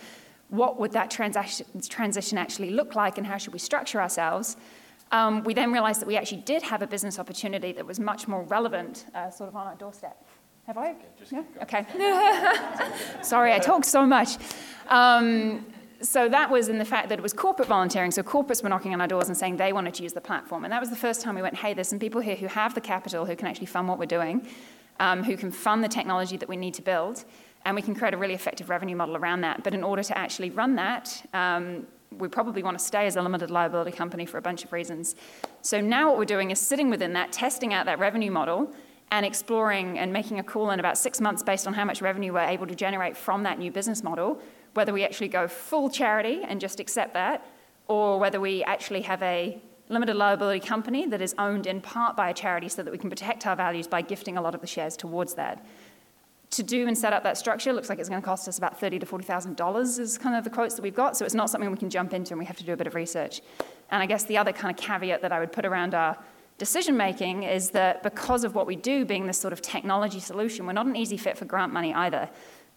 what 0.48 0.78
would 0.78 0.92
that 0.92 1.10
transition 1.10 2.38
actually 2.38 2.70
look 2.70 2.94
like 2.94 3.18
and 3.18 3.26
how 3.26 3.36
should 3.36 3.52
we 3.52 3.58
structure 3.58 4.00
ourselves, 4.00 4.56
um, 5.12 5.42
we 5.44 5.54
then 5.54 5.72
realized 5.72 6.00
that 6.00 6.06
we 6.06 6.16
actually 6.16 6.42
did 6.42 6.62
have 6.62 6.82
a 6.82 6.86
business 6.86 7.18
opportunity 7.18 7.72
that 7.72 7.86
was 7.86 8.00
much 8.00 8.26
more 8.26 8.42
relevant, 8.44 9.06
uh, 9.14 9.30
sort 9.30 9.48
of 9.48 9.56
on 9.56 9.66
our 9.66 9.74
doorstep. 9.76 10.24
Have 10.66 10.78
I? 10.78 10.96
Yeah? 11.30 11.44
Okay. 11.62 11.86
Sorry, 13.22 13.52
I 13.52 13.58
talk 13.58 13.84
so 13.84 14.04
much. 14.04 14.36
Um, 14.88 15.64
so 16.06 16.28
that 16.28 16.50
was 16.50 16.68
in 16.68 16.78
the 16.78 16.84
fact 16.84 17.08
that 17.08 17.18
it 17.18 17.22
was 17.22 17.32
corporate 17.32 17.68
volunteering. 17.68 18.10
So 18.10 18.22
corporates 18.22 18.62
were 18.62 18.68
knocking 18.68 18.94
on 18.94 19.00
our 19.00 19.08
doors 19.08 19.28
and 19.28 19.36
saying 19.36 19.56
they 19.56 19.72
wanted 19.72 19.94
to 19.94 20.02
use 20.02 20.12
the 20.12 20.20
platform. 20.20 20.64
And 20.64 20.72
that 20.72 20.80
was 20.80 20.90
the 20.90 20.96
first 20.96 21.20
time 21.20 21.34
we 21.34 21.42
went, 21.42 21.56
hey, 21.56 21.74
there's 21.74 21.88
some 21.88 21.98
people 21.98 22.20
here 22.20 22.36
who 22.36 22.46
have 22.46 22.74
the 22.74 22.80
capital, 22.80 23.26
who 23.26 23.34
can 23.34 23.48
actually 23.48 23.66
fund 23.66 23.88
what 23.88 23.98
we're 23.98 24.06
doing, 24.06 24.46
um, 25.00 25.24
who 25.24 25.36
can 25.36 25.50
fund 25.50 25.82
the 25.82 25.88
technology 25.88 26.36
that 26.36 26.48
we 26.48 26.56
need 26.56 26.74
to 26.74 26.82
build, 26.82 27.24
and 27.64 27.74
we 27.74 27.82
can 27.82 27.94
create 27.94 28.14
a 28.14 28.16
really 28.16 28.34
effective 28.34 28.70
revenue 28.70 28.94
model 28.94 29.16
around 29.16 29.40
that. 29.40 29.64
But 29.64 29.74
in 29.74 29.82
order 29.82 30.02
to 30.04 30.16
actually 30.16 30.50
run 30.50 30.76
that, 30.76 31.28
um, 31.34 31.86
we 32.16 32.28
probably 32.28 32.62
want 32.62 32.78
to 32.78 32.84
stay 32.84 33.06
as 33.06 33.16
a 33.16 33.22
limited 33.22 33.50
liability 33.50 33.90
company 33.90 34.26
for 34.26 34.38
a 34.38 34.42
bunch 34.42 34.64
of 34.64 34.72
reasons. 34.72 35.16
So 35.62 35.80
now 35.80 36.08
what 36.08 36.18
we're 36.18 36.24
doing 36.24 36.52
is 36.52 36.60
sitting 36.60 36.88
within 36.88 37.12
that, 37.14 37.32
testing 37.32 37.74
out 37.74 37.86
that 37.86 37.98
revenue 37.98 38.30
model, 38.30 38.72
and 39.10 39.24
exploring 39.24 39.98
and 39.98 40.12
making 40.12 40.38
a 40.38 40.42
call 40.42 40.70
in 40.70 40.80
about 40.80 40.98
six 40.98 41.20
months 41.20 41.42
based 41.42 41.66
on 41.66 41.74
how 41.74 41.84
much 41.84 42.02
revenue 42.02 42.32
we're 42.32 42.40
able 42.40 42.66
to 42.66 42.74
generate 42.74 43.16
from 43.16 43.42
that 43.44 43.58
new 43.58 43.70
business 43.70 44.02
model 44.02 44.40
whether 44.76 44.92
we 44.92 45.04
actually 45.04 45.28
go 45.28 45.48
full 45.48 45.90
charity 45.90 46.42
and 46.46 46.60
just 46.60 46.80
accept 46.80 47.14
that, 47.14 47.46
or 47.88 48.18
whether 48.18 48.40
we 48.40 48.62
actually 48.64 49.02
have 49.02 49.22
a 49.22 49.60
limited 49.88 50.16
liability 50.16 50.66
company 50.66 51.06
that 51.06 51.22
is 51.22 51.34
owned 51.38 51.66
in 51.66 51.80
part 51.80 52.16
by 52.16 52.30
a 52.30 52.34
charity 52.34 52.68
so 52.68 52.82
that 52.82 52.90
we 52.90 52.98
can 52.98 53.08
protect 53.08 53.46
our 53.46 53.54
values 53.54 53.86
by 53.86 54.02
gifting 54.02 54.36
a 54.36 54.42
lot 54.42 54.54
of 54.54 54.60
the 54.60 54.66
shares 54.66 54.96
towards 54.96 55.34
that. 55.34 55.64
To 56.50 56.62
do 56.62 56.86
and 56.86 56.96
set 56.96 57.12
up 57.12 57.22
that 57.24 57.36
structure 57.36 57.72
looks 57.72 57.88
like 57.88 57.98
it's 57.98 58.08
going 58.08 58.20
to 58.20 58.24
cost 58.24 58.48
us 58.48 58.58
about 58.58 58.78
thirty 58.78 58.98
to 58.98 59.06
forty 59.06 59.24
thousand 59.24 59.56
dollars 59.56 59.98
is 59.98 60.16
kind 60.16 60.36
of 60.36 60.44
the 60.44 60.50
quotes 60.50 60.74
that 60.74 60.82
we've 60.82 60.94
got. 60.94 61.16
So 61.16 61.24
it's 61.24 61.34
not 61.34 61.50
something 61.50 61.70
we 61.70 61.76
can 61.76 61.90
jump 61.90 62.14
into, 62.14 62.32
and 62.32 62.38
we 62.38 62.44
have 62.44 62.56
to 62.56 62.64
do 62.64 62.72
a 62.72 62.76
bit 62.76 62.86
of 62.86 62.94
research. 62.94 63.40
And 63.90 64.02
I 64.02 64.06
guess 64.06 64.24
the 64.24 64.38
other 64.38 64.52
kind 64.52 64.76
of 64.76 64.82
caveat 64.82 65.22
that 65.22 65.32
I 65.32 65.40
would 65.40 65.52
put 65.52 65.66
around 65.66 65.94
our 65.94 66.16
decision 66.58 66.96
making 66.96 67.42
is 67.42 67.70
that 67.70 68.02
because 68.02 68.42
of 68.44 68.54
what 68.54 68.66
we 68.66 68.76
do, 68.76 69.04
being 69.04 69.26
this 69.26 69.38
sort 69.38 69.52
of 69.52 69.60
technology 69.60 70.20
solution, 70.20 70.66
we're 70.66 70.72
not 70.72 70.86
an 70.86 70.96
easy 70.96 71.16
fit 71.16 71.36
for 71.36 71.44
grant 71.44 71.72
money 71.72 71.92
either. 71.92 72.28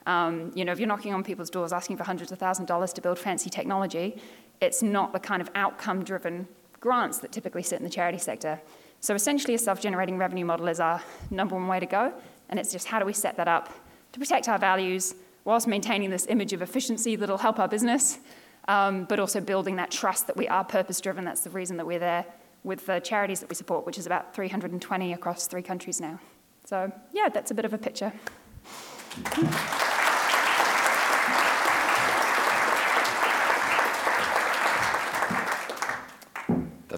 Um, 0.05 0.51
you 0.55 0.65
know, 0.65 0.71
if 0.71 0.79
you're 0.79 0.87
knocking 0.87 1.13
on 1.13 1.23
people's 1.23 1.49
doors 1.49 1.73
asking 1.73 1.97
for 1.97 2.03
hundreds 2.03 2.31
of 2.31 2.39
thousands 2.39 2.63
of 2.63 2.67
dollars 2.67 2.93
to 2.93 3.01
build 3.01 3.19
fancy 3.19 3.49
technology, 3.49 4.21
it's 4.61 4.81
not 4.81 5.13
the 5.13 5.19
kind 5.19 5.41
of 5.41 5.49
outcome 5.55 6.03
driven 6.03 6.47
grants 6.79 7.19
that 7.19 7.31
typically 7.31 7.63
sit 7.63 7.77
in 7.77 7.83
the 7.83 7.89
charity 7.89 8.17
sector. 8.17 8.59
So 9.01 9.15
essentially, 9.15 9.53
a 9.53 9.57
self 9.57 9.81
generating 9.81 10.17
revenue 10.17 10.45
model 10.45 10.67
is 10.67 10.79
our 10.79 11.01
number 11.29 11.55
one 11.55 11.67
way 11.67 11.79
to 11.79 11.85
go. 11.85 12.13
And 12.49 12.59
it's 12.59 12.71
just 12.71 12.87
how 12.87 12.99
do 12.99 13.05
we 13.05 13.13
set 13.13 13.37
that 13.37 13.47
up 13.47 13.73
to 14.11 14.19
protect 14.19 14.49
our 14.49 14.57
values 14.57 15.15
whilst 15.45 15.67
maintaining 15.67 16.09
this 16.09 16.25
image 16.27 16.53
of 16.53 16.61
efficiency 16.61 17.15
that'll 17.15 17.37
help 17.37 17.59
our 17.59 17.67
business, 17.67 18.19
um, 18.67 19.05
but 19.05 19.19
also 19.19 19.39
building 19.39 19.75
that 19.77 19.91
trust 19.91 20.27
that 20.27 20.35
we 20.35 20.47
are 20.47 20.63
purpose 20.63 20.99
driven. 20.99 21.23
That's 21.23 21.41
the 21.41 21.49
reason 21.49 21.77
that 21.77 21.85
we're 21.85 21.99
there 21.99 22.25
with 22.63 22.85
the 22.85 22.99
charities 22.99 23.39
that 23.39 23.49
we 23.49 23.55
support, 23.55 23.85
which 23.85 23.97
is 23.97 24.05
about 24.05 24.35
320 24.35 25.13
across 25.13 25.47
three 25.47 25.61
countries 25.61 26.01
now. 26.01 26.19
So, 26.65 26.91
yeah, 27.13 27.29
that's 27.29 27.51
a 27.51 27.53
bit 27.53 27.65
of 27.65 27.73
a 27.73 27.77
picture. 27.77 28.11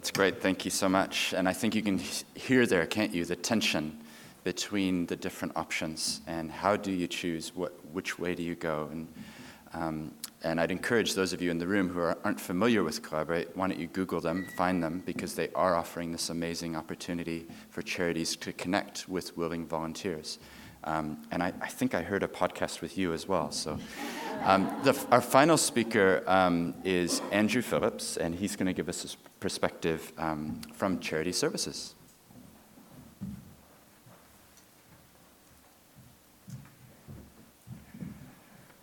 That's 0.02 0.10
great. 0.10 0.41
Thank 0.41 0.66
you 0.66 0.72
so 0.72 0.89
much. 0.89 1.32
And 1.32 1.47
I 1.47 1.54
think 1.54 1.76
you 1.76 1.84
can 1.84 1.99
hear 2.34 2.66
there, 2.66 2.88
can't 2.88 3.14
you, 3.14 3.24
the 3.24 3.36
tension 3.36 3.99
between 4.43 5.06
the 5.06 5.16
different 5.16 5.56
options 5.56 6.22
and 6.26 6.49
how 6.49 6.76
do 6.76 6.91
you 6.91 7.06
choose 7.06 7.56
what, 7.56 7.74
which 7.93 8.18
way 8.18 8.34
do 8.34 8.41
you 8.41 8.56
go. 8.56 8.89
And 8.91 9.08
Um, 9.74 10.12
and 10.43 10.60
I'd 10.60 10.72
encourage 10.72 11.14
those 11.14 11.34
of 11.34 11.41
you 11.41 11.52
in 11.52 11.60
the 11.60 11.68
room 11.68 11.88
who 11.88 11.99
are, 11.99 12.18
aren't 12.24 12.41
familiar 12.41 12.84
with 12.84 13.04
Collaborate, 13.04 13.56
why 13.56 13.68
don't 13.68 13.80
you 13.80 13.88
Google 13.88 14.20
them, 14.20 14.47
find 14.58 14.82
them, 14.82 15.04
because 15.06 15.36
they 15.36 15.49
are 15.54 15.76
offering 15.76 16.12
this 16.12 16.30
amazing 16.30 16.76
opportunity 16.76 17.45
for 17.70 17.84
charities 17.84 18.36
to 18.38 18.52
connect 18.52 19.08
with 19.08 19.38
willing 19.38 19.68
volunteers. 19.68 20.39
Um, 20.84 21.17
and 21.32 21.43
I, 21.43 21.53
I, 21.61 21.67
think 21.67 21.93
I 21.93 22.01
heard 22.01 22.23
a 22.23 22.27
podcast 22.27 22.82
with 22.82 22.97
you 22.97 23.13
as 23.13 23.27
well. 23.27 23.51
So, 23.51 23.77
um, 24.43 24.75
the, 24.84 24.97
our 25.11 25.21
final 25.21 25.57
speaker 25.57 26.23
um, 26.25 26.73
is 26.84 27.21
Andrew 27.32 27.61
Phillips, 27.61 28.17
and 28.17 28.34
he's 28.34 28.55
going 28.55 28.65
to 28.65 28.73
give 28.73 28.89
us 28.89 29.03
his 29.03 29.15
perspective 29.39 30.11
um, 30.17 30.59
from 30.73 30.99
Charity 30.99 31.32
Services. 31.32 31.93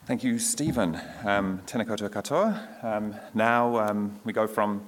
Thank 0.08 0.24
you, 0.24 0.38
Stephen. 0.38 0.98
Um, 1.22 1.60
tēnā 1.66 1.84
katoa. 1.84 2.82
Um, 2.82 3.14
now 3.34 3.76
um, 3.76 4.18
we 4.24 4.32
go 4.32 4.46
from 4.46 4.86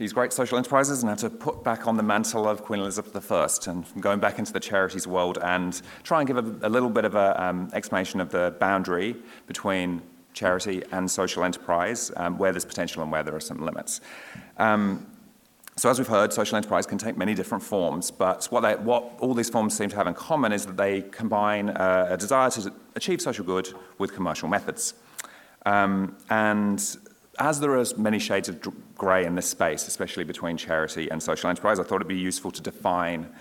these 0.00 0.14
great 0.14 0.32
social 0.32 0.56
enterprises 0.56 1.02
and 1.02 1.10
have 1.10 1.18
to 1.18 1.28
put 1.28 1.62
back 1.62 1.86
on 1.86 1.98
the 1.98 2.02
mantle 2.02 2.48
of 2.48 2.62
Queen 2.62 2.80
Elizabeth 2.80 3.30
I 3.30 3.70
and 3.70 3.84
going 4.00 4.18
back 4.18 4.38
into 4.38 4.50
the 4.50 4.58
charities 4.58 5.06
world 5.06 5.36
and 5.42 5.82
try 6.04 6.20
and 6.20 6.26
give 6.26 6.38
a, 6.38 6.66
a 6.66 6.70
little 6.70 6.88
bit 6.88 7.04
of 7.04 7.14
an 7.14 7.34
um, 7.36 7.68
explanation 7.74 8.18
of 8.18 8.30
the 8.30 8.56
boundary 8.58 9.14
between 9.46 10.00
charity 10.32 10.82
and 10.92 11.10
social 11.10 11.44
enterprise, 11.44 12.10
um, 12.16 12.38
where 12.38 12.50
there's 12.50 12.64
potential 12.64 13.02
and 13.02 13.12
where 13.12 13.22
there 13.22 13.34
are 13.34 13.40
some 13.40 13.62
limits. 13.62 14.00
Um, 14.56 15.06
so 15.76 15.90
as 15.90 15.98
we've 15.98 16.08
heard, 16.08 16.32
social 16.32 16.56
enterprise 16.56 16.86
can 16.86 16.96
take 16.96 17.18
many 17.18 17.34
different 17.34 17.62
forms, 17.62 18.10
but 18.10 18.46
what, 18.46 18.62
they, 18.62 18.76
what 18.76 19.04
all 19.18 19.34
these 19.34 19.50
forms 19.50 19.76
seem 19.76 19.90
to 19.90 19.96
have 19.96 20.06
in 20.06 20.14
common 20.14 20.50
is 20.50 20.64
that 20.64 20.78
they 20.78 21.02
combine 21.02 21.68
uh, 21.68 22.06
a 22.08 22.16
desire 22.16 22.48
to 22.48 22.72
achieve 22.96 23.20
social 23.20 23.44
good 23.44 23.68
with 23.98 24.14
commercial 24.14 24.48
methods. 24.48 24.94
Um, 25.66 26.16
and 26.30 26.96
as 27.40 27.58
there 27.58 27.76
are 27.76 27.84
many 27.96 28.18
shades 28.18 28.48
of 28.48 28.60
grey 28.96 29.24
in 29.24 29.34
this 29.34 29.48
space, 29.48 29.88
especially 29.88 30.24
between 30.24 30.56
charity 30.58 31.10
and 31.10 31.22
social 31.22 31.48
enterprise, 31.48 31.80
I 31.80 31.82
thought 31.82 31.96
it'd 31.96 32.08
be 32.08 32.16
useful 32.16 32.50
to 32.50 32.60
define 32.60 33.32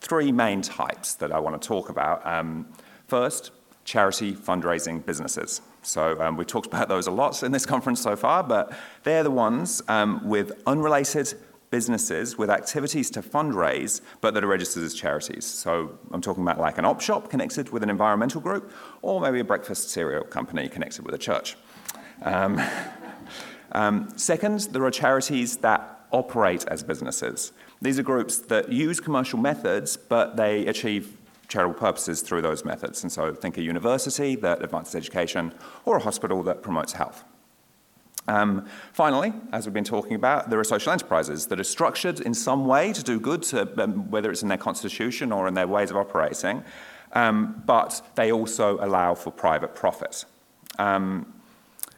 three 0.00 0.32
main 0.32 0.62
types 0.62 1.14
that 1.14 1.32
I 1.32 1.38
want 1.38 1.60
to 1.60 1.66
talk 1.66 1.88
about. 1.88 2.26
Um, 2.26 2.66
first, 3.06 3.52
charity 3.84 4.34
fundraising 4.34 5.06
businesses. 5.06 5.62
So 5.82 6.20
um, 6.20 6.36
we've 6.36 6.46
talked 6.46 6.66
about 6.66 6.88
those 6.88 7.06
a 7.06 7.12
lot 7.12 7.44
in 7.44 7.52
this 7.52 7.64
conference 7.64 8.02
so 8.02 8.16
far, 8.16 8.42
but 8.42 8.76
they're 9.04 9.22
the 9.22 9.30
ones 9.30 9.80
um, 9.86 10.28
with 10.28 10.50
unrelated 10.66 11.34
businesses 11.70 12.36
with 12.36 12.50
activities 12.50 13.10
to 13.10 13.22
fundraise, 13.22 14.00
but 14.20 14.34
that 14.34 14.42
are 14.42 14.48
registered 14.48 14.82
as 14.82 14.94
charities. 14.94 15.44
So 15.44 15.98
I'm 16.10 16.20
talking 16.20 16.42
about 16.42 16.58
like 16.58 16.78
an 16.78 16.84
op 16.84 17.00
shop 17.00 17.30
connected 17.30 17.70
with 17.70 17.82
an 17.84 17.90
environmental 17.90 18.40
group, 18.40 18.72
or 19.02 19.20
maybe 19.20 19.40
a 19.40 19.44
breakfast 19.44 19.90
cereal 19.90 20.24
company 20.24 20.68
connected 20.68 21.04
with 21.04 21.14
a 21.14 21.18
church. 21.18 21.56
Um, 22.22 22.60
um, 23.76 24.08
second, 24.16 24.60
there 24.72 24.84
are 24.84 24.90
charities 24.90 25.58
that 25.58 26.06
operate 26.10 26.64
as 26.68 26.82
businesses. 26.82 27.52
These 27.82 27.98
are 27.98 28.02
groups 28.02 28.38
that 28.38 28.72
use 28.72 29.00
commercial 29.00 29.38
methods, 29.38 29.98
but 29.98 30.36
they 30.36 30.66
achieve 30.66 31.16
charitable 31.48 31.78
purposes 31.78 32.22
through 32.22 32.40
those 32.40 32.64
methods. 32.64 33.02
And 33.02 33.12
so 33.12 33.34
think 33.34 33.58
a 33.58 33.62
university 33.62 34.34
that 34.36 34.62
advances 34.62 34.94
education, 34.94 35.52
or 35.84 35.98
a 35.98 36.00
hospital 36.00 36.42
that 36.44 36.62
promotes 36.62 36.94
health. 36.94 37.22
Um, 38.28 38.66
finally, 38.94 39.34
as 39.52 39.66
we've 39.66 39.74
been 39.74 39.84
talking 39.84 40.14
about, 40.14 40.48
there 40.48 40.58
are 40.58 40.64
social 40.64 40.90
enterprises 40.90 41.46
that 41.48 41.60
are 41.60 41.64
structured 41.64 42.20
in 42.20 42.32
some 42.32 42.66
way 42.66 42.94
to 42.94 43.02
do 43.02 43.20
good, 43.20 43.42
to, 43.44 43.82
um, 43.82 44.10
whether 44.10 44.30
it's 44.30 44.42
in 44.42 44.48
their 44.48 44.58
constitution 44.58 45.32
or 45.32 45.46
in 45.46 45.54
their 45.54 45.68
ways 45.68 45.90
of 45.90 45.98
operating, 45.98 46.64
um, 47.12 47.62
but 47.66 48.00
they 48.14 48.32
also 48.32 48.78
allow 48.80 49.14
for 49.14 49.30
private 49.30 49.74
profit. 49.74 50.24
Um, 50.78 51.34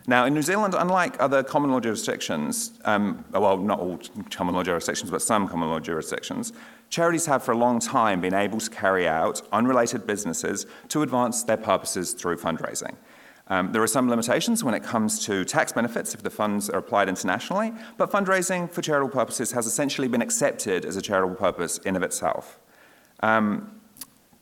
now, 0.08 0.24
in 0.24 0.32
New 0.32 0.40
Zealand, 0.40 0.74
unlike 0.74 1.20
other 1.20 1.42
common 1.42 1.70
law 1.70 1.80
jurisdictions, 1.80 2.72
um, 2.86 3.26
well, 3.30 3.58
not 3.58 3.78
all 3.78 4.00
common 4.30 4.54
law 4.54 4.62
jurisdictions, 4.62 5.10
but 5.10 5.20
some 5.20 5.46
common 5.46 5.68
law 5.68 5.80
jurisdictions, 5.80 6.54
charities 6.88 7.26
have 7.26 7.42
for 7.42 7.52
a 7.52 7.58
long 7.58 7.78
time 7.78 8.22
been 8.22 8.32
able 8.32 8.58
to 8.58 8.70
carry 8.70 9.06
out 9.06 9.42
unrelated 9.52 10.06
businesses 10.06 10.64
to 10.88 11.02
advance 11.02 11.42
their 11.42 11.58
purposes 11.58 12.14
through 12.14 12.38
fundraising. 12.38 12.94
Um, 13.48 13.70
there 13.70 13.82
are 13.82 13.86
some 13.86 14.08
limitations 14.08 14.64
when 14.64 14.72
it 14.72 14.82
comes 14.82 15.22
to 15.26 15.44
tax 15.44 15.72
benefits 15.72 16.14
if 16.14 16.22
the 16.22 16.30
funds 16.30 16.70
are 16.70 16.78
applied 16.78 17.10
internationally, 17.10 17.74
but 17.98 18.10
fundraising 18.10 18.70
for 18.70 18.80
charitable 18.80 19.12
purposes 19.12 19.52
has 19.52 19.66
essentially 19.66 20.08
been 20.08 20.22
accepted 20.22 20.86
as 20.86 20.96
a 20.96 21.02
charitable 21.02 21.36
purpose 21.36 21.76
in 21.84 21.96
of 21.96 22.02
itself. 22.02 22.58
Um, 23.20 23.77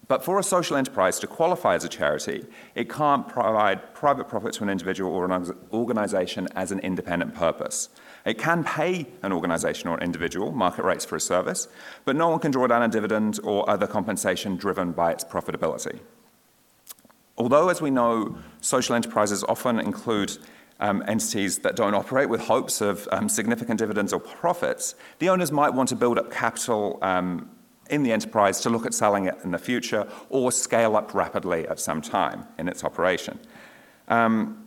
but 0.09 0.24
for 0.24 0.38
a 0.38 0.42
social 0.42 0.76
enterprise 0.76 1.18
to 1.18 1.26
qualify 1.26 1.74
as 1.74 1.84
a 1.84 1.88
charity, 1.88 2.46
it 2.74 2.88
can't 2.88 3.26
provide 3.28 3.92
private 3.94 4.28
profit 4.28 4.52
to 4.54 4.62
an 4.62 4.70
individual 4.70 5.12
or 5.12 5.24
an 5.24 5.54
organization 5.72 6.46
as 6.54 6.70
an 6.70 6.78
independent 6.80 7.34
purpose. 7.34 7.88
It 8.24 8.38
can 8.38 8.62
pay 8.62 9.07
an 9.22 9.32
organization 9.32 9.88
or 9.88 9.96
an 9.96 10.02
individual 10.02 10.52
market 10.52 10.84
rates 10.84 11.04
for 11.04 11.16
a 11.16 11.20
service, 11.20 11.66
but 12.04 12.14
no 12.14 12.28
one 12.28 12.38
can 12.38 12.52
draw 12.52 12.66
down 12.66 12.82
a 12.82 12.88
dividend 12.88 13.40
or 13.42 13.68
other 13.68 13.86
compensation 13.86 14.57
driven 14.57 14.92
by 14.92 15.11
its 15.11 15.24
profitability. 15.24 15.98
Although, 17.38 17.68
as 17.68 17.82
we 17.82 17.90
know, 17.90 18.38
social 18.61 18.94
enterprises 18.94 19.44
often 19.44 19.78
include 19.78 20.38
um, 20.80 21.02
entities 21.07 21.59
that 21.59 21.76
don't 21.76 21.94
operate 21.94 22.28
with 22.28 22.42
hopes 22.42 22.80
of 22.80 23.09
um, 23.12 23.28
significant 23.28 23.78
dividends 23.78 24.12
or 24.12 24.20
profits, 24.20 24.94
the 25.18 25.28
owners 25.28 25.50
might 25.50 25.70
want 25.70 25.88
to 25.88 25.96
build 25.96 26.18
up 26.18 26.30
capital 26.30 26.98
um, 27.02 27.50
in 27.91 28.03
the 28.03 28.12
enterprise 28.12 28.61
to 28.61 28.70
look 28.70 28.87
at 28.87 28.95
selling 28.95 29.26
it 29.26 29.37
in 29.45 29.51
the 29.51 29.59
future 29.59 30.09
or 30.28 30.53
scale 30.53 30.97
up 30.97 31.14
rapidly 31.14 31.66
at 31.68 31.78
some 31.78 32.01
time 32.01 32.45
in 32.59 32.68
its 32.68 32.84
operation. 32.84 33.39
Um, 34.09 34.62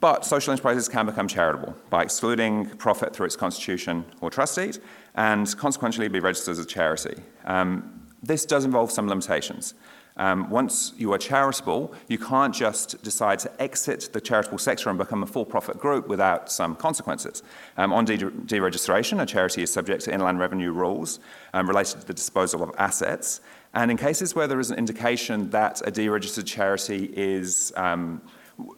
but 0.00 0.24
social 0.24 0.52
enterprises 0.52 0.88
can 0.88 1.06
become 1.06 1.26
charitable 1.26 1.74
by 1.88 2.02
excluding 2.02 2.68
profit 2.76 3.14
through 3.14 3.26
its 3.26 3.36
constitution 3.36 4.04
or 4.20 4.30
trustees 4.30 4.78
and 5.14 5.56
consequently 5.56 6.08
be 6.08 6.20
registered 6.20 6.52
as 6.52 6.58
a 6.58 6.66
charity. 6.66 7.16
Um, 7.44 8.02
this 8.22 8.44
does 8.44 8.64
involve 8.64 8.90
some 8.90 9.08
limitations. 9.08 9.74
Um, 10.16 10.48
once 10.48 10.92
you 10.96 11.12
are 11.12 11.18
charitable, 11.18 11.92
you 12.08 12.18
can't 12.18 12.54
just 12.54 13.02
decide 13.02 13.38
to 13.40 13.62
exit 13.62 14.10
the 14.12 14.20
charitable 14.20 14.58
sector 14.58 14.88
and 14.88 14.98
become 14.98 15.22
a 15.22 15.26
for 15.26 15.44
profit 15.44 15.78
group 15.78 16.08
without 16.08 16.50
some 16.50 16.74
consequences. 16.74 17.42
Um, 17.76 17.92
on 17.92 18.04
de- 18.06 18.18
deregistration, 18.18 19.20
a 19.20 19.26
charity 19.26 19.62
is 19.62 19.72
subject 19.72 20.04
to 20.04 20.14
inland 20.14 20.38
revenue 20.38 20.72
rules 20.72 21.20
um, 21.52 21.68
related 21.68 22.00
to 22.00 22.06
the 22.06 22.14
disposal 22.14 22.62
of 22.62 22.70
assets. 22.78 23.40
And 23.74 23.90
in 23.90 23.98
cases 23.98 24.34
where 24.34 24.46
there 24.46 24.58
is 24.58 24.70
an 24.70 24.78
indication 24.78 25.50
that 25.50 25.86
a 25.86 25.90
deregistered 25.90 26.46
charity 26.46 27.12
is 27.14 27.74
um, 27.76 28.22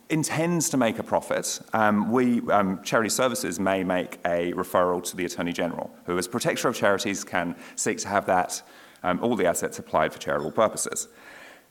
intends 0.08 0.68
to 0.70 0.76
make 0.76 0.98
a 0.98 1.04
profit, 1.04 1.60
um, 1.72 2.10
we, 2.10 2.40
um, 2.50 2.82
Charity 2.82 3.10
Services, 3.10 3.60
may 3.60 3.84
make 3.84 4.18
a 4.24 4.52
referral 4.54 5.02
to 5.04 5.16
the 5.16 5.24
Attorney 5.24 5.52
General, 5.52 5.88
who, 6.04 6.18
as 6.18 6.26
protector 6.26 6.66
of 6.66 6.74
charities, 6.74 7.22
can 7.22 7.54
seek 7.76 7.98
to 7.98 8.08
have 8.08 8.26
that, 8.26 8.60
um, 9.04 9.20
all 9.22 9.36
the 9.36 9.46
assets 9.46 9.78
applied 9.78 10.12
for 10.12 10.18
charitable 10.18 10.50
purposes. 10.50 11.06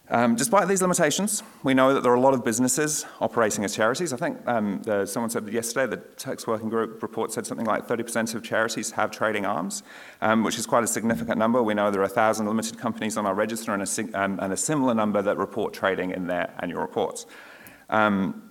Um, 0.09 0.35
despite 0.35 0.69
these 0.69 0.81
limitations, 0.81 1.43
we 1.63 1.73
know 1.73 1.93
that 1.93 2.01
there 2.01 2.11
are 2.13 2.15
a 2.15 2.21
lot 2.21 2.33
of 2.33 2.43
businesses 2.45 3.05
operating 3.19 3.65
as 3.65 3.75
charities. 3.75 4.13
I 4.13 4.17
think 4.17 4.37
um, 4.47 4.81
the, 4.83 5.05
someone 5.05 5.29
said 5.29 5.45
yesterday 5.49 5.85
the 5.85 5.97
Tax 5.97 6.47
Working 6.47 6.69
Group 6.69 7.01
report 7.01 7.33
said 7.33 7.45
something 7.45 7.65
like 7.65 7.87
30% 7.87 8.33
of 8.33 8.41
charities 8.41 8.91
have 8.91 9.11
trading 9.11 9.45
arms, 9.45 9.83
um, 10.21 10.43
which 10.43 10.57
is 10.57 10.65
quite 10.65 10.85
a 10.85 10.87
significant 10.87 11.37
number. 11.37 11.61
We 11.61 11.73
know 11.73 11.91
there 11.91 12.01
are 12.01 12.05
1,000 12.05 12.45
limited 12.47 12.77
companies 12.77 13.17
on 13.17 13.25
our 13.25 13.33
register 13.33 13.73
and 13.73 13.83
a, 13.83 14.19
um, 14.19 14.39
and 14.41 14.53
a, 14.53 14.57
similar 14.57 14.93
number 14.93 15.21
that 15.21 15.37
report 15.37 15.73
trading 15.73 16.11
in 16.11 16.27
their 16.27 16.53
annual 16.59 16.81
reports. 16.81 17.25
Um, 17.89 18.49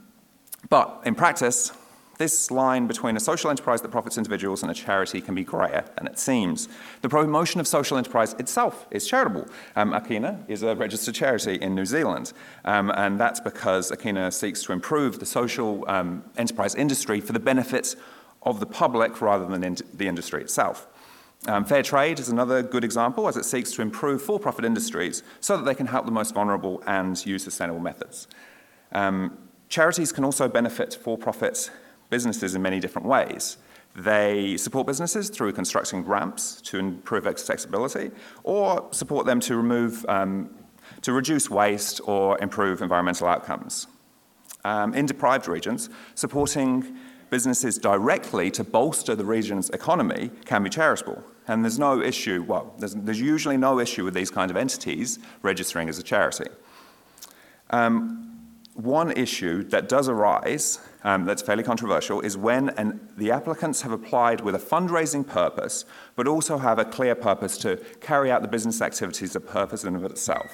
but 0.68 1.00
in 1.07 1.14
practice, 1.14 1.72
this 2.19 2.51
line 2.51 2.87
between 2.87 3.17
a 3.17 3.21
social 3.21 3.51
enterprise 3.51 3.83
that 3.83 3.91
profits 3.91 4.17
individuals 4.17 4.62
and 4.62 4.71
a 4.71 4.75
charity 4.75 5.21
can 5.21 5.35
be 5.35 5.45
greyer 5.45 5.85
than 5.97 6.07
it 6.07 6.19
seems. 6.19 6.69
The 7.03 7.09
promotion 7.09 7.61
of 7.61 7.67
social 7.67 7.99
enterprise 7.99 8.35
itself 8.35 8.87
is 8.91 9.07
charitable. 9.07 9.47
Um, 9.75 9.93
Akina 9.93 10.39
is 10.49 10.62
a 10.62 10.75
registered 10.75 11.14
charity 11.14 11.57
in 11.57 11.75
New 11.75 11.85
Zealand, 11.85 12.33
um, 12.64 12.91
and 12.91 13.19
that's 13.21 13.41
because 13.41 13.91
Akina 13.91 14.33
seeks 14.33 14.62
to 14.64 14.73
improve 14.73 15.19
the 15.19 15.27
social 15.27 15.85
um, 15.89 16.25
enterprise 16.37 16.75
industry 16.75 17.21
for 17.21 17.33
the 17.33 17.41
benefit 17.41 17.97
of 18.43 18.61
the 18.61 18.67
public 18.67 19.21
rather 19.21 19.47
than 19.47 19.62
in 19.62 19.77
the 19.93 20.07
industry 20.07 20.41
itself. 20.41 20.87
Um, 21.47 21.64
fair 21.64 21.83
trade 21.83 22.19
is 22.19 22.29
another 22.29 22.62
good 22.62 22.83
example 22.83 23.29
as 23.29 23.37
it 23.37 23.45
seeks 23.45 23.71
to 23.73 23.83
improve 23.83 24.23
for 24.23 24.41
profit 24.41 24.64
industries 24.64 25.23
so 25.41 25.57
that 25.57 25.64
they 25.64 25.75
can 25.75 25.87
help 25.87 26.07
the 26.07 26.12
most 26.12 26.35
vulnerable 26.35 26.83
and 26.87 27.25
use 27.27 27.45
sustainable 27.45 27.81
methods. 27.81 28.27
Um, 28.93 29.37
charities 29.69 30.12
can 30.12 30.25
also 30.25 30.49
benefit 30.49 30.95
for 30.95 31.19
profit 31.19 31.71
businesses 32.11 32.54
in 32.54 32.62
many 32.62 32.80
different 32.80 33.07
ways. 33.07 33.59
They 33.94 34.57
support 34.59 34.86
businesses 34.86 35.30
through 35.30 35.52
constructing 35.52 36.04
ramps 36.04 36.61
to 36.62 36.78
improve 36.78 37.26
accessibility, 37.26 38.11
or 38.44 38.86
support 38.90 39.24
them 39.24 39.40
to 39.40 39.57
remove, 39.57 40.04
um, 40.09 40.50
to 41.00 41.12
reduce 41.12 41.48
waste 41.48 42.00
or 42.04 42.38
improve 42.42 42.82
environmental 42.82 43.26
outcomes. 43.26 43.86
Um, 44.64 44.94
in 44.94 45.07
deprived 45.07 45.48
regions, 45.48 45.88
supporting 46.14 46.96
businesses 47.30 47.78
directly 47.78 48.50
to 48.50 48.64
bolster 48.64 49.14
the 49.14 49.24
region's 49.24 49.70
economy 49.70 50.30
can 50.44 50.62
be 50.62 50.70
charitable. 50.70 51.22
And 51.48 51.64
there's 51.64 51.78
no 51.78 52.00
issue, 52.00 52.44
well, 52.46 52.74
there's, 52.78 52.94
there's 52.94 53.20
usually 53.20 53.57
no 53.57 53.78
issue 53.80 54.04
with 54.04 54.14
these 54.14 54.30
kind 54.30 54.50
of 54.50 54.57
entities 54.57 55.18
registering 55.42 55.88
as 55.88 55.98
a 55.98 56.02
charity. 56.02 56.46
Um, 57.70 58.26
one 58.77 59.11
issue 59.12 59.62
that 59.64 59.89
does 59.89 60.09
arise 60.09 60.79
um, 61.03 61.24
that's 61.24 61.43
fairly 61.43 61.62
controversial 61.62 62.20
is 62.20 62.37
when 62.37 62.70
an, 62.70 63.09
the 63.16 63.31
applicants 63.31 63.83
have 63.83 63.93
applied 63.93 64.41
with 64.43 64.55
a 64.55 64.59
fundraising 64.59 65.27
purpose, 65.27 65.85
but 66.14 66.27
also 66.27 66.59
have 66.59 66.79
a 66.79 66.85
clear 66.85 67.14
purpose 67.14 67.57
to 67.59 67.77
carry 68.01 68.31
out 68.31 68.43
the 68.43 68.49
business 68.49 68.83
activities 68.83 69.35
of 69.35 69.47
purpose 69.47 69.85
in 69.85 69.97
of 69.97 70.05
itself. 70.05 70.51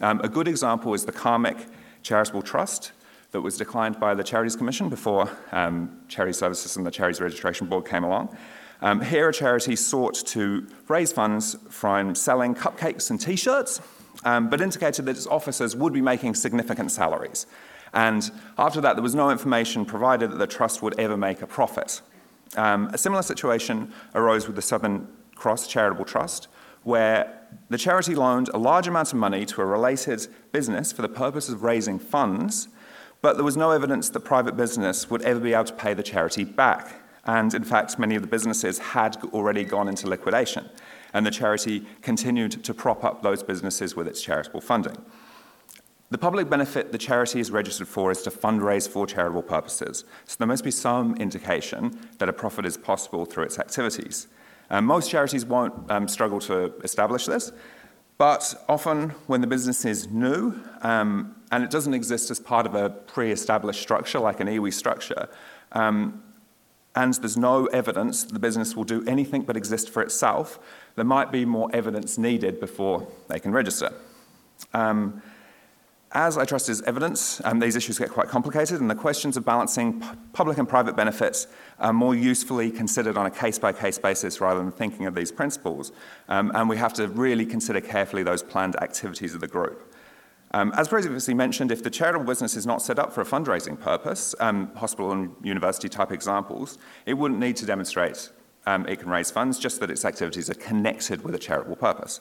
Um, 0.00 0.20
a 0.22 0.28
good 0.28 0.48
example 0.48 0.94
is 0.94 1.04
the 1.04 1.12
Karmic 1.12 1.56
Charitable 2.02 2.42
Trust 2.42 2.92
that 3.30 3.40
was 3.40 3.56
declined 3.56 3.98
by 3.98 4.14
the 4.14 4.24
Charities 4.24 4.56
Commission 4.56 4.88
before 4.88 5.30
um, 5.52 6.00
Charity 6.08 6.32
Services 6.32 6.76
and 6.76 6.86
the 6.86 6.90
Charities 6.90 7.20
Registration 7.20 7.66
Board 7.66 7.86
came 7.86 8.04
along. 8.04 8.36
Um, 8.80 9.00
here, 9.00 9.28
a 9.28 9.32
charity 9.32 9.76
sought 9.76 10.14
to 10.26 10.66
raise 10.88 11.12
funds 11.12 11.56
from 11.70 12.14
selling 12.14 12.54
cupcakes 12.54 13.10
and 13.10 13.20
t 13.20 13.34
shirts, 13.34 13.80
um, 14.24 14.48
but 14.48 14.60
indicated 14.60 15.06
that 15.06 15.16
its 15.16 15.26
officers 15.26 15.74
would 15.76 15.92
be 15.92 16.00
making 16.00 16.34
significant 16.34 16.90
salaries. 16.90 17.46
And 17.92 18.30
after 18.58 18.80
that, 18.80 18.96
there 18.96 19.02
was 19.02 19.14
no 19.14 19.30
information 19.30 19.84
provided 19.84 20.30
that 20.32 20.38
the 20.38 20.46
trust 20.46 20.82
would 20.82 20.98
ever 20.98 21.16
make 21.16 21.42
a 21.42 21.46
profit. 21.46 22.00
Um, 22.56 22.90
a 22.92 22.98
similar 22.98 23.22
situation 23.22 23.92
arose 24.14 24.46
with 24.46 24.56
the 24.56 24.62
Southern 24.62 25.08
Cross 25.34 25.68
Charitable 25.68 26.04
Trust, 26.04 26.48
where 26.82 27.40
the 27.70 27.78
charity 27.78 28.14
loaned 28.14 28.50
a 28.52 28.58
large 28.58 28.88
amount 28.88 29.12
of 29.12 29.18
money 29.18 29.44
to 29.46 29.62
a 29.62 29.64
related 29.64 30.26
business 30.52 30.92
for 30.92 31.02
the 31.02 31.08
purpose 31.08 31.48
of 31.48 31.62
raising 31.62 31.98
funds, 31.98 32.68
but 33.22 33.36
there 33.36 33.44
was 33.44 33.56
no 33.56 33.70
evidence 33.70 34.10
that 34.10 34.20
private 34.20 34.56
business 34.56 35.08
would 35.08 35.22
ever 35.22 35.40
be 35.40 35.54
able 35.54 35.64
to 35.64 35.72
pay 35.72 35.94
the 35.94 36.02
charity 36.02 36.44
back. 36.44 37.00
And 37.24 37.54
in 37.54 37.64
fact, 37.64 37.98
many 37.98 38.16
of 38.16 38.22
the 38.22 38.28
businesses 38.28 38.78
had 38.78 39.16
already 39.32 39.64
gone 39.64 39.88
into 39.88 40.08
liquidation, 40.08 40.68
and 41.14 41.24
the 41.24 41.30
charity 41.30 41.86
continued 42.02 42.62
to 42.64 42.74
prop 42.74 43.04
up 43.04 43.22
those 43.22 43.42
businesses 43.42 43.96
with 43.96 44.06
its 44.06 44.20
charitable 44.20 44.60
funding. 44.60 44.96
The 46.10 46.18
public 46.18 46.50
benefit 46.50 46.92
the 46.92 46.98
charity 46.98 47.40
is 47.40 47.50
registered 47.50 47.88
for 47.88 48.10
is 48.10 48.22
to 48.22 48.30
fundraise 48.30 48.88
for 48.88 49.06
charitable 49.06 49.42
purposes, 49.42 50.04
so 50.26 50.36
there 50.38 50.46
must 50.46 50.64
be 50.64 50.70
some 50.70 51.16
indication 51.16 51.98
that 52.18 52.28
a 52.28 52.32
profit 52.32 52.66
is 52.66 52.76
possible 52.76 53.24
through 53.24 53.44
its 53.44 53.58
activities. 53.58 54.28
Um, 54.70 54.84
most 54.84 55.10
charities 55.10 55.44
won't 55.44 55.90
um, 55.90 56.08
struggle 56.08 56.40
to 56.40 56.74
establish 56.82 57.26
this, 57.26 57.52
but 58.18 58.54
often 58.68 59.10
when 59.26 59.40
the 59.40 59.46
business 59.46 59.84
is 59.84 60.08
new 60.08 60.54
um, 60.82 61.34
and 61.50 61.64
it 61.64 61.70
doesn't 61.70 61.94
exist 61.94 62.30
as 62.30 62.38
part 62.38 62.66
of 62.66 62.74
a 62.74 62.90
pre 62.90 63.32
established 63.32 63.80
structure 63.80 64.18
like 64.18 64.40
an 64.40 64.46
iwi 64.46 64.72
structure, 64.72 65.28
um, 65.72 66.22
and 66.94 67.14
there's 67.14 67.36
no 67.36 67.66
evidence 67.66 68.24
the 68.24 68.38
business 68.38 68.76
will 68.76 68.84
do 68.84 69.04
anything 69.06 69.42
but 69.42 69.56
exist 69.56 69.90
for 69.90 70.02
itself, 70.02 70.58
there 70.96 71.04
might 71.04 71.32
be 71.32 71.44
more 71.44 71.68
evidence 71.72 72.18
needed 72.18 72.60
before 72.60 73.06
they 73.28 73.38
can 73.38 73.52
register. 73.52 73.92
Um, 74.72 75.22
as 76.12 76.38
I 76.38 76.44
trust 76.44 76.68
is 76.68 76.80
evidence, 76.82 77.40
um, 77.44 77.58
these 77.58 77.74
issues 77.74 77.98
get 77.98 78.08
quite 78.08 78.28
complicated, 78.28 78.80
and 78.80 78.88
the 78.88 78.94
questions 78.94 79.36
of 79.36 79.44
balancing 79.44 80.00
public 80.32 80.58
and 80.58 80.68
private 80.68 80.94
benefits 80.94 81.48
are 81.80 81.92
more 81.92 82.14
usefully 82.14 82.70
considered 82.70 83.16
on 83.16 83.26
a 83.26 83.30
case 83.32 83.58
by 83.58 83.72
case 83.72 83.98
basis 83.98 84.40
rather 84.40 84.60
than 84.60 84.70
thinking 84.70 85.06
of 85.06 85.16
these 85.16 85.32
principles. 85.32 85.90
Um, 86.28 86.52
and 86.54 86.68
we 86.68 86.76
have 86.76 86.92
to 86.94 87.08
really 87.08 87.44
consider 87.44 87.80
carefully 87.80 88.22
those 88.22 88.44
planned 88.44 88.80
activities 88.80 89.34
of 89.34 89.40
the 89.40 89.48
group. 89.48 89.92
Um, 90.52 90.72
as 90.76 90.86
previously 90.86 91.34
mentioned, 91.34 91.72
if 91.72 91.82
the 91.82 91.90
charitable 91.90 92.26
business 92.26 92.54
is 92.54 92.64
not 92.64 92.80
set 92.80 93.00
up 93.00 93.12
for 93.12 93.22
a 93.22 93.24
fundraising 93.24 93.78
purpose, 93.78 94.36
um, 94.38 94.72
hospital 94.76 95.10
and 95.10 95.34
university 95.42 95.88
type 95.88 96.12
examples, 96.12 96.78
it 97.06 97.14
wouldn't 97.14 97.40
need 97.40 97.56
to 97.56 97.66
demonstrate 97.66 98.30
um, 98.66 98.86
it 98.86 99.00
can 99.00 99.08
raise 99.08 99.30
funds, 99.30 99.58
just 99.58 99.80
that 99.80 99.90
its 99.90 100.04
activities 100.04 100.48
are 100.50 100.54
connected 100.54 101.22
with 101.22 101.34
a 101.34 101.38
charitable 101.38 101.76
purpose. 101.76 102.20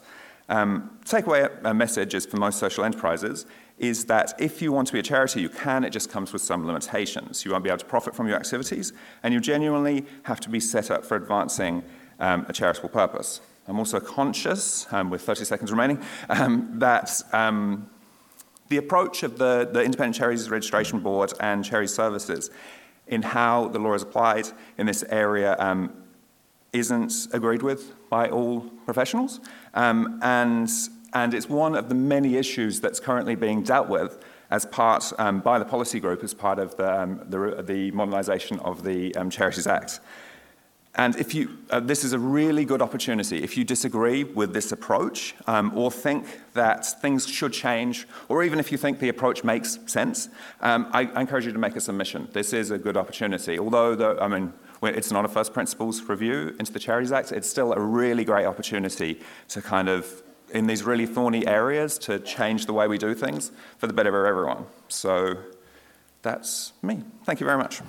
Um, 0.49 0.97
takeaway 1.05 1.49
a 1.63 1.73
message 1.73 2.13
is 2.13 2.25
for 2.25 2.37
most 2.37 2.59
social 2.59 2.83
enterprises 2.83 3.45
is 3.79 4.05
that 4.05 4.33
if 4.39 4.61
you 4.61 4.71
want 4.71 4.87
to 4.87 4.93
be 4.93 4.99
a 4.99 5.03
charity, 5.03 5.41
you 5.41 5.49
can, 5.49 5.83
it 5.83 5.89
just 5.89 6.09
comes 6.09 6.31
with 6.31 6.41
some 6.41 6.65
limitations. 6.65 7.43
You 7.43 7.51
won't 7.51 7.63
be 7.63 7.69
able 7.69 7.79
to 7.79 7.85
profit 7.85 8.15
from 8.15 8.27
your 8.27 8.37
activities, 8.37 8.93
and 9.23 9.33
you 9.33 9.39
genuinely 9.39 10.05
have 10.23 10.39
to 10.41 10.49
be 10.49 10.59
set 10.59 10.91
up 10.91 11.03
for 11.03 11.15
advancing 11.15 11.83
um, 12.19 12.45
a 12.47 12.53
charitable 12.53 12.89
purpose. 12.89 13.41
I'm 13.67 13.79
also 13.79 13.99
conscious, 13.99 14.91
um, 14.91 15.09
with 15.09 15.21
30 15.21 15.45
seconds 15.45 15.71
remaining, 15.71 16.03
um, 16.29 16.79
that 16.79 17.21
um, 17.31 17.89
the 18.69 18.77
approach 18.77 19.23
of 19.23 19.37
the, 19.37 19.69
the 19.71 19.81
Independent 19.81 20.15
Charities 20.15 20.49
Registration 20.49 20.99
Board 20.99 21.33
and 21.39 21.63
Charity 21.63 21.87
Services 21.87 22.51
in 23.07 23.21
how 23.21 23.69
the 23.69 23.79
law 23.79 23.93
is 23.93 24.03
applied 24.03 24.47
in 24.77 24.85
this 24.85 25.03
area 25.09 25.55
um, 25.59 26.02
isn't 26.73 27.27
agreed 27.31 27.61
with 27.61 27.93
by 28.09 28.29
all 28.29 28.61
professionals. 28.85 29.39
Um, 29.73 30.19
and 30.21 30.69
and 31.13 31.33
it's 31.33 31.47
one 31.47 31.75
of 31.75 31.89
the 31.89 31.95
many 31.95 32.37
issues 32.37 32.81
that's 32.81 32.99
currently 32.99 33.35
being 33.35 33.61
dealt 33.61 33.87
with 33.87 34.23
as 34.49 34.65
part 34.65 35.11
um, 35.19 35.39
by 35.39 35.59
the 35.59 35.65
policy 35.65 35.99
group 35.99 36.23
as 36.23 36.33
part 36.33 36.59
of 36.59 36.75
the, 36.77 37.01
um, 37.01 37.21
the, 37.29 37.63
the 37.65 37.91
modernisation 37.91 38.59
of 38.63 38.83
the 38.83 39.15
um, 39.15 39.29
Charities 39.29 39.67
Act. 39.67 39.99
And 40.95 41.15
if 41.15 41.33
you, 41.33 41.57
uh, 41.71 41.79
this 41.79 42.03
is 42.03 42.13
a 42.13 42.19
really 42.19 42.65
good 42.65 42.81
opportunity. 42.81 43.43
If 43.43 43.57
you 43.57 43.63
disagree 43.63 44.23
with 44.23 44.53
this 44.53 44.71
approach 44.71 45.33
um, 45.47 45.75
or 45.75 45.89
think 45.89 46.27
that 46.53 46.85
things 47.01 47.27
should 47.27 47.51
change, 47.51 48.07
or 48.29 48.43
even 48.43 48.59
if 48.59 48.71
you 48.71 48.77
think 48.77 48.99
the 48.99 49.09
approach 49.09 49.43
makes 49.43 49.79
sense, 49.87 50.29
um, 50.61 50.87
I, 50.93 51.09
I, 51.15 51.21
encourage 51.21 51.47
you 51.47 51.51
to 51.51 51.57
make 51.57 51.75
a 51.75 51.81
submission. 51.81 52.27
This 52.31 52.53
is 52.53 52.69
a 52.69 52.77
good 52.77 52.95
opportunity. 52.95 53.57
Although, 53.57 53.95
the, 53.95 54.21
I 54.21 54.27
mean, 54.27 54.53
it's 54.85 55.11
not 55.11 55.25
a 55.25 55.27
first 55.27 55.53
principles 55.53 56.01
review 56.03 56.55
into 56.59 56.71
the 56.71 56.79
Charities 56.79 57.11
Act, 57.11 57.31
it's 57.31 57.49
still 57.49 57.73
a 57.73 57.79
really 57.79 58.25
great 58.25 58.45
opportunity 58.45 59.21
to 59.49 59.61
kind 59.61 59.89
of 59.89 60.23
in 60.53 60.67
these 60.67 60.83
really 60.83 61.05
thorny 61.05 61.45
areas 61.47 61.97
to 61.97 62.19
change 62.19 62.65
the 62.65 62.73
way 62.73 62.87
we 62.87 62.97
do 62.97 63.13
things 63.13 63.51
for 63.77 63.87
the 63.87 63.93
better 63.93 64.23
of 64.23 64.29
everyone. 64.29 64.65
So 64.87 65.37
that's 66.21 66.73
me. 66.81 67.03
Thank 67.25 67.39
you 67.39 67.45
very 67.45 67.57
much. 67.57 67.81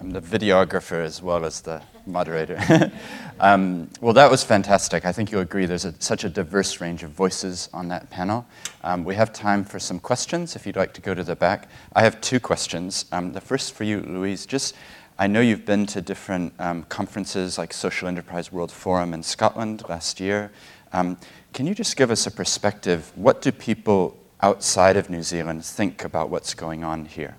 I'm 0.00 0.10
the 0.10 0.22
videographer 0.22 1.04
as 1.04 1.20
well 1.22 1.44
as 1.44 1.60
the 1.60 1.82
moderator. 2.06 2.90
um, 3.40 3.88
well, 4.00 4.12
that 4.14 4.30
was 4.30 4.42
fantastic. 4.42 5.04
I 5.04 5.12
think 5.12 5.30
you'll 5.30 5.40
agree 5.40 5.66
there's 5.66 5.84
a, 5.84 5.94
such 6.00 6.24
a 6.24 6.28
diverse 6.28 6.80
range 6.80 7.02
of 7.02 7.10
voices 7.10 7.68
on 7.72 7.88
that 7.88 8.10
panel. 8.10 8.46
Um, 8.84 9.04
we 9.04 9.14
have 9.14 9.32
time 9.32 9.64
for 9.64 9.78
some 9.78 9.98
questions 9.98 10.56
if 10.56 10.66
you'd 10.66 10.76
like 10.76 10.92
to 10.94 11.00
go 11.00 11.14
to 11.14 11.24
the 11.24 11.36
back. 11.36 11.68
I 11.94 12.02
have 12.02 12.20
two 12.20 12.40
questions. 12.40 13.06
Um, 13.12 13.32
the 13.32 13.40
first 13.40 13.74
for 13.74 13.84
you, 13.84 14.00
Louise. 14.00 14.46
Just, 14.46 14.74
I 15.18 15.26
know 15.26 15.40
you've 15.40 15.66
been 15.66 15.86
to 15.86 16.00
different 16.00 16.52
um, 16.58 16.84
conferences 16.84 17.58
like 17.58 17.72
Social 17.72 18.08
Enterprise 18.08 18.50
World 18.50 18.72
Forum 18.72 19.14
in 19.14 19.22
Scotland 19.22 19.84
last 19.88 20.20
year. 20.20 20.50
Um, 20.92 21.16
can 21.52 21.66
you 21.66 21.74
just 21.74 21.96
give 21.96 22.10
us 22.10 22.26
a 22.26 22.30
perspective? 22.30 23.12
What 23.14 23.42
do 23.42 23.52
people 23.52 24.16
outside 24.42 24.96
of 24.96 25.10
New 25.10 25.22
Zealand 25.22 25.64
think 25.64 26.04
about 26.04 26.30
what's 26.30 26.54
going 26.54 26.84
on 26.84 27.04
here? 27.04 27.36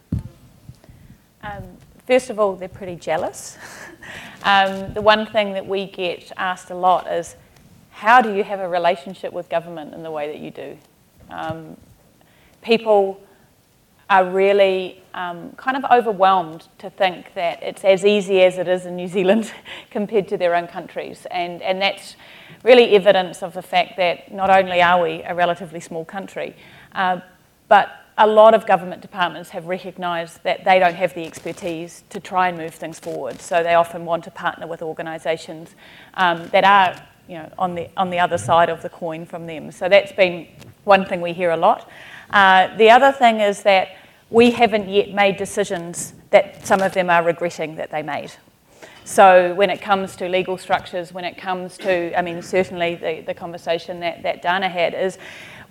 Um, 1.44 1.64
First 2.12 2.30
of 2.30 2.42
all, 2.42 2.58
they're 2.58 2.68
pretty 2.68 2.98
jealous. 2.98 3.58
um, 4.44 4.94
the 4.94 5.02
one 5.02 5.26
thing 5.26 5.54
that 5.54 5.66
we 5.66 5.86
get 5.86 6.30
asked 6.36 6.70
a 6.70 6.76
lot 6.76 7.08
is, 7.08 7.38
how 7.90 8.22
do 8.22 8.36
you 8.36 8.44
have 8.44 8.60
a 8.60 8.68
relationship 8.68 9.32
with 9.32 9.48
government 9.48 9.94
in 9.94 10.04
the 10.04 10.12
way 10.12 10.28
that 10.28 10.40
you 10.40 10.52
do? 10.52 10.78
Um, 11.30 11.78
people 12.62 13.22
are 14.10 14.30
really 14.30 15.02
um, 15.14 15.54
kind 15.54 15.78
of 15.78 15.86
overwhelmed 15.90 16.68
to 16.80 16.90
think 16.90 17.34
that 17.36 17.64
it's 17.64 17.86
as 17.86 18.04
easy 18.04 18.42
as 18.42 18.58
it 18.58 18.68
is 18.68 18.86
in 18.86 18.98
New 18.98 19.08
Zealand 19.08 19.54
compared 19.90 20.28
to 20.28 20.38
their 20.38 20.54
own 20.54 20.68
countries. 20.68 21.26
And, 21.32 21.62
and 21.62 21.82
that's 21.82 22.18
really 22.66 22.94
evidence 22.94 23.42
of 23.42 23.54
the 23.54 23.62
fact 23.62 23.96
that 23.96 24.34
not 24.34 24.50
only 24.50 24.82
are 24.82 25.02
we 25.02 25.24
a 25.24 25.34
relatively 25.34 25.80
small 25.80 26.04
country, 26.04 26.58
uh, 26.92 27.22
but 27.70 27.88
a 28.18 28.28
lot 28.28 28.54
of 28.54 28.66
government 28.66 29.02
departments 29.02 29.50
have 29.52 29.66
recognised 29.66 30.44
that 30.44 30.64
they 30.64 30.80
don't 30.80 30.96
have 30.96 31.14
the 31.14 31.26
expertise 31.26 32.04
to 32.10 32.20
try 32.20 32.50
and 32.50 32.58
move 32.58 32.74
things 32.74 33.00
forward. 33.00 33.40
So 33.42 33.64
they 33.64 33.74
often 33.74 34.06
want 34.06 34.24
to 34.26 34.32
partner 34.32 34.68
with 34.68 34.82
organisations 34.82 35.76
um, 36.16 36.48
that 36.50 36.64
are 36.64 37.08
you 37.28 37.38
know, 37.38 37.50
on, 37.58 37.76
the, 37.76 37.90
on 37.96 38.10
the 38.10 38.20
other 38.20 38.38
side 38.38 38.70
of 38.70 38.82
the 38.82 38.90
coin 38.90 39.26
from 39.26 39.48
them. 39.48 39.72
So 39.72 39.88
that's 39.88 40.12
been 40.12 40.48
one 40.84 41.06
thing 41.06 41.22
we 41.22 41.34
hear 41.34 41.52
a 41.52 41.58
lot. 41.58 41.90
Uh, 42.30 42.76
the 42.78 42.90
other 42.90 43.12
thing 43.12 43.40
is 43.40 43.64
that 43.64 43.90
we 44.30 44.52
haven't 44.52 44.90
yet 44.90 45.14
made 45.14 45.38
decisions 45.38 46.14
that 46.32 46.66
some 46.66 46.82
of 46.82 46.94
them 46.94 47.10
are 47.10 47.24
regretting 47.24 47.76
that 47.76 47.92
they 47.92 48.02
made. 48.02 48.32
So 49.04 49.54
when 49.56 49.70
it 49.70 49.82
comes 49.82 50.16
to 50.18 50.30
legal 50.30 50.58
structures, 50.58 51.12
when 51.12 51.26
it 51.26 51.38
comes 51.38 51.78
to, 51.80 52.18
I 52.18 52.22
mean, 52.22 52.42
certainly 52.42 52.96
the, 52.96 53.24
the 53.26 53.34
conversation 53.34 54.00
that, 54.02 54.24
that 54.24 54.42
Dana 54.42 54.70
had 54.70 54.94
is 54.94 55.18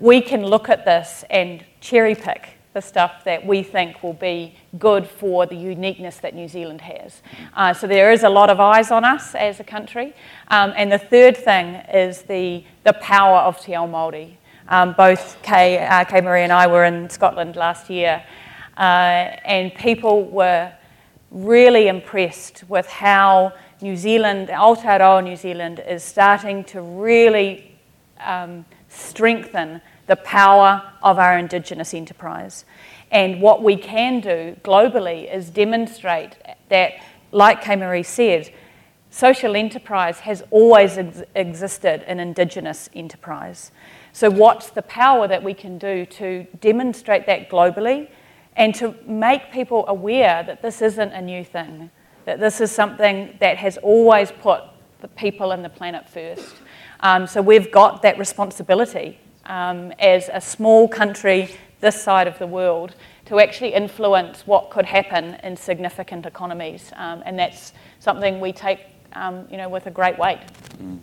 we 0.01 0.21
can 0.21 0.45
look 0.45 0.69
at 0.69 0.85
this 0.85 1.25
and 1.31 1.65
cherry 1.81 2.15
pick 2.15 2.49
the 2.73 2.81
stuff 2.81 3.25
that 3.25 3.45
we 3.45 3.63
think 3.63 4.03
will 4.03 4.13
be 4.15 4.55
good 4.79 5.07
for 5.07 5.45
the 5.45 5.57
uniqueness 5.57 6.19
that 6.19 6.35
New 6.35 6.47
Zealand 6.47 6.81
has. 6.81 7.21
Uh, 7.55 7.75
so 7.75 7.87
there 7.87 8.13
is 8.13 8.23
a 8.23 8.29
lot 8.29 8.49
of 8.49 8.61
eyes 8.61 8.91
on 8.91 9.05
us 9.05 9.35
as 9.35 9.59
a 9.59 9.65
country. 9.65 10.15
Um, 10.49 10.73
and 10.77 10.91
the 10.91 10.99
third 10.99 11.37
thing 11.37 11.75
is 11.93 12.23
the, 12.23 12.65
the 12.85 12.93
power 12.95 13.39
of 13.39 13.61
Te 13.61 13.75
Ao 13.75 13.87
Māori. 13.87 14.37
Um, 14.69 14.95
both 14.97 15.43
Kay, 15.43 15.79
uh, 15.79 16.05
Kaye-Maree 16.05 16.45
and 16.45 16.53
I 16.53 16.69
were 16.69 16.85
in 16.85 17.11
Scotland 17.11 17.57
last 17.57 17.91
year, 17.91 18.25
uh, 18.77 18.81
and 18.81 19.75
people 19.75 20.25
were 20.27 20.73
really 21.33 21.89
impressed 21.89 22.63
with 22.69 22.87
how 22.87 23.53
New 23.83 23.97
Zealand, 23.97 24.47
Aotearoa 24.49 25.25
New 25.25 25.35
Zealand, 25.35 25.83
is 25.89 26.05
starting 26.05 26.63
to 26.65 26.81
really 26.83 27.77
um, 28.21 28.65
strengthen 28.91 29.81
the 30.07 30.17
power 30.17 30.93
of 31.03 31.19
our 31.19 31.39
Indigenous 31.39 31.95
enterprise. 31.95 32.65
And 33.11 33.41
what 33.41 33.63
we 33.63 33.77
can 33.77 34.21
do 34.21 34.57
globally 34.63 35.33
is 35.33 35.51
demonstrate 35.51 36.37
that, 36.69 36.95
like 37.33 37.63
Kaye-Maree 37.63 38.05
said, 38.05 38.53
social 39.11 39.57
enterprise 39.57 40.21
has 40.21 40.43
always 40.51 40.99
ex- 40.99 41.23
existed 41.35 42.05
in 42.07 42.21
Indigenous 42.21 42.91
enterprise. 42.95 43.71
So, 44.13 44.29
what's 44.29 44.71
the 44.71 44.83
power 44.83 45.29
that 45.29 45.43
we 45.43 45.55
can 45.55 45.79
do 45.79 46.05
to 46.07 46.45
demonstrate 46.61 47.27
that 47.27 47.49
globally 47.49 48.09
and 48.57 48.75
to 48.77 48.95
make 49.07 49.53
people 49.53 49.85
aware 49.87 50.43
that 50.43 50.63
this 50.63 50.83
isn't 50.83 51.13
a 51.13 51.23
new 51.23 51.45
thing, 51.45 51.91
that 52.25 52.41
this 52.41 52.61
is 52.61 52.73
something 52.73 53.37
that 53.41 53.57
has 53.59 53.77
always 53.79 54.33
put 54.33 54.63
the 55.01 55.09
people 55.09 55.53
and 55.53 55.65
the 55.65 55.69
planet 55.69 56.09
first? 56.09 56.57
Um, 57.01 57.27
so, 57.27 57.43
we've 57.43 57.71
got 57.71 58.03
that 58.03 58.19
responsibility 58.19 59.19
um, 59.47 59.93
as 59.99 60.31
a 60.33 60.41
small 60.41 60.89
country 60.89 61.51
this 61.81 62.01
side 62.01 62.27
of 62.27 62.39
the 62.39 62.47
world 62.47 62.95
to 63.27 63.41
actually 63.41 63.73
influence 63.75 64.47
what 64.47 64.71
could 64.71 64.85
happen 64.85 65.37
in 65.43 65.57
significant 65.57 66.27
economies. 66.27 66.93
Um, 66.97 67.23
and 67.25 67.39
that's 67.39 67.73
something 67.99 68.41
we 68.41 68.53
take 68.53 68.81
um, 69.15 69.47
you 69.51 69.57
know, 69.57 69.69
with 69.69 69.87
a 69.87 69.91
great 69.91 70.19
weight. 70.19 70.41
Mm. 70.83 70.99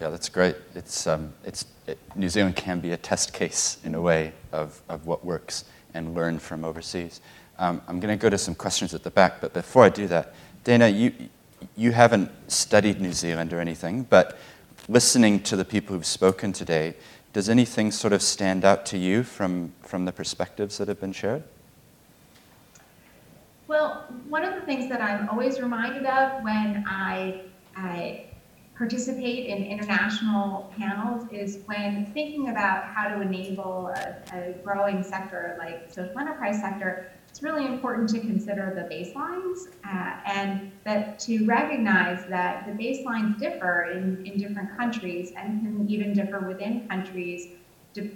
Yeah, 0.00 0.08
that's 0.08 0.28
great. 0.28 0.56
It's, 0.74 1.06
um, 1.06 1.32
it's, 1.44 1.66
it, 1.86 1.98
New 2.14 2.28
Zealand 2.28 2.56
can 2.56 2.80
be 2.80 2.92
a 2.92 2.96
test 2.96 3.34
case 3.34 3.78
in 3.84 3.94
a 3.94 4.00
way 4.00 4.32
of, 4.52 4.80
of 4.88 5.06
what 5.06 5.24
works 5.24 5.64
and 5.92 6.14
learn 6.14 6.38
from 6.38 6.64
overseas. 6.64 7.20
Um, 7.58 7.82
I'm 7.86 8.00
going 8.00 8.16
to 8.16 8.20
go 8.20 8.30
to 8.30 8.38
some 8.38 8.54
questions 8.54 8.94
at 8.94 9.02
the 9.02 9.10
back, 9.10 9.40
but 9.40 9.52
before 9.52 9.84
I 9.84 9.90
do 9.90 10.06
that, 10.06 10.34
Dana, 10.64 10.88
you, 10.88 11.12
you 11.76 11.92
haven't 11.92 12.30
studied 12.50 13.00
New 13.00 13.12
Zealand 13.12 13.52
or 13.52 13.60
anything, 13.60 14.04
but 14.04 14.38
listening 14.90 15.40
to 15.40 15.54
the 15.54 15.64
people 15.64 15.94
who've 15.94 16.04
spoken 16.04 16.52
today, 16.52 16.94
does 17.32 17.48
anything 17.48 17.92
sort 17.92 18.12
of 18.12 18.20
stand 18.20 18.64
out 18.64 18.84
to 18.84 18.98
you 18.98 19.22
from, 19.22 19.72
from 19.82 20.04
the 20.04 20.10
perspectives 20.10 20.78
that 20.78 20.88
have 20.88 21.00
been 21.00 21.12
shared? 21.12 21.44
Well, 23.68 24.04
one 24.28 24.44
of 24.44 24.56
the 24.56 24.62
things 24.62 24.88
that 24.88 25.00
I'm 25.00 25.28
always 25.28 25.60
reminded 25.60 26.04
of 26.06 26.42
when 26.42 26.84
I 26.88 27.42
I 27.76 28.26
participate 28.76 29.46
in 29.46 29.62
international 29.64 30.72
panels 30.76 31.24
is 31.30 31.60
when 31.66 32.06
thinking 32.06 32.48
about 32.48 32.84
how 32.84 33.08
to 33.08 33.20
enable 33.20 33.92
a, 33.94 34.16
a, 34.32 34.54
growing 34.64 35.02
sector 35.04 35.54
like 35.58 35.92
social 35.92 36.18
enterprise 36.18 36.60
sector, 36.60 37.12
it's 37.30 37.42
really 37.42 37.66
important 37.66 38.08
to 38.08 38.20
consider 38.20 38.72
the 38.74 38.94
baselines 38.94 39.68
uh, 39.84 40.20
and 40.26 40.72
that 40.84 41.18
to 41.20 41.44
recognize 41.46 42.26
that 42.26 42.66
the 42.66 42.72
baselines 42.72 43.38
differ 43.38 43.84
in, 43.84 44.20
in 44.24 44.36
different 44.36 44.76
countries 44.76 45.32
and 45.36 45.62
can 45.62 45.88
even 45.88 46.12
differ 46.12 46.40
within 46.40 46.88
countries, 46.88 47.48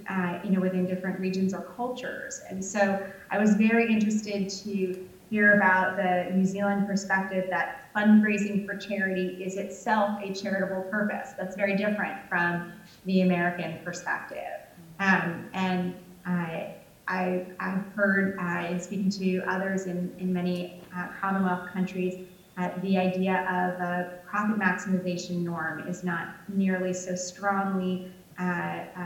uh, 0.09 0.39
you 0.43 0.51
know, 0.51 0.59
within 0.59 0.85
different 0.85 1.17
regions 1.19 1.53
or 1.53 1.61
cultures. 1.61 2.41
And 2.49 2.63
so 2.63 2.99
I 3.31 3.37
was 3.37 3.55
very 3.55 3.91
interested 3.91 4.49
to 4.49 4.99
hear 5.29 5.53
about 5.53 5.95
the 5.95 6.27
New 6.33 6.45
Zealand 6.45 6.85
perspective 6.85 7.45
that 7.49 7.69
fundraising 7.95 8.63
for 8.65 8.75
charity 8.75 9.37
is 9.39 9.55
itself 9.55 10.17
a 10.21 10.33
charitable 10.33 10.83
purpose. 10.83 11.33
That's 11.37 11.55
very 11.55 11.73
different 11.73 12.17
from 12.27 12.65
the 13.05 13.21
American 13.21 13.77
perspective. 13.77 14.59
Um, 14.99 15.45
and 15.53 15.93
I, 16.25 16.67
I, 17.07 17.45
have 17.59 17.85
heard 17.95 18.37
uh, 18.39 18.71
in 18.71 18.79
speaking 18.79 19.09
to 19.11 19.39
others 19.47 19.85
in, 19.85 20.13
in 20.17 20.33
many 20.33 20.81
uh, 20.95 21.07
Commonwealth 21.19 21.69
countries, 21.71 22.27
uh, 22.57 22.69
the 22.81 22.97
idea 22.97 23.41
of 23.41 23.81
a 23.81 24.19
profit 24.25 24.57
maximization 24.57 25.41
norm 25.41 25.87
is 25.87 26.03
not 26.03 26.35
nearly 26.47 26.93
so 26.93 27.15
strongly 27.15 28.11
uh, 28.39 28.43
uh, 28.43 28.99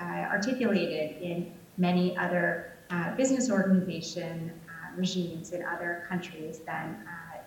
uh, 0.00 0.02
articulated 0.30 1.20
in 1.22 1.52
many 1.76 2.16
other 2.16 2.66
business 3.16 3.50
organization 3.50 4.50
regimes 4.96 5.52
in 5.52 5.64
other 5.64 6.04
countries 6.08 6.58
than 6.66 6.96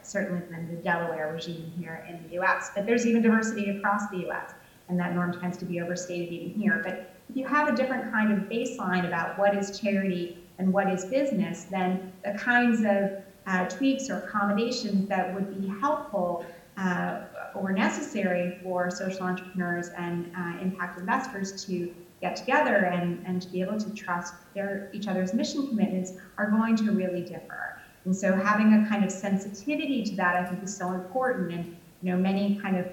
certainly 0.02 0.42
than 0.50 0.74
the 0.74 0.82
Delaware 0.82 1.34
regime 1.34 1.72
here 1.78 2.06
in 2.08 2.24
the 2.28 2.40
US. 2.40 2.72
But 2.76 2.86
there's 2.86 3.06
even 3.06 3.22
diversity 3.22 3.70
across 3.78 4.10
the 4.10 4.30
US, 4.30 4.54
and 4.90 5.00
that 5.00 5.14
norm 5.14 5.38
tends 5.40 5.58
to 5.58 5.66
be 5.66 5.82
overstated 5.82 6.32
even 6.32 6.60
here. 6.60 6.82
But 6.84 7.13
if 7.30 7.38
you 7.38 7.46
have 7.48 7.68
a 7.68 7.76
different 7.76 8.12
kind 8.12 8.32
of 8.32 8.50
baseline 8.50 9.08
about 9.08 9.38
what 9.38 9.56
is 9.56 9.80
charity 9.80 10.38
and 10.60 10.72
what 10.72 10.92
is 10.92 11.06
business, 11.06 11.66
then 11.66 12.12
the 12.24 12.34
kinds 12.34 12.82
of 12.86 13.24
uh, 13.46 13.66
tweaks 13.70 14.10
or 14.10 14.20
accommodations 14.20 15.08
that 15.10 15.34
would 15.34 15.62
be 15.62 15.68
helpful 15.80 16.46
uh, 16.78 17.22
or 17.56 17.72
necessary 17.72 18.58
for 18.64 18.90
social 18.90 19.24
entrepreneurs 19.24 19.90
and 19.98 20.32
uh, 20.38 20.62
impact 20.62 21.00
investors 21.00 21.66
to 21.66 21.94
get 22.22 22.36
together 22.36 22.86
and, 22.86 23.24
and 23.28 23.42
to 23.42 23.50
be 23.50 23.62
able 23.62 23.78
to 23.78 23.90
trust 23.92 24.34
their 24.56 24.90
each 24.94 25.08
other's 25.08 25.34
mission 25.34 25.68
commitments 25.68 26.14
are 26.38 26.50
going 26.50 26.76
to 26.76 26.92
really 26.92 27.22
differ. 27.22 27.78
And 28.06 28.16
so 28.16 28.34
having 28.34 28.74
a 28.74 28.88
kind 28.88 29.04
of 29.04 29.12
sensitivity 29.12 30.04
to 30.04 30.16
that, 30.16 30.36
I 30.36 30.46
think, 30.46 30.64
is 30.64 30.76
so 30.76 30.94
important. 30.94 31.52
And 31.52 31.76
you 32.02 32.12
know, 32.12 32.18
many 32.18 32.60
kind 32.62 32.78
of 32.78 32.86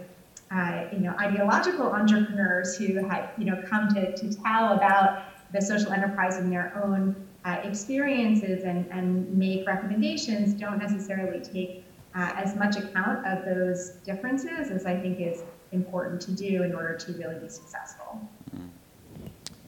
uh, 0.51 0.85
you 0.93 0.99
know 0.99 1.15
ideological 1.21 1.87
entrepreneurs 1.87 2.77
who 2.77 3.07
had 3.07 3.31
you 3.39 3.45
know 3.45 3.63
come 3.69 3.89
to, 3.95 4.17
to 4.17 4.35
tell 4.43 4.73
about 4.73 5.25
the 5.53 5.61
social 5.61 5.93
enterprise 5.93 6.39
in 6.39 6.51
their 6.51 6.73
own 6.83 7.15
uh, 7.45 7.59
experiences 7.65 8.65
and, 8.65 8.87
and 8.91 9.33
make 9.37 9.67
recommendations 9.67 10.53
don't 10.55 10.79
necessarily 10.79 11.41
take 11.41 11.85
uh, 12.15 12.33
as 12.37 12.57
much 12.57 12.77
account 12.77 13.27
of 13.27 13.45
those 13.45 13.91
differences 14.05 14.71
as 14.71 14.87
I 14.87 14.99
think 14.99 15.21
is 15.21 15.43
important 15.73 16.21
to 16.23 16.33
do 16.33 16.63
in 16.63 16.75
order 16.75 16.97
to 16.97 17.13
really 17.13 17.39
be 17.39 17.49
successful. 17.49 18.29
Mm. 18.57 18.69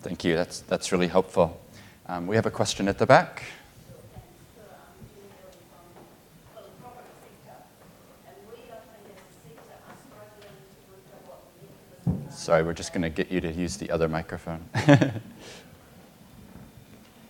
Thank 0.00 0.24
you. 0.24 0.34
That's, 0.34 0.60
that's 0.60 0.90
really 0.92 1.06
helpful. 1.06 1.60
Um, 2.06 2.26
we 2.26 2.34
have 2.36 2.46
a 2.46 2.50
question 2.50 2.88
at 2.88 2.98
the 2.98 3.06
back. 3.06 3.44
Sorry, 12.42 12.64
we're 12.64 12.72
just 12.72 12.92
going 12.92 13.02
to 13.02 13.08
get 13.08 13.30
you 13.30 13.40
to 13.40 13.52
use 13.52 13.76
the 13.76 13.88
other 13.88 14.08
microphone. 14.08 14.68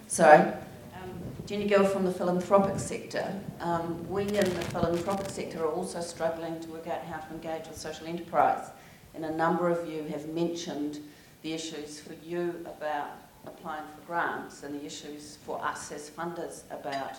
Sorry. 0.09 0.39
Um, 0.39 1.13
Jenny 1.45 1.67
Gill 1.67 1.85
from 1.85 2.07
the 2.07 2.13
philanthropic 2.13 2.79
sector. 2.81 3.39
Um, 3.61 4.09
we 4.09 4.23
in 4.23 4.33
the 4.33 4.65
philanthropic 4.73 5.29
sector 5.29 5.65
are 5.65 5.71
also 5.71 6.01
struggling 6.01 6.59
to 6.61 6.69
work 6.71 6.87
out 6.87 7.05
how 7.05 7.19
to 7.19 7.35
engage 7.35 7.69
with 7.69 7.77
social 7.77 8.07
enterprise. 8.07 8.71
And 9.15 9.27
a 9.27 9.31
number 9.31 9.69
of 9.69 9.87
you 9.87 10.05
have 10.05 10.31
mentioned 10.31 11.01
the 11.43 11.53
issues 11.53 12.01
for 12.01 12.15
you 12.25 12.65
about 12.65 13.11
applying 13.47 13.85
for 13.85 14.07
grants 14.07 14.63
and 14.63 14.81
the 14.81 14.87
issues 14.87 15.37
for 15.45 15.63
us 15.63 15.93
as 15.93 16.09
funders 16.09 16.63
about 16.71 17.17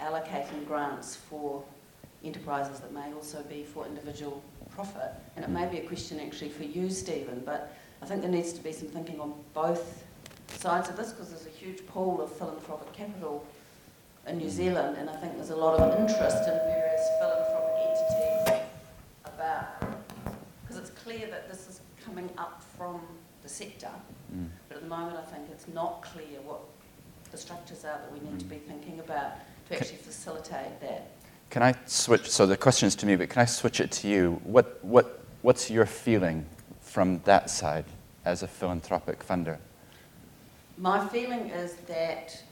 allocating 0.00 0.66
grants 0.66 1.14
for 1.14 1.62
enterprises 2.24 2.80
that 2.80 2.92
may 2.92 3.12
also 3.12 3.44
be 3.44 3.62
for 3.62 3.86
individual 3.86 4.42
profit. 4.74 5.12
And 5.36 5.44
it 5.44 5.50
may 5.50 5.66
be 5.66 5.78
a 5.78 5.86
question 5.86 6.20
actually 6.20 6.50
for 6.50 6.64
you, 6.64 6.90
Stephen, 6.90 7.42
but 7.44 7.74
I 8.02 8.06
think 8.06 8.22
there 8.22 8.30
needs 8.30 8.52
to 8.54 8.62
be 8.62 8.72
some 8.72 8.88
thinking 8.88 9.20
on 9.20 9.34
both 9.54 10.04
sides 10.48 10.88
of 10.88 10.96
this 10.96 11.12
because 11.12 11.30
there's 11.30 11.46
a 11.46 11.50
huge 11.50 11.86
pool 11.86 12.20
of 12.20 12.32
philanthropic 12.32 12.92
capital 12.92 13.46
in 14.26 14.38
New 14.38 14.50
Zealand, 14.50 14.96
and 14.98 15.10
I 15.10 15.16
think 15.16 15.34
there's 15.36 15.50
a 15.50 15.56
lot 15.56 15.78
of 15.78 15.98
interest 15.98 16.38
in 16.48 16.54
various 16.54 17.08
philanthropic 17.18 17.74
entities 17.88 18.62
about, 19.24 19.98
because 20.62 20.78
it's 20.78 20.90
clear 20.90 21.26
that 21.28 21.50
this 21.50 21.68
is 21.68 21.80
coming 22.04 22.30
up 22.38 22.62
from 22.76 23.00
the 23.42 23.48
sector. 23.48 23.90
Mm. 24.34 24.48
But 24.68 24.76
at 24.76 24.82
the 24.82 24.88
moment, 24.88 25.16
I 25.16 25.28
think 25.30 25.48
it's 25.50 25.66
not 25.68 26.02
clear 26.02 26.40
what 26.44 26.60
the 27.32 27.38
structures 27.38 27.84
are 27.84 27.98
that 27.98 28.12
we 28.12 28.20
need 28.20 28.36
mm. 28.36 28.40
to 28.40 28.44
be 28.44 28.56
thinking 28.56 29.00
about 29.00 29.32
to 29.68 29.76
actually 29.76 29.98
facilitate 29.98 30.80
that. 30.80 31.10
Can 31.52 31.62
I 31.62 31.74
switch? 31.84 32.30
So 32.30 32.46
the 32.46 32.56
question 32.56 32.86
is 32.86 32.94
to 32.94 33.06
me, 33.06 33.14
but 33.14 33.28
can 33.28 33.42
I 33.42 33.44
switch 33.44 33.78
it 33.78 33.92
to 33.92 34.08
you? 34.08 34.40
What, 34.44 34.82
what, 34.82 35.20
what's 35.42 35.70
your 35.70 35.84
feeling 35.84 36.46
from 36.80 37.20
that 37.24 37.50
side 37.50 37.84
as 38.24 38.42
a 38.42 38.48
philanthropic 38.48 39.22
funder? 39.22 39.58
My 40.78 41.06
feeling 41.08 41.50
is 41.50 41.74
that 41.88 42.42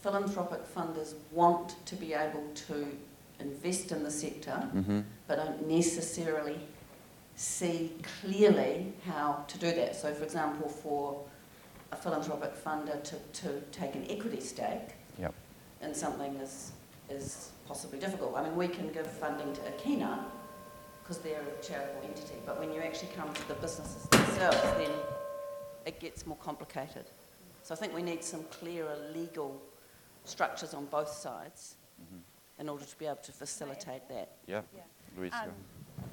philanthropic 0.00 0.60
funders 0.72 1.14
want 1.32 1.74
to 1.86 1.96
be 1.96 2.14
able 2.14 2.46
to 2.68 2.96
invest 3.40 3.90
in 3.90 4.04
the 4.04 4.12
sector, 4.12 4.62
mm-hmm. 4.76 5.00
but 5.26 5.34
don't 5.34 5.66
necessarily 5.66 6.60
see 7.34 7.90
clearly 8.20 8.92
how 9.06 9.44
to 9.48 9.58
do 9.58 9.72
that. 9.72 9.96
So, 9.96 10.14
for 10.14 10.22
example, 10.22 10.68
for 10.68 11.20
a 11.90 11.96
philanthropic 11.96 12.54
funder 12.64 13.02
to, 13.02 13.16
to 13.40 13.60
take 13.72 13.96
an 13.96 14.06
equity 14.08 14.40
stake 14.40 14.94
yep. 15.18 15.34
in 15.82 15.92
something 15.96 16.36
is, 16.36 16.70
is 17.08 17.50
possibly 17.70 18.00
difficult. 18.00 18.34
I 18.36 18.42
mean, 18.42 18.56
we 18.56 18.66
can 18.66 18.88
give 18.88 19.06
funding 19.06 19.52
to 19.52 19.60
Akina 19.60 20.24
because 21.00 21.18
they're 21.18 21.40
a 21.40 21.64
charitable 21.64 22.02
entity, 22.04 22.34
but 22.44 22.58
when 22.58 22.72
you 22.72 22.80
actually 22.80 23.12
come 23.16 23.32
to 23.32 23.46
the 23.46 23.54
businesses 23.54 24.08
themselves, 24.08 24.60
then 24.76 24.90
it 25.86 26.00
gets 26.00 26.26
more 26.26 26.36
complicated. 26.38 27.04
So 27.62 27.72
I 27.72 27.78
think 27.78 27.94
we 27.94 28.02
need 28.02 28.24
some 28.24 28.42
clearer 28.50 28.96
legal 29.14 29.62
structures 30.24 30.74
on 30.74 30.86
both 30.86 31.10
sides. 31.10 31.76
Mm-hmm. 32.02 32.62
in 32.62 32.68
order 32.70 32.84
to 32.86 32.96
be 32.98 33.04
able 33.04 33.24
to 33.30 33.32
facilitate 33.32 34.08
that. 34.08 34.28
Yeah, 34.46 34.62
Louise, 35.18 35.32
Um. 35.34 35.50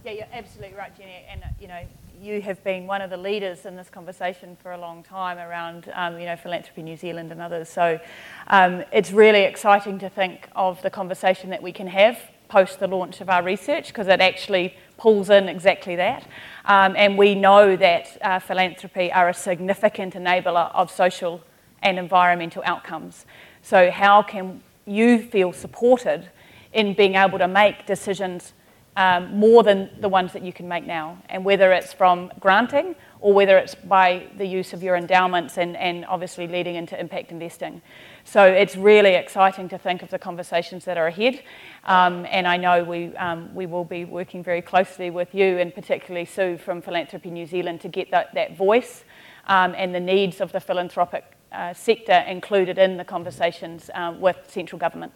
Yeah, 0.03 0.11
you're 0.11 0.33
absolutely 0.33 0.77
right, 0.77 0.93
Jenny. 0.97 1.25
And 1.31 1.41
uh, 1.43 1.47
you 1.61 1.69
know, 1.69 1.81
you 2.22 2.41
have 2.41 2.63
been 2.63 2.88
one 2.88 3.01
of 3.01 3.09
the 3.09 3.18
leaders 3.18 3.65
in 3.65 3.76
this 3.76 3.89
conversation 3.89 4.57
for 4.61 4.72
a 4.72 4.78
long 4.78 5.03
time 5.03 5.38
around, 5.38 5.91
um, 5.93 6.20
you 6.20 6.26
know, 6.26 6.36
philanthropy 6.36 6.82
New 6.82 6.97
Zealand 6.97 7.32
and 7.32 7.41
others. 7.41 7.70
So 7.70 7.99
um, 8.47 8.84
it's 8.91 9.11
really 9.11 9.43
exciting 9.43 9.99
to 9.99 10.09
think 10.09 10.47
of 10.55 10.82
the 10.82 10.89
conversation 10.89 11.51
that 11.51 11.61
we 11.61 11.72
can 11.72 11.88
have 11.88 12.20
post 12.47 12.80
the 12.80 12.88
launch 12.88 13.22
of 13.22 13.30
our 13.30 13.43
research 13.43 13.89
because 13.89 14.07
it 14.07 14.20
actually 14.20 14.74
pulls 14.97 15.30
in 15.30 15.47
exactly 15.47 15.95
that. 15.97 16.28
Um, 16.65 16.95
and 16.95 17.18
we 17.18 17.36
know 17.36 17.76
that 17.76 18.18
uh, 18.22 18.39
philanthropy 18.39 19.11
are 19.11 19.30
a 19.30 19.34
significant 19.34 20.15
enabler 20.15 20.74
of 20.74 20.89
social 20.89 21.43
and 21.84 21.99
environmental 21.99 22.63
outcomes. 22.65 23.26
So 23.61 23.91
how 23.91 24.24
can 24.24 24.63
you 24.86 25.22
feel 25.22 25.53
supported 25.53 26.30
in 26.74 26.93
being 26.93 27.15
able 27.15 27.38
to 27.38 27.47
make 27.47 27.86
decisions 27.86 28.53
um, 28.97 29.37
more 29.37 29.61
than 29.61 29.89
the 30.01 30.09
ones 30.09 30.33
that 30.33 30.41
you 30.41 30.51
can 30.51 30.67
make 30.67 30.85
now. 30.85 31.17
And 31.29 31.45
whether 31.45 31.71
it's 31.71 31.93
from 31.93 32.31
granting 32.39 32.95
or 33.19 33.31
whether 33.31 33.57
it's 33.57 33.75
by 33.75 34.27
the 34.37 34.45
use 34.45 34.73
of 34.73 34.81
your 34.81 34.95
endowments 34.95 35.57
and, 35.57 35.77
and 35.77 36.03
obviously 36.05 36.47
leading 36.47 36.75
into 36.75 36.99
impact 36.99 37.31
investing. 37.31 37.81
So 38.23 38.43
it's 38.43 38.75
really 38.75 39.13
exciting 39.13 39.69
to 39.69 39.77
think 39.77 40.01
of 40.01 40.09
the 40.09 40.17
conversations 40.17 40.83
that 40.85 40.97
are 40.97 41.07
ahead. 41.07 41.43
Um, 41.85 42.25
and 42.29 42.47
I 42.47 42.57
know 42.57 42.83
we, 42.83 43.15
um, 43.17 43.53
we 43.53 43.67
will 43.67 43.85
be 43.85 44.03
working 44.03 44.43
very 44.43 44.63
closely 44.63 45.11
with 45.11 45.33
you 45.33 45.59
and 45.59 45.73
particularly 45.73 46.25
Sue 46.25 46.57
from 46.57 46.81
Philanthropy 46.81 47.29
New 47.29 47.45
Zealand 47.45 47.81
to 47.81 47.87
get 47.87 48.09
that, 48.11 48.33
that 48.33 48.57
voice 48.57 49.03
um, 49.45 49.75
and 49.77 49.93
the 49.93 49.99
needs 49.99 50.41
of 50.41 50.51
the 50.51 50.59
philanthropic 50.59 51.23
uh, 51.51 51.71
sector 51.73 52.25
included 52.27 52.79
in 52.79 52.97
the 52.97 53.05
conversations 53.05 53.91
um, 53.93 54.19
with 54.19 54.37
central 54.47 54.79
government. 54.79 55.13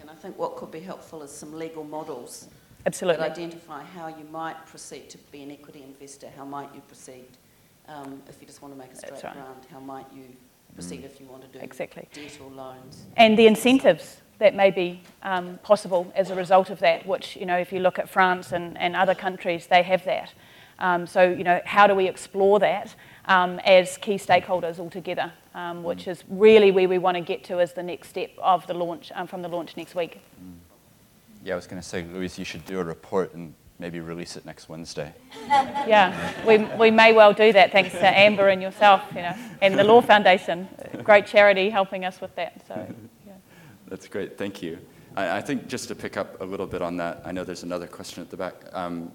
And 0.00 0.08
I 0.10 0.14
think 0.14 0.38
what 0.38 0.56
could 0.56 0.70
be 0.70 0.80
helpful 0.80 1.22
is 1.22 1.30
some 1.30 1.52
legal 1.52 1.84
models 1.84 2.48
Absolutely. 2.86 3.20
that 3.20 3.32
identify 3.32 3.82
how 3.82 4.08
you 4.08 4.24
might 4.30 4.66
proceed 4.66 5.10
to 5.10 5.18
be 5.30 5.42
an 5.42 5.50
equity 5.50 5.82
investor, 5.82 6.28
how 6.36 6.44
might 6.44 6.74
you 6.74 6.80
proceed 6.82 7.26
um, 7.88 8.22
if 8.28 8.40
you 8.40 8.46
just 8.46 8.62
want 8.62 8.74
to 8.74 8.78
make 8.78 8.92
a 8.92 8.96
straight 8.96 9.22
right. 9.22 9.32
grant, 9.34 9.66
how 9.70 9.80
might 9.80 10.06
you 10.14 10.24
proceed 10.74 11.04
if 11.04 11.20
you 11.20 11.26
want 11.26 11.42
to 11.42 11.58
do 11.58 11.62
Exactly. 11.62 12.08
debt 12.12 12.38
or 12.42 12.50
loans. 12.50 13.06
and 13.16 13.38
the 13.38 13.46
incentives 13.46 14.20
that 14.38 14.54
may 14.54 14.70
be 14.70 15.02
um, 15.22 15.58
possible 15.62 16.10
as 16.16 16.30
a 16.30 16.34
result 16.34 16.70
of 16.70 16.78
that, 16.78 17.06
which, 17.06 17.36
you 17.36 17.44
know, 17.44 17.58
if 17.58 17.72
you 17.72 17.80
look 17.80 17.98
at 17.98 18.08
France 18.08 18.52
and, 18.52 18.78
and 18.78 18.96
other 18.96 19.14
countries, 19.14 19.66
they 19.66 19.82
have 19.82 20.04
that. 20.04 20.32
Um, 20.78 21.06
so, 21.06 21.28
you 21.28 21.44
know, 21.44 21.60
how 21.66 21.86
do 21.86 21.94
we 21.94 22.08
explore 22.08 22.58
that 22.60 22.94
um, 23.26 23.58
as 23.60 23.98
key 23.98 24.14
stakeholders 24.14 24.78
altogether, 24.78 25.30
um, 25.54 25.82
which 25.82 26.08
is 26.08 26.24
really 26.28 26.70
where 26.70 26.88
we 26.88 26.96
want 26.96 27.16
to 27.16 27.20
get 27.20 27.44
to 27.44 27.60
as 27.60 27.74
the 27.74 27.82
next 27.82 28.08
step 28.08 28.30
of 28.38 28.66
the 28.66 28.72
launch, 28.72 29.12
um, 29.14 29.26
from 29.26 29.42
the 29.42 29.48
launch 29.48 29.76
next 29.76 29.94
week. 29.94 30.20
Yeah, 31.42 31.54
I 31.54 31.56
was 31.56 31.66
going 31.66 31.80
to 31.80 31.86
say, 31.86 32.04
Louise, 32.04 32.38
you 32.38 32.44
should 32.44 32.64
do 32.66 32.80
a 32.80 32.84
report 32.84 33.34
and 33.34 33.54
maybe 33.78 33.98
release 33.98 34.36
it 34.36 34.44
next 34.44 34.68
Wednesday. 34.68 35.12
Yeah, 35.86 36.46
we, 36.46 36.58
we 36.76 36.90
may 36.92 37.12
well 37.12 37.32
do 37.32 37.52
that 37.52 37.72
thanks 37.72 37.92
to 37.92 38.06
Amber 38.06 38.48
and 38.48 38.62
yourself, 38.62 39.02
you 39.10 39.22
know, 39.22 39.34
and 39.60 39.76
the 39.76 39.82
Law 39.82 40.00
Foundation, 40.00 40.68
great 41.02 41.26
charity 41.26 41.70
helping 41.70 42.04
us 42.04 42.20
with 42.20 42.34
that. 42.36 42.64
So, 42.68 42.86
yeah. 43.26 43.32
That's 43.88 44.06
great, 44.06 44.38
thank 44.38 44.62
you. 44.62 44.78
I, 45.16 45.38
I 45.38 45.40
think 45.40 45.66
just 45.66 45.88
to 45.88 45.96
pick 45.96 46.16
up 46.16 46.40
a 46.40 46.44
little 46.44 46.66
bit 46.66 46.82
on 46.82 46.98
that, 46.98 47.22
I 47.24 47.32
know 47.32 47.42
there's 47.42 47.64
another 47.64 47.88
question 47.88 48.22
at 48.22 48.30
the 48.30 48.36
back. 48.36 48.54
Um, 48.72 49.10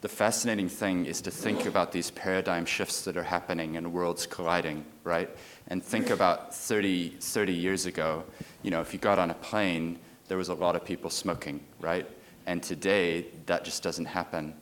the 0.00 0.08
fascinating 0.08 0.68
thing 0.68 1.06
is 1.06 1.20
to 1.22 1.30
think 1.30 1.66
about 1.66 1.92
these 1.92 2.10
paradigm 2.10 2.64
shifts 2.64 3.02
that 3.02 3.16
are 3.16 3.22
happening 3.22 3.76
and 3.76 3.92
worlds 3.92 4.26
colliding, 4.26 4.84
right? 5.04 5.30
And 5.68 5.84
think 5.84 6.10
about 6.10 6.54
30, 6.54 7.10
30 7.20 7.52
years 7.52 7.86
ago, 7.86 8.24
you 8.62 8.70
know, 8.70 8.80
if 8.80 8.92
you 8.92 8.98
got 8.98 9.18
on 9.18 9.30
a 9.30 9.34
plane, 9.34 9.98
there 10.28 10.38
was 10.38 10.48
a 10.48 10.54
lot 10.54 10.76
of 10.76 10.84
people 10.84 11.10
smoking, 11.10 11.60
right? 11.80 12.08
And 12.46 12.62
today, 12.62 13.26
that 13.46 13.64
just 13.64 13.82
doesn't 13.82 14.06
happen. 14.06 14.54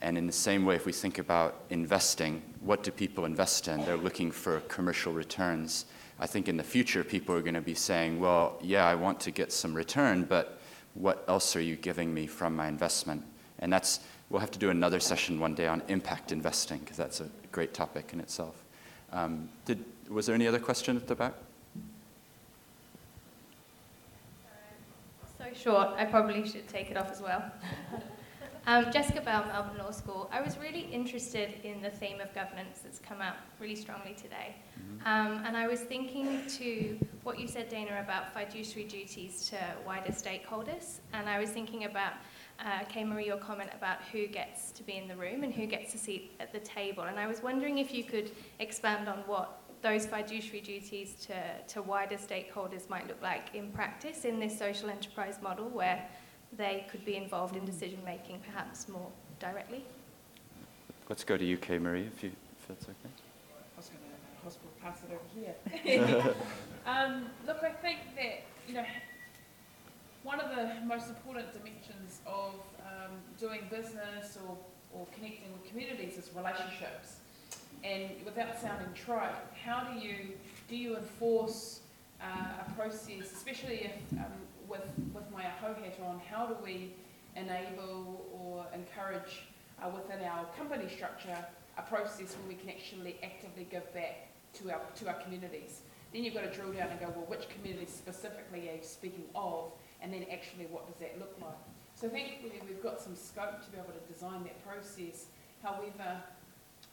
And 0.00 0.16
in 0.16 0.26
the 0.26 0.32
same 0.32 0.64
way, 0.64 0.76
if 0.76 0.86
we 0.86 0.92
think 0.92 1.18
about 1.18 1.62
investing, 1.70 2.42
what 2.60 2.82
do 2.82 2.90
people 2.90 3.24
invest 3.24 3.68
in? 3.68 3.84
They're 3.84 3.96
looking 3.96 4.30
for 4.30 4.60
commercial 4.60 5.12
returns. 5.12 5.86
I 6.20 6.26
think 6.26 6.48
in 6.48 6.56
the 6.56 6.64
future, 6.64 7.04
people 7.04 7.34
are 7.34 7.42
going 7.42 7.54
to 7.54 7.60
be 7.60 7.74
saying, 7.74 8.20
well, 8.20 8.58
yeah, 8.60 8.86
I 8.86 8.94
want 8.94 9.20
to 9.20 9.30
get 9.30 9.52
some 9.52 9.74
return, 9.74 10.24
but 10.24 10.60
what 10.94 11.24
else 11.28 11.54
are 11.54 11.60
you 11.60 11.76
giving 11.76 12.12
me 12.12 12.26
from 12.26 12.56
my 12.56 12.68
investment? 12.68 13.24
And 13.60 13.72
that's, 13.72 14.00
we'll 14.30 14.40
have 14.40 14.50
to 14.52 14.58
do 14.58 14.70
another 14.70 15.00
session 15.00 15.40
one 15.40 15.54
day 15.54 15.66
on 15.66 15.82
impact 15.88 16.32
investing, 16.32 16.78
because 16.78 16.96
that's 16.96 17.20
a 17.20 17.28
great 17.52 17.74
topic 17.74 18.10
in 18.12 18.20
itself. 18.20 18.54
Um, 19.12 19.48
did, 19.64 19.84
was 20.08 20.26
there 20.26 20.34
any 20.34 20.46
other 20.46 20.60
question 20.60 20.96
at 20.96 21.06
the 21.06 21.14
back? 21.14 21.34
So 25.54 25.70
short, 25.72 25.88
I 25.96 26.04
probably 26.04 26.46
should 26.46 26.68
take 26.68 26.90
it 26.90 26.96
off 26.96 27.10
as 27.10 27.20
well. 27.20 27.42
um, 28.66 28.90
Jessica 28.92 29.20
Bell, 29.20 29.44
Melbourne 29.46 29.78
Law 29.78 29.90
School. 29.90 30.28
I 30.32 30.40
was 30.40 30.58
really 30.58 30.80
interested 30.92 31.54
in 31.64 31.80
the 31.80 31.90
theme 31.90 32.20
of 32.20 32.34
governance 32.34 32.80
that's 32.82 32.98
come 32.98 33.20
up 33.20 33.36
really 33.60 33.76
strongly 33.76 34.14
today. 34.14 34.56
Um, 35.04 35.42
and 35.46 35.56
I 35.56 35.66
was 35.66 35.80
thinking 35.80 36.42
to 36.58 36.98
what 37.22 37.38
you 37.38 37.46
said, 37.46 37.68
Dana, 37.68 38.00
about 38.02 38.32
fiduciary 38.34 38.88
duties 38.88 39.48
to 39.50 39.56
wider 39.86 40.12
stakeholders. 40.12 40.98
And 41.12 41.28
I 41.28 41.38
was 41.38 41.50
thinking 41.50 41.84
about, 41.84 42.14
uh, 42.60 42.84
Kaye-Maree, 42.88 43.26
your 43.26 43.38
comment 43.38 43.70
about 43.74 43.98
who 44.12 44.26
gets 44.26 44.72
to 44.72 44.82
be 44.82 44.96
in 44.96 45.08
the 45.08 45.16
room 45.16 45.44
and 45.44 45.54
who 45.54 45.66
gets 45.66 45.94
a 45.94 45.98
seat 45.98 46.32
at 46.40 46.52
the 46.52 46.60
table. 46.60 47.04
And 47.04 47.18
I 47.18 47.26
was 47.26 47.42
wondering 47.42 47.78
if 47.78 47.94
you 47.94 48.04
could 48.04 48.32
expand 48.58 49.08
on 49.08 49.18
what 49.26 49.60
those 49.82 50.06
fiduciary 50.06 50.60
duties 50.60 51.14
to, 51.26 51.34
to 51.68 51.82
wider 51.82 52.16
stakeholders 52.16 52.88
might 52.88 53.06
look 53.06 53.22
like 53.22 53.54
in 53.54 53.70
practice 53.70 54.24
in 54.24 54.40
this 54.40 54.58
social 54.58 54.90
enterprise 54.90 55.38
model 55.42 55.68
where 55.68 56.04
they 56.56 56.86
could 56.90 57.04
be 57.04 57.16
involved 57.16 57.56
in 57.56 57.64
decision 57.64 57.98
making 58.04 58.40
perhaps 58.40 58.88
more 58.88 59.10
directly. 59.38 59.84
Let's 61.08 61.24
go 61.24 61.36
to 61.36 61.54
UK, 61.54 61.60
Kaye-Maree, 61.60 62.06
if, 62.06 62.22
you, 62.22 62.32
if 62.58 62.68
that's 62.68 62.84
okay. 62.84 62.94
I 63.04 63.78
was 63.78 63.88
going 63.88 64.00
to 64.00 64.44
hospital 64.44 64.70
pass 64.82 64.98
it 65.02 65.10
over 65.12 65.24
here. 65.34 66.34
um, 66.86 67.26
look, 67.46 67.62
I 67.62 67.70
think 67.70 67.98
that 68.16 68.42
you 68.66 68.74
know 68.74 68.84
one 70.22 70.40
of 70.40 70.54
the 70.54 70.84
most 70.84 71.08
important 71.08 71.52
dimensions 71.52 72.20
of 72.26 72.54
um, 72.82 73.12
doing 73.38 73.60
business 73.70 74.36
or, 74.46 74.56
or 74.92 75.06
connecting 75.14 75.52
with 75.52 75.66
communities 75.68 76.18
is 76.18 76.30
relationships. 76.34 77.20
And 77.84 78.10
without 78.24 78.60
sounding 78.60 78.92
trite, 78.94 79.34
how 79.64 79.84
do 79.84 79.98
you 79.98 80.32
do 80.68 80.76
you 80.76 80.96
enforce 80.96 81.80
uh, 82.20 82.64
a 82.66 82.70
process, 82.72 83.32
especially 83.32 83.90
if 83.90 84.18
um, 84.18 84.32
with 84.68 84.86
with 85.14 85.30
my 85.32 85.42
Āhau 85.42 85.76
hat 85.82 85.98
on, 86.04 86.20
how 86.28 86.46
do 86.46 86.56
we 86.62 86.92
enable 87.36 88.26
or 88.32 88.66
encourage 88.74 89.42
uh, 89.82 89.88
within 89.88 90.24
our 90.26 90.44
company 90.56 90.88
structure 90.88 91.38
a 91.78 91.82
process 91.82 92.34
where 92.36 92.48
we 92.48 92.54
can 92.54 92.68
actually 92.68 93.16
actively 93.22 93.66
give 93.70 93.92
back 93.94 94.28
to 94.54 94.70
our 94.72 94.80
to 94.96 95.08
our 95.08 95.14
communities. 95.22 95.80
Then 96.12 96.24
you've 96.24 96.34
got 96.34 96.44
to 96.44 96.50
drill 96.50 96.72
down 96.72 96.88
and 96.88 96.98
go, 96.98 97.06
well, 97.14 97.26
which 97.28 97.48
communities 97.50 97.90
specifically 97.90 98.70
are 98.70 98.76
you 98.76 98.82
speaking 98.82 99.24
of, 99.34 99.72
and 100.00 100.12
then 100.12 100.24
actually 100.32 100.66
what 100.66 100.86
does 100.86 100.98
that 101.00 101.18
look 101.18 101.36
like? 101.40 101.58
So 101.94 102.08
we, 102.08 102.38
we've 102.66 102.82
got 102.82 103.00
some 103.00 103.14
scope 103.14 103.62
to 103.64 103.70
be 103.70 103.76
able 103.76 103.92
to 103.92 104.12
design 104.12 104.44
that 104.44 104.64
process. 104.64 105.26
However, 105.62 106.22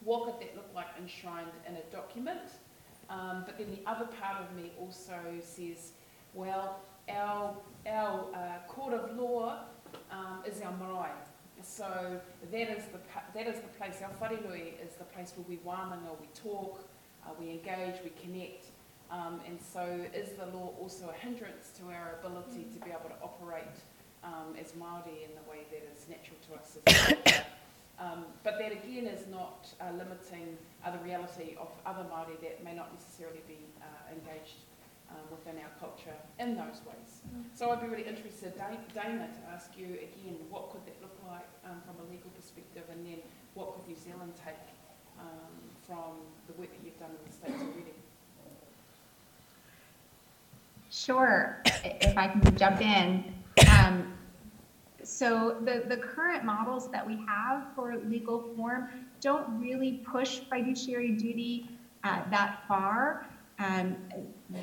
what 0.04 0.26
could 0.26 0.48
that 0.48 0.56
look 0.56 0.70
like 0.76 0.88
enshrined 1.02 1.52
in 1.68 1.76
a 1.76 1.84
document? 1.92 2.52
Um, 3.10 3.44
but 3.46 3.58
then 3.58 3.72
the 3.72 3.90
other 3.90 4.06
part 4.06 4.42
of 4.42 4.56
me 4.56 4.72
also 4.80 5.20
says, 5.42 5.92
well, 6.34 6.82
our, 7.10 7.56
our 7.88 8.26
uh, 8.34 8.68
court 8.68 8.94
of 8.94 9.16
law 9.18 9.60
um, 10.12 10.44
is 10.46 10.62
our 10.62 10.74
marae. 10.78 11.12
So 11.62 12.20
that 12.52 12.78
is 12.78 12.84
the 12.86 13.00
that 13.34 13.48
is 13.48 13.60
the 13.62 13.68
place. 13.70 14.02
Our 14.04 14.12
wharenui 14.20 14.74
is 14.86 14.96
the 14.98 15.06
place 15.06 15.34
where 15.36 15.46
we 15.48 15.58
wānanga, 15.58 16.20
we 16.20 16.28
talk, 16.36 16.88
uh, 17.26 17.32
we 17.40 17.50
engage, 17.50 17.96
we 18.04 18.12
connect. 18.22 18.68
Um, 19.10 19.40
and 19.48 19.60
so, 19.62 19.82
is 20.14 20.30
the 20.32 20.46
law 20.48 20.74
also 20.80 21.10
a 21.10 21.14
hindrance 21.14 21.72
to 21.80 21.86
our 21.86 22.20
ability 22.20 22.68
to 22.74 22.80
be 22.80 22.92
able 22.92 23.10
to 23.10 23.24
operate 23.24 23.64
um, 24.24 24.56
as 24.60 24.72
Māori 24.74 25.24
in 25.24 25.32
the 25.36 25.50
way 25.50 25.66
that 25.72 25.88
is 25.92 26.08
natural 26.10 26.38
to 26.48 26.56
us 26.60 26.78
as? 27.26 27.46
Um, 28.00 28.26
but 28.44 28.60
that 28.60 28.72
again 28.72 29.08
is 29.08 29.28
not 29.28 29.68
uh, 29.80 29.92
limiting 29.96 30.58
uh, 30.84 30.92
the 30.92 31.00
reality 31.00 31.56
of 31.60 31.70
other 31.86 32.04
Māori 32.04 32.40
that 32.42 32.64
may 32.64 32.76
not 32.76 32.94
necessarily 32.94 33.40
be 33.48 33.58
uh, 33.82 34.12
engaged 34.12 34.68
um, 35.10 35.24
within 35.32 35.56
our 35.64 35.72
culture 35.80 36.16
in 36.40 36.56
those 36.56 36.82
ways. 36.84 37.24
So 37.54 37.72
I'd 37.72 37.82
be 37.82 37.88
really 37.88 38.04
interested, 38.08 38.58
Da- 38.58 38.76
Dana, 38.94 39.28
to 39.32 39.54
ask 39.54 39.72
you 39.78 39.96
again, 39.96 40.38
what 40.50 40.72
could 40.72 40.86
that 40.86 41.00
look 41.02 41.16
like 41.28 41.48
um, 41.64 41.82
from 41.86 41.96
a 42.06 42.12
legal 42.12 42.30
perspective, 42.32 42.84
and 42.92 43.06
then 43.06 43.20
what 43.54 43.76
could 43.76 43.88
New 43.88 43.96
Zealand 43.96 44.34
take 44.44 44.60
um, 45.20 45.56
from 45.88 46.20
the 46.48 46.54
work 46.60 46.70
that 46.72 46.82
you've 46.84 47.00
done 47.00 47.12
in 47.12 47.24
the 47.26 47.32
States 47.32 47.62
already? 47.62 47.96
Sure, 50.92 51.62
if 51.66 52.18
I 52.18 52.28
can 52.28 52.58
jump 52.58 52.82
in. 52.82 53.34
Um, 53.80 54.14
So 55.08 55.58
the, 55.64 55.84
the 55.88 55.98
current 55.98 56.44
models 56.44 56.92
that 56.92 57.06
we 57.06 57.18
have 57.28 57.68
for 57.76 57.96
legal 58.08 58.54
form 58.56 58.90
don't 59.22 59.60
really 59.60 60.04
push 60.06 60.40
fiduciary 60.50 61.12
duty 61.12 61.70
uh, 62.04 62.22
that 62.32 62.64
far. 62.68 63.28
Um, 63.60 63.96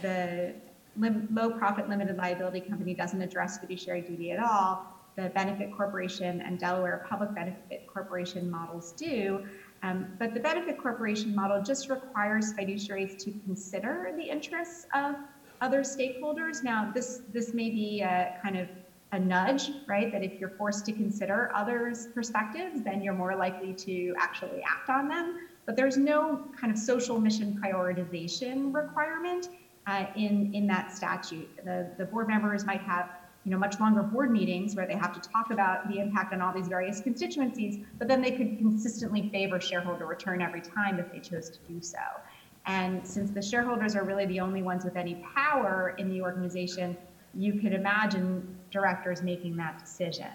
The 0.01 0.55
lim- 0.97 1.28
low 1.32 1.51
profit 1.51 1.88
limited 1.88 2.16
liability 2.16 2.61
company 2.61 2.95
doesn't 2.95 3.20
address 3.20 3.59
fiduciary 3.59 4.03
duty 4.03 4.30
at 4.30 4.38
all. 4.38 4.86
The 5.16 5.28
benefit 5.30 5.74
corporation 5.76 6.40
and 6.40 6.59
Delaware 6.59 7.05
public 7.09 7.34
benefit 7.34 7.86
corporation 7.86 8.51
models 8.51 8.93
do. 8.93 9.45
Um, 9.82 10.07
but 10.18 10.32
the 10.32 10.40
benefit 10.40 10.78
corporation 10.78 11.34
model 11.34 11.62
just 11.62 11.88
requires 11.90 12.53
fiduciaries 12.55 13.18
to 13.24 13.32
consider 13.45 14.12
the 14.16 14.22
interests 14.22 14.86
of 14.95 15.16
other 15.61 15.82
stakeholders. 15.82 16.62
Now, 16.62 16.90
this 16.95 17.22
this 17.32 17.53
may 17.53 17.70
be 17.70 18.01
a 18.01 18.38
kind 18.43 18.57
of 18.57 18.68
a 19.13 19.19
nudge, 19.19 19.71
right? 19.87 20.11
That 20.11 20.23
if 20.23 20.33
you're 20.41 20.55
forced 20.57 20.85
to 20.87 20.93
consider 20.93 21.51
others' 21.55 22.09
perspectives, 22.15 22.83
then 22.83 23.03
you're 23.03 23.15
more 23.15 23.37
likely 23.37 23.75
to 23.75 24.15
actually 24.19 24.63
act 24.63 24.89
on 24.89 25.07
them. 25.07 25.35
But 25.67 25.77
there's 25.77 25.99
no 25.99 26.41
kind 26.59 26.73
of 26.73 26.79
social 26.79 27.21
mission 27.21 27.59
prioritization 27.63 28.75
requirement 28.75 29.47
uh, 29.87 30.07
in 30.17 30.51
in 30.55 30.67
that 30.69 30.91
statute. 30.91 31.49
The 31.65 31.91
the 31.99 32.07
board 32.07 32.27
members 32.27 32.65
might 32.65 32.81
have 32.83 33.07
you 33.45 33.51
know 33.51 33.59
much 33.59 33.79
longer 33.79 34.03
board 34.03 34.31
meetings 34.31 34.75
where 34.75 34.87
they 34.87 34.97
have 34.97 35.13
to 35.13 35.21
talk 35.21 35.51
about 35.51 35.87
the 35.89 35.99
impact 35.99 36.33
on 36.33 36.41
all 36.41 36.53
these 36.53 36.69
various 36.69 37.01
constituencies, 37.01 37.79
but 37.99 38.09
then 38.09 38.23
they 38.23 38.33
could 38.33 38.57
consistently 38.57 39.29
favor 39.31 39.61
shareholder 39.61 40.07
return 40.07 40.41
every 40.41 40.63
time 40.63 40.99
if 40.99 41.11
they 41.13 41.21
chose 41.21 41.51
to 41.51 41.59
do 41.69 41.81
so. 41.83 41.99
And 42.65 43.07
since 43.07 43.31
the 43.31 43.43
shareholders 43.43 43.97
are 43.97 44.05
really 44.05 44.25
the 44.27 44.41
only 44.41 44.63
ones 44.63 44.85
with 44.85 44.97
any 44.97 45.21
power 45.35 45.95
in 45.99 46.09
the 46.09 46.23
organization, 46.23 46.97
you 47.35 47.55
could 47.55 47.73
imagine 47.73 48.47
directors 48.73 49.23
making 49.23 49.57
that 49.57 49.79
decision. 49.79 50.33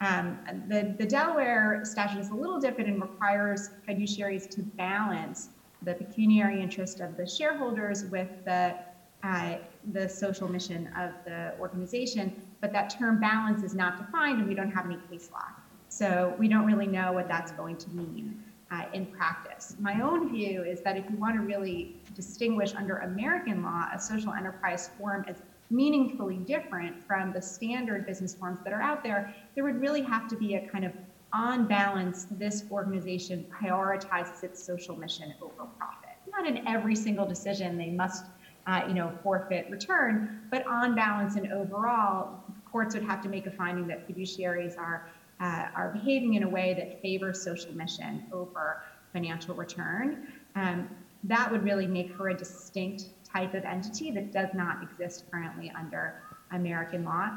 Um, 0.00 0.38
the, 0.68 0.94
the 0.98 1.06
Delaware 1.06 1.82
statute 1.84 2.18
is 2.18 2.30
a 2.30 2.34
little 2.34 2.60
different 2.60 2.90
and 2.90 3.00
requires 3.00 3.70
fiduciaries 3.88 4.48
to 4.50 4.62
balance 4.62 5.50
the 5.82 5.94
pecuniary 5.94 6.60
interest 6.60 7.00
of 7.00 7.16
the 7.16 7.26
shareholders 7.26 8.04
with 8.06 8.28
the, 8.44 8.74
uh, 9.22 9.56
the 9.92 10.08
social 10.08 10.48
mission 10.48 10.88
of 10.98 11.12
the 11.24 11.54
organization, 11.60 12.42
but 12.60 12.72
that 12.72 12.90
term 12.90 13.20
balance 13.20 13.62
is 13.62 13.74
not 13.74 13.96
defined 13.96 14.40
and 14.40 14.48
we 14.48 14.54
don't 14.54 14.70
have 14.70 14.86
any 14.86 14.98
case 15.10 15.30
law. 15.32 15.46
So 15.88 16.34
we 16.38 16.48
don't 16.48 16.66
really 16.66 16.86
know 16.86 17.12
what 17.12 17.28
that's 17.28 17.52
going 17.52 17.76
to 17.78 17.90
mean 17.90 18.42
uh, 18.70 18.84
in 18.92 19.06
practice. 19.06 19.76
My 19.78 20.00
own 20.00 20.30
view 20.30 20.62
is 20.64 20.80
that 20.82 20.96
if 20.96 21.08
you 21.08 21.16
want 21.16 21.36
to 21.36 21.42
really 21.42 21.96
distinguish 22.14 22.74
under 22.74 22.98
American 22.98 23.62
law 23.62 23.86
a 23.94 23.98
social 23.98 24.32
enterprise 24.32 24.90
form 24.98 25.24
as 25.28 25.36
meaningfully 25.70 26.38
different 26.38 26.96
from 27.06 27.32
the 27.32 27.42
standard 27.42 28.06
business 28.06 28.34
forms 28.34 28.58
that 28.64 28.72
are 28.72 28.82
out 28.82 29.02
there, 29.02 29.32
there 29.54 29.64
would 29.64 29.80
really 29.80 30.02
have 30.02 30.28
to 30.28 30.36
be 30.36 30.54
a 30.54 30.60
kind 30.60 30.84
of 30.84 30.92
on 31.32 31.66
balance, 31.66 32.26
this 32.30 32.64
organization 32.70 33.44
prioritizes 33.50 34.42
its 34.42 34.62
social 34.62 34.96
mission 34.96 35.34
over 35.42 35.68
profit. 35.76 36.16
Not 36.30 36.46
in 36.46 36.66
every 36.66 36.94
single 36.94 37.26
decision 37.26 37.76
they 37.76 37.90
must, 37.90 38.26
uh, 38.66 38.82
you 38.86 38.94
know, 38.94 39.12
forfeit 39.22 39.66
return, 39.68 40.28
but 40.50 40.66
on 40.66 40.94
balance 40.94 41.36
and 41.36 41.50
overall, 41.52 42.30
courts 42.64 42.94
would 42.94 43.02
have 43.02 43.20
to 43.22 43.28
make 43.28 43.46
a 43.46 43.50
finding 43.50 43.86
that 43.88 44.06
fiduciaries 44.08 44.76
are 44.78 45.02
uh, 45.38 45.66
are 45.74 45.90
behaving 45.90 46.32
in 46.34 46.42
a 46.42 46.48
way 46.48 46.72
that 46.72 46.90
favors 47.02 47.38
social 47.38 47.74
mission 47.74 48.22
over 48.32 48.78
financial 49.12 49.54
return. 49.54 50.16
Um, 50.54 50.88
that 51.24 51.50
would 51.50 51.62
really 51.62 51.86
make 51.86 52.10
her 52.12 52.30
a 52.30 52.34
distinct 52.34 53.08
type 53.36 53.54
of 53.54 53.64
entity 53.64 54.10
that 54.12 54.32
does 54.32 54.48
not 54.54 54.82
exist 54.82 55.24
currently 55.30 55.70
under 55.78 56.14
American 56.52 57.04
law. 57.04 57.28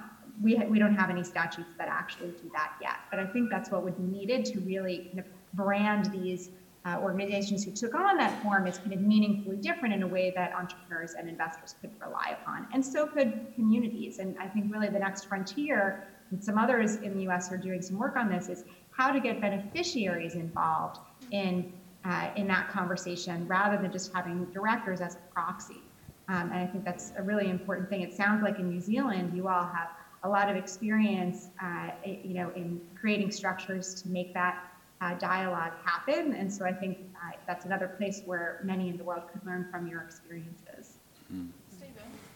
We, 0.42 0.56
ha- 0.56 0.66
we 0.68 0.80
don't 0.80 0.96
have 0.96 1.10
any 1.10 1.24
statutes 1.24 1.70
that 1.78 1.90
actually 1.90 2.34
do 2.42 2.50
that 2.54 2.72
yet, 2.80 2.98
but 3.12 3.20
I 3.20 3.26
think 3.26 3.50
that's 3.50 3.70
what 3.70 3.84
would 3.84 3.98
be 3.98 4.04
needed 4.04 4.46
to 4.46 4.60
really 4.62 5.04
kind 5.12 5.20
of 5.20 5.26
brand 5.54 6.06
these 6.12 6.50
uh, 6.86 6.98
organizations 7.02 7.66
who 7.66 7.72
took 7.72 7.94
on 7.94 8.16
that 8.18 8.42
form 8.42 8.66
as 8.66 8.78
kind 8.78 8.94
of 8.94 9.02
meaningfully 9.02 9.58
different 9.58 9.94
in 9.94 10.02
a 10.02 10.08
way 10.08 10.32
that 10.36 10.56
entrepreneurs 10.56 11.14
and 11.16 11.28
investors 11.28 11.76
could 11.82 11.92
rely 12.00 12.36
upon, 12.42 12.66
and 12.72 12.86
so 12.86 13.06
could 13.06 13.34
communities. 13.56 14.20
And 14.20 14.34
I 14.40 14.48
think 14.48 14.72
really 14.72 14.88
the 14.88 15.00
next 15.00 15.26
frontier, 15.26 16.00
and 16.32 16.42
some 16.42 16.58
others 16.58 16.96
in 16.98 17.14
the 17.14 17.24
U.S. 17.24 17.52
are 17.52 17.58
doing 17.58 17.82
some 17.82 17.98
work 17.98 18.16
on 18.16 18.30
this, 18.30 18.48
is 18.48 18.64
how 18.92 19.12
to 19.12 19.20
get 19.20 19.42
beneficiaries 19.42 20.36
involved 20.36 21.00
in 21.32 21.66
uh, 22.06 22.30
in 22.36 22.48
that 22.48 22.70
conversation 22.70 23.46
rather 23.48 23.78
than 23.78 23.92
just 23.92 24.10
having 24.14 24.46
directors 24.54 25.02
as 25.02 25.16
a 25.16 25.34
proxy. 25.34 25.89
Um, 26.30 26.52
and 26.52 26.60
I 26.60 26.68
think 26.68 26.86
that's 26.86 27.12
a 27.18 27.24
really 27.24 27.50
important 27.50 27.90
thing. 27.90 28.02
It 28.02 28.14
sounds 28.14 28.44
like 28.44 28.60
in 28.60 28.70
New 28.70 28.80
Zealand, 28.80 29.36
you 29.36 29.48
all 29.48 29.66
have 29.66 29.90
a 30.24 30.30
lot 30.30 30.48
of 30.48 30.56
experience, 30.56 31.48
uh, 31.62 31.90
you 32.06 32.36
know, 32.36 32.52
in 32.56 32.80
creating 33.00 33.32
structures 33.32 34.00
to 34.04 34.10
make 34.10 34.34
that 34.36 34.72
uh, 35.02 35.16
dialogue 35.16 35.74
happen. 35.84 36.34
And 36.34 36.54
so 36.54 36.66
I 36.66 36.74
think 36.74 37.00
uh, 37.16 37.32
that's 37.48 37.66
another 37.66 37.88
place 37.88 38.22
where 38.26 38.60
many 38.64 38.90
in 38.90 38.98
the 38.98 39.04
world 39.04 39.24
could 39.32 39.44
learn 39.44 39.68
from 39.72 39.88
your 39.88 40.02
experiences. 40.02 41.00
Mm. 41.34 41.50
Stephen, 41.70 41.94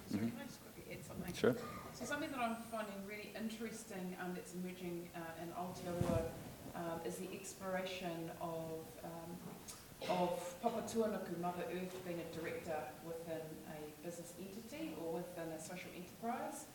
so 0.09 0.17
mm-hmm. 0.17 0.27
can 0.29 0.37
I 0.41 0.45
just 0.45 0.59
quickly 0.63 0.91
add 0.91 1.05
something? 1.05 1.33
Sure. 1.33 1.55
So 1.93 2.05
something 2.05 2.31
that 2.31 2.39
I'm 2.39 2.55
finding 2.71 2.95
really 3.07 3.31
interesting 3.39 4.15
um, 4.23 4.31
that's 4.33 4.55
emerging 4.55 5.09
uh, 5.15 5.19
in 5.43 5.49
Aotearoa 5.49 6.21
um, 6.75 6.99
is 7.05 7.17
the 7.17 7.29
exploration 7.31 8.31
of 8.41 8.81
um, 9.03 9.37
of 10.09 10.61
Papa 10.61 10.83
Tuanuku, 10.87 11.39
Mother 11.39 11.63
Earth, 11.71 11.95
being 12.05 12.19
a 12.19 12.37
director 12.37 12.75
within 13.05 13.39
a 13.62 13.62
business 14.03 14.33
entity 14.39 14.93
or 15.01 15.23
within 15.23 15.51
a 15.55 15.59
social 15.59 15.89
enterprise. 15.95 16.65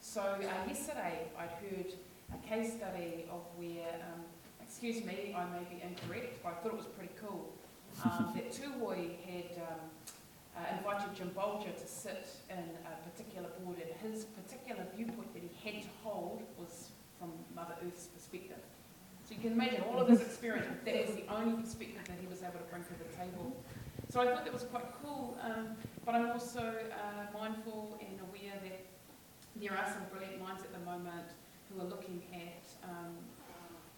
So 0.00 0.20
uh, 0.22 0.68
yesterday 0.68 1.28
I'd 1.38 1.50
heard 1.62 1.92
a 2.32 2.46
case 2.46 2.74
study 2.74 3.26
of 3.30 3.42
where, 3.56 3.94
um, 4.06 4.22
excuse 4.62 5.04
me, 5.04 5.34
I 5.36 5.44
may 5.50 5.64
be 5.68 5.82
incorrect, 5.82 6.42
but 6.42 6.50
I 6.50 6.54
thought 6.62 6.72
it 6.72 6.78
was 6.78 6.86
pretty 6.86 7.12
cool, 7.20 7.52
um, 8.04 8.32
that 8.34 8.52
Tuhoe 8.52 9.16
had 9.26 9.50
um, 9.62 9.80
uh, 10.56 10.76
invited 10.76 11.14
Jim 11.14 11.30
Bolger 11.36 11.74
to 11.74 11.86
sit 11.86 12.28
in 12.50 12.64
a 12.86 13.10
particular 13.10 13.48
board 13.62 13.78
and 13.78 14.12
his 14.12 14.24
particular 14.24 14.86
viewpoint 14.96 15.32
that 15.34 15.42
he 15.42 15.50
had 15.70 15.82
to 15.82 15.88
hold 16.02 16.42
was 16.58 16.90
from 17.18 17.32
Mother 17.54 17.74
Earth's 17.86 18.06
perspective. 18.06 18.62
So 19.28 19.34
you 19.34 19.40
can 19.40 19.52
imagine 19.52 19.82
all 19.90 19.98
of 19.98 20.08
his 20.08 20.20
experience, 20.20 20.66
that 20.84 20.94
is 20.94 21.16
the 21.16 21.24
only 21.28 21.60
perspective 21.60 22.02
that 22.06 22.16
he 22.20 22.26
was 22.28 22.42
able 22.42 22.62
to 22.62 22.70
bring 22.70 22.84
to 22.84 22.94
the 22.94 23.10
table. 23.16 23.56
So 24.16 24.22
I 24.22 24.32
thought 24.32 24.44
that 24.44 24.54
was 24.54 24.62
quite 24.62 24.88
cool, 25.02 25.36
um, 25.44 25.76
but 26.06 26.14
I'm 26.14 26.30
also 26.30 26.72
uh, 26.72 27.38
mindful 27.38 28.00
and 28.00 28.18
aware 28.20 28.56
that 28.64 28.80
there 29.56 29.76
are 29.76 29.84
some 29.92 30.08
brilliant 30.10 30.40
minds 30.40 30.62
at 30.64 30.72
the 30.72 30.78
moment 30.90 31.28
who 31.68 31.82
are 31.82 31.84
looking 31.84 32.22
at 32.32 32.64
um, 32.88 33.12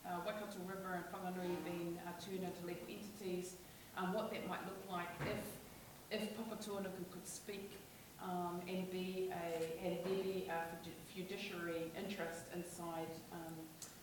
uh, 0.04 0.18
Waikato 0.26 0.58
River 0.66 0.98
and 0.98 1.04
Whanganui 1.14 1.54
being 1.62 2.00
uh, 2.02 2.10
turned 2.18 2.42
into 2.42 2.66
legal 2.66 2.82
entities, 2.90 3.54
um, 3.96 4.12
what 4.12 4.32
that 4.32 4.48
might 4.48 4.58
look 4.66 4.82
like 4.90 5.06
if, 5.22 6.20
if 6.20 6.36
Papatuanuku 6.36 7.06
could 7.12 7.28
speak 7.28 7.78
um, 8.20 8.60
and 8.66 8.90
be 8.90 9.30
a, 9.30 9.86
and 9.86 9.98
there 10.02 10.24
be 10.24 10.50
a 10.50 11.14
fiduciary 11.14 11.92
interest 11.96 12.42
inside 12.56 13.14
um, 13.32 13.54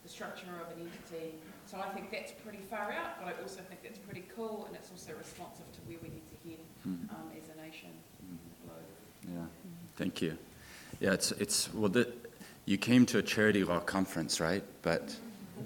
the 0.05 0.11
structure 0.11 0.45
of 0.61 0.77
an 0.77 0.83
entity. 0.83 1.33
So 1.65 1.77
I 1.77 1.89
think 1.89 2.11
that's 2.11 2.31
pretty 2.31 2.59
far 2.69 2.91
out, 2.91 3.19
but 3.19 3.27
I 3.27 3.41
also 3.41 3.61
think 3.67 3.81
that's 3.81 3.97
pretty 3.97 4.23
cool, 4.35 4.65
and 4.67 4.75
it's 4.75 4.91
also 4.91 5.13
responsive 5.17 5.65
to 5.73 5.79
where 5.87 5.97
we 6.03 6.09
need 6.09 6.21
to 6.29 6.49
head 6.49 6.59
mm-hmm. 6.87 7.15
um, 7.15 7.31
as 7.35 7.49
a 7.49 7.59
nation. 7.59 7.89
Yeah, 9.27 9.45
thank 9.95 10.21
you. 10.21 10.37
Yeah, 10.99 11.13
it's 11.13 11.31
it's 11.31 11.73
well, 11.73 11.89
the, 11.89 12.13
you 12.65 12.77
came 12.77 13.07
to 13.07 13.17
a 13.17 13.23
charity 13.23 13.63
law 13.63 13.79
conference, 13.79 14.39
right? 14.39 14.63
But 14.83 15.15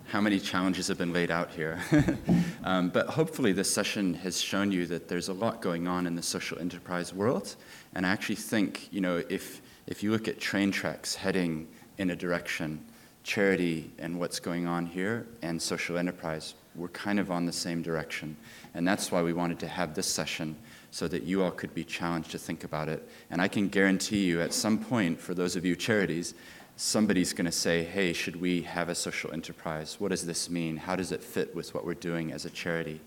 how 0.07 0.21
many 0.21 0.39
challenges 0.39 0.87
have 0.87 0.97
been 0.97 1.11
laid 1.11 1.29
out 1.29 1.51
here? 1.51 1.77
um, 2.63 2.89
but 2.89 3.07
hopefully, 3.07 3.51
this 3.51 3.69
session 3.69 4.13
has 4.13 4.39
shown 4.39 4.71
you 4.71 4.85
that 4.85 5.09
there's 5.09 5.27
a 5.27 5.33
lot 5.33 5.61
going 5.61 5.89
on 5.89 6.07
in 6.07 6.15
the 6.15 6.23
social 6.23 6.57
enterprise 6.59 7.13
world, 7.13 7.57
and 7.93 8.05
I 8.05 8.09
actually 8.09 8.35
think 8.35 8.87
you 8.91 9.01
know 9.01 9.21
if 9.29 9.61
if 9.87 10.01
you 10.01 10.11
look 10.11 10.29
at 10.29 10.39
train 10.39 10.71
tracks 10.71 11.15
heading 11.15 11.67
in 11.97 12.11
a 12.11 12.15
direction 12.15 12.79
charity 13.23 13.91
and 13.99 14.19
what's 14.19 14.39
going 14.39 14.67
on 14.67 14.85
here 14.85 15.27
and 15.41 15.61
social 15.61 15.97
enterprise, 15.97 16.55
we're 16.75 16.87
kind 16.89 17.19
of 17.19 17.31
on 17.31 17.45
the 17.45 17.51
same 17.51 17.81
direction. 17.81 18.35
And 18.73 18.87
that's 18.87 19.11
why 19.11 19.21
we 19.21 19.33
wanted 19.33 19.59
to 19.59 19.67
have 19.67 19.93
this 19.93 20.07
session 20.07 20.55
so 20.91 21.07
that 21.07 21.23
you 21.23 21.43
all 21.43 21.51
could 21.51 21.73
be 21.73 21.83
challenged 21.83 22.31
to 22.31 22.39
think 22.39 22.63
about 22.63 22.89
it. 22.89 23.07
And 23.29 23.41
I 23.41 23.47
can 23.47 23.67
guarantee 23.67 24.25
you 24.25 24.41
at 24.41 24.53
some 24.53 24.77
point, 24.77 25.19
for 25.19 25.33
those 25.33 25.55
of 25.55 25.65
you 25.65 25.75
charities, 25.75 26.33
somebody's 26.77 27.33
going 27.33 27.45
to 27.45 27.51
say, 27.51 27.83
hey, 27.83 28.13
should 28.13 28.39
we 28.39 28.61
have 28.61 28.87
a 28.87 28.95
social 28.95 29.31
enterprise? 29.33 29.97
What 29.99 30.09
does 30.09 30.25
this 30.25 30.49
mean? 30.49 30.77
How 30.77 30.95
does 30.95 31.11
it 31.11 31.21
fit 31.21 31.53
with 31.53 31.73
what 31.73 31.85
we're 31.85 31.93
doing 31.93 32.31
as 32.31 32.45
a 32.45 32.49
charity? 32.49 33.01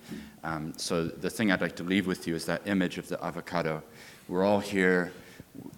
Um, 0.44 0.74
so 0.76 1.04
the 1.04 1.30
thing 1.30 1.50
I'd 1.50 1.62
like 1.62 1.76
to 1.76 1.82
leave 1.82 2.06
with 2.06 2.26
you 2.26 2.34
is 2.34 2.44
that 2.46 2.60
image 2.66 2.98
of 2.98 3.08
the 3.08 3.22
avocado. 3.24 3.82
We're 4.28 4.44
all 4.44 4.60
here. 4.60 5.12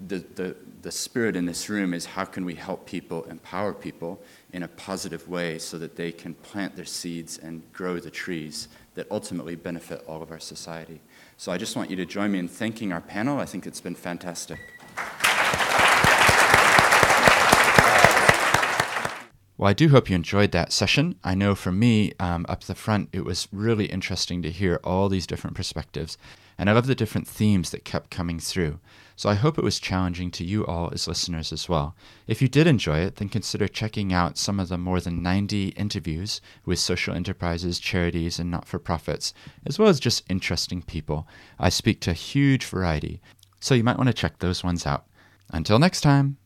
The, 0.08 0.18
the, 0.34 0.56
the 0.84 0.92
spirit 0.92 1.34
in 1.34 1.46
this 1.46 1.70
room 1.70 1.94
is 1.94 2.04
how 2.04 2.26
can 2.26 2.44
we 2.44 2.54
help 2.54 2.84
people, 2.84 3.24
empower 3.24 3.72
people 3.72 4.22
in 4.52 4.62
a 4.62 4.68
positive 4.68 5.26
way 5.26 5.58
so 5.58 5.78
that 5.78 5.96
they 5.96 6.12
can 6.12 6.34
plant 6.34 6.76
their 6.76 6.84
seeds 6.84 7.38
and 7.38 7.62
grow 7.72 7.98
the 7.98 8.10
trees 8.10 8.68
that 8.94 9.10
ultimately 9.10 9.54
benefit 9.54 10.04
all 10.06 10.22
of 10.22 10.30
our 10.30 10.38
society. 10.38 11.00
So 11.38 11.50
I 11.50 11.56
just 11.56 11.74
want 11.74 11.88
you 11.88 11.96
to 11.96 12.04
join 12.04 12.32
me 12.32 12.38
in 12.38 12.48
thanking 12.48 12.92
our 12.92 13.00
panel. 13.00 13.40
I 13.40 13.46
think 13.46 13.66
it's 13.66 13.80
been 13.80 13.94
fantastic. 13.94 14.60
Well, 19.56 19.70
I 19.70 19.72
do 19.72 19.88
hope 19.88 20.10
you 20.10 20.16
enjoyed 20.16 20.52
that 20.52 20.70
session. 20.70 21.18
I 21.24 21.34
know 21.34 21.54
for 21.54 21.72
me, 21.72 22.12
um, 22.20 22.44
up 22.46 22.64
the 22.64 22.74
front, 22.74 23.08
it 23.10 23.24
was 23.24 23.48
really 23.50 23.86
interesting 23.86 24.42
to 24.42 24.50
hear 24.50 24.80
all 24.84 25.08
these 25.08 25.26
different 25.26 25.56
perspectives. 25.56 26.18
and 26.58 26.68
I 26.68 26.74
love 26.74 26.86
the 26.86 26.94
different 26.94 27.26
themes 27.26 27.70
that 27.70 27.86
kept 27.86 28.10
coming 28.10 28.38
through. 28.38 28.78
So 29.16 29.28
I 29.28 29.34
hope 29.34 29.58
it 29.58 29.64
was 29.64 29.78
challenging 29.78 30.30
to 30.32 30.44
you 30.44 30.66
all 30.66 30.90
as 30.92 31.06
listeners 31.06 31.52
as 31.52 31.68
well. 31.68 31.94
If 32.26 32.42
you 32.42 32.48
did 32.48 32.66
enjoy 32.66 32.98
it, 32.98 33.16
then 33.16 33.28
consider 33.28 33.68
checking 33.68 34.12
out 34.12 34.38
some 34.38 34.58
of 34.58 34.68
the 34.68 34.78
more 34.78 35.00
than 35.00 35.22
90 35.22 35.68
interviews 35.68 36.40
with 36.64 36.78
social 36.78 37.14
enterprises, 37.14 37.78
charities, 37.78 38.38
and 38.38 38.50
not 38.50 38.66
for 38.66 38.78
profits, 38.78 39.32
as 39.64 39.78
well 39.78 39.88
as 39.88 40.00
just 40.00 40.24
interesting 40.28 40.82
people. 40.82 41.28
I 41.58 41.68
speak 41.68 42.00
to 42.00 42.10
a 42.10 42.14
huge 42.14 42.64
variety, 42.64 43.20
so 43.60 43.74
you 43.74 43.84
might 43.84 43.98
want 43.98 44.08
to 44.08 44.14
check 44.14 44.38
those 44.38 44.64
ones 44.64 44.84
out. 44.86 45.06
Until 45.50 45.78
next 45.78 46.00
time. 46.00 46.38